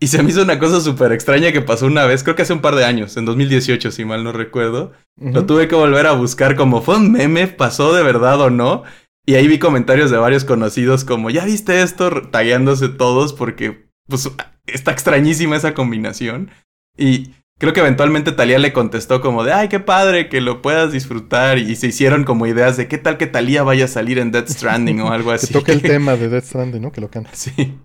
Y 0.00 0.06
se 0.06 0.22
me 0.22 0.30
hizo 0.30 0.42
una 0.42 0.58
cosa 0.58 0.80
súper 0.80 1.12
extraña 1.12 1.52
que 1.52 1.60
pasó 1.60 1.86
una 1.86 2.06
vez, 2.06 2.22
creo 2.22 2.34
que 2.34 2.42
hace 2.42 2.54
un 2.54 2.62
par 2.62 2.74
de 2.74 2.86
años, 2.86 3.16
en 3.18 3.26
2018, 3.26 3.90
si 3.90 4.04
mal 4.04 4.24
no 4.24 4.32
recuerdo. 4.32 4.92
Lo 5.20 5.44
tuve 5.44 5.68
que 5.68 5.74
volver 5.74 6.06
a 6.06 6.12
buscar 6.12 6.56
como 6.56 6.80
fue 6.80 6.96
un 6.96 7.12
meme, 7.12 7.48
pasó 7.48 7.92
de 7.94 8.02
verdad 8.02 8.40
o 8.40 8.48
no. 8.48 8.84
Y 9.26 9.34
ahí 9.34 9.46
vi 9.46 9.58
comentarios 9.58 10.10
de 10.10 10.16
varios 10.16 10.44
conocidos 10.44 11.04
como, 11.04 11.28
¿ya 11.28 11.44
viste 11.44 11.82
esto? 11.82 12.22
Tagueándose 12.30 12.88
todos 12.88 13.34
porque, 13.34 13.90
pues, 14.08 14.30
está 14.66 14.92
extrañísima 14.92 15.56
esa 15.56 15.74
combinación. 15.74 16.50
Y 16.96 17.32
creo 17.60 17.74
que 17.74 17.80
eventualmente 17.80 18.32
Talía 18.32 18.58
le 18.58 18.72
contestó 18.72 19.20
como 19.20 19.44
de, 19.44 19.52
ay, 19.52 19.68
qué 19.68 19.80
padre 19.80 20.30
que 20.30 20.40
lo 20.40 20.62
puedas 20.62 20.92
disfrutar. 20.92 21.58
Y 21.58 21.76
se 21.76 21.88
hicieron 21.88 22.24
como 22.24 22.46
ideas 22.46 22.78
de 22.78 22.88
qué 22.88 22.96
tal 22.96 23.18
que 23.18 23.26
Talía 23.26 23.62
vaya 23.62 23.84
a 23.84 23.88
salir 23.88 24.18
en 24.18 24.32
Death 24.32 24.48
Stranding 24.48 25.00
o 25.02 25.12
algo 25.12 25.30
así. 25.32 25.48
que 25.48 25.52
toque 25.52 25.72
el 25.72 25.82
tema 25.82 26.16
de 26.16 26.30
Death 26.30 26.44
Stranding, 26.44 26.82
¿no? 26.82 26.90
Que 26.90 27.02
lo 27.02 27.10
canta. 27.10 27.30
Sí. 27.34 27.78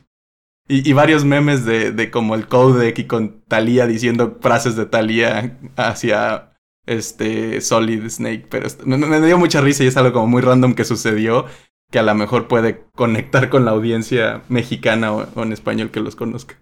Y, 0.67 0.93
varios 0.93 1.25
memes 1.25 1.63
de, 1.63 1.91
de, 1.91 2.09
como 2.09 2.33
el 2.33 2.47
codec 2.47 2.97
y 2.97 3.03
con 3.03 3.41
Talía 3.41 3.85
diciendo 3.85 4.39
frases 4.41 4.75
de 4.75 4.87
Talía 4.87 5.59
hacia 5.75 6.53
este 6.87 7.61
Solid 7.61 8.09
Snake. 8.09 8.47
Pero 8.49 8.69
me, 8.85 9.21
dio 9.21 9.37
mucha 9.37 9.61
risa 9.61 9.83
y 9.83 9.87
es 9.87 9.97
algo 9.97 10.13
como 10.13 10.27
muy 10.27 10.41
random 10.41 10.73
que 10.73 10.85
sucedió. 10.85 11.45
Que 11.91 11.99
a 11.99 12.03
lo 12.03 12.15
mejor 12.15 12.47
puede 12.47 12.85
conectar 12.95 13.49
con 13.49 13.63
la 13.63 13.71
audiencia 13.71 14.41
mexicana 14.49 15.13
o, 15.13 15.43
en 15.43 15.51
español 15.51 15.91
que 15.91 15.99
los 15.99 16.15
conozca. 16.15 16.55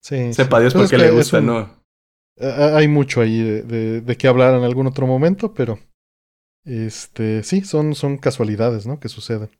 Sí. 0.00 0.32
Sepa 0.32 0.60
Dios 0.60 0.72
por 0.72 0.88
qué 0.88 0.96
le 0.96 1.10
gusta, 1.10 1.42
¿no? 1.42 1.83
Hay 2.38 2.88
mucho 2.88 3.20
ahí 3.20 3.40
de, 3.40 4.00
de, 4.00 4.16
qué 4.16 4.26
hablar 4.26 4.54
en 4.54 4.64
algún 4.64 4.86
otro 4.86 5.06
momento, 5.06 5.54
pero. 5.54 5.78
Este. 6.64 7.42
Sí, 7.42 7.62
son, 7.62 7.94
son 7.94 8.18
casualidades, 8.18 8.86
¿no? 8.86 8.98
Que 8.98 9.08
suceden. 9.08 9.50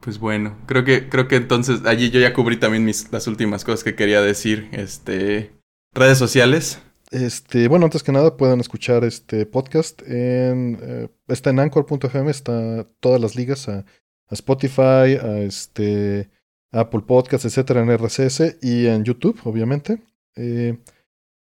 Pues 0.00 0.18
bueno, 0.18 0.56
creo 0.66 0.84
que, 0.84 1.08
creo 1.08 1.26
que 1.26 1.36
entonces 1.36 1.84
allí 1.84 2.10
yo 2.10 2.20
ya 2.20 2.32
cubrí 2.32 2.56
también 2.56 2.84
mis, 2.84 3.10
las 3.10 3.26
últimas 3.26 3.64
cosas 3.64 3.82
que 3.82 3.96
quería 3.96 4.20
decir. 4.20 4.68
Este, 4.72 5.58
redes 5.92 6.18
sociales. 6.18 6.80
Este, 7.10 7.68
bueno, 7.68 7.86
antes 7.86 8.02
que 8.02 8.12
nada 8.12 8.36
pueden 8.36 8.60
escuchar 8.60 9.02
este 9.04 9.46
podcast 9.46 10.02
en 10.02 10.78
eh, 10.80 11.08
está 11.28 11.50
en 11.50 11.60
anchor.fm, 11.60 12.30
está 12.30 12.86
todas 13.00 13.20
las 13.20 13.34
ligas 13.34 13.68
a, 13.68 13.84
Spotify, 14.30 15.16
a 15.16 15.38
este 15.38 16.28
Apple 16.70 17.00
Podcasts, 17.06 17.46
etcétera, 17.46 17.80
en 17.80 17.90
RCS 17.90 18.58
y 18.60 18.86
en 18.86 19.04
YouTube, 19.04 19.40
obviamente. 19.44 20.02
Eh, 20.38 20.78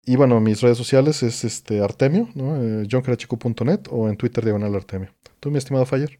y 0.06 0.16
bueno, 0.16 0.40
mis 0.40 0.62
redes 0.62 0.78
sociales 0.78 1.24
es 1.24 1.44
este 1.44 1.82
Artemio, 1.82 2.30
¿no? 2.36 2.56
Eh, 2.62 2.88
o 3.90 4.10
en 4.10 4.18
Twitter 4.18 4.44
diagonal 4.44 4.76
Artemio. 4.76 5.10
¿Tú, 5.40 5.50
mi 5.50 5.58
estimado 5.58 5.86
Fire? 5.86 6.20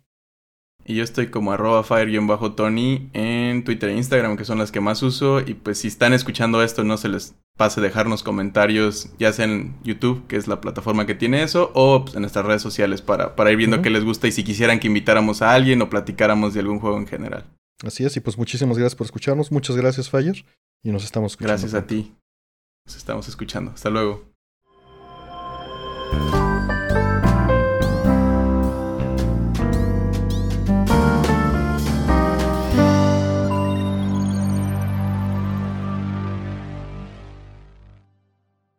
Y 0.88 0.96
yo 0.96 1.04
estoy 1.04 1.28
como 1.28 1.52
arroba 1.52 1.84
fire-tony 1.84 3.10
en 3.14 3.64
Twitter 3.64 3.90
e 3.90 3.98
Instagram, 3.98 4.38
que 4.38 4.46
son 4.46 4.60
las 4.60 4.72
que 4.72 4.82
más 4.82 5.02
uso. 5.02 5.40
Y 5.40 5.56
pues 5.56 5.80
si 5.80 5.88
están 5.88 6.14
escuchando 6.14 6.62
esto, 6.62 6.84
no 6.84 6.98
se 6.98 7.10
les 7.10 7.34
pase 7.58 7.82
dejarnos 7.82 8.22
comentarios, 8.22 9.10
ya 9.18 9.34
sea 9.34 9.46
en 9.46 9.76
YouTube, 9.84 10.28
que 10.28 10.36
es 10.36 10.48
la 10.48 10.62
plataforma 10.62 11.08
que 11.08 11.16
tiene 11.16 11.42
eso, 11.42 11.72
o 11.74 12.04
pues, 12.04 12.16
en 12.16 12.22
nuestras 12.22 12.46
redes 12.46 12.62
sociales 12.62 13.02
para, 13.02 13.36
para 13.36 13.52
ir 13.52 13.58
viendo 13.58 13.82
qué 13.82 13.90
les 13.90 14.04
gusta 14.04 14.28
y 14.28 14.32
si 14.32 14.44
quisieran 14.44 14.80
que 14.80 14.88
invitáramos 14.88 15.42
a 15.42 15.54
alguien 15.54 15.82
o 15.82 15.90
platicáramos 15.90 16.54
de 16.54 16.60
algún 16.60 16.80
juego 16.80 16.98
en 16.98 17.08
general. 17.08 17.46
Así 17.84 18.06
es, 18.06 18.16
y 18.18 18.20
pues 18.20 18.38
muchísimas 18.38 18.78
gracias 18.78 18.96
por 18.96 19.06
escucharnos. 19.06 19.52
Muchas 19.52 19.76
gracias, 19.76 20.10
Fire. 20.10 20.46
Y 20.84 20.92
nos 20.92 21.04
estamos 21.04 21.32
escuchando. 21.32 21.54
Gracias 21.54 21.74
a 21.74 21.88
ti. 21.88 22.14
Nos 22.86 22.98
estamos 22.98 23.28
escuchando. 23.28 23.72
Hasta 23.72 23.90
luego. 23.90 24.36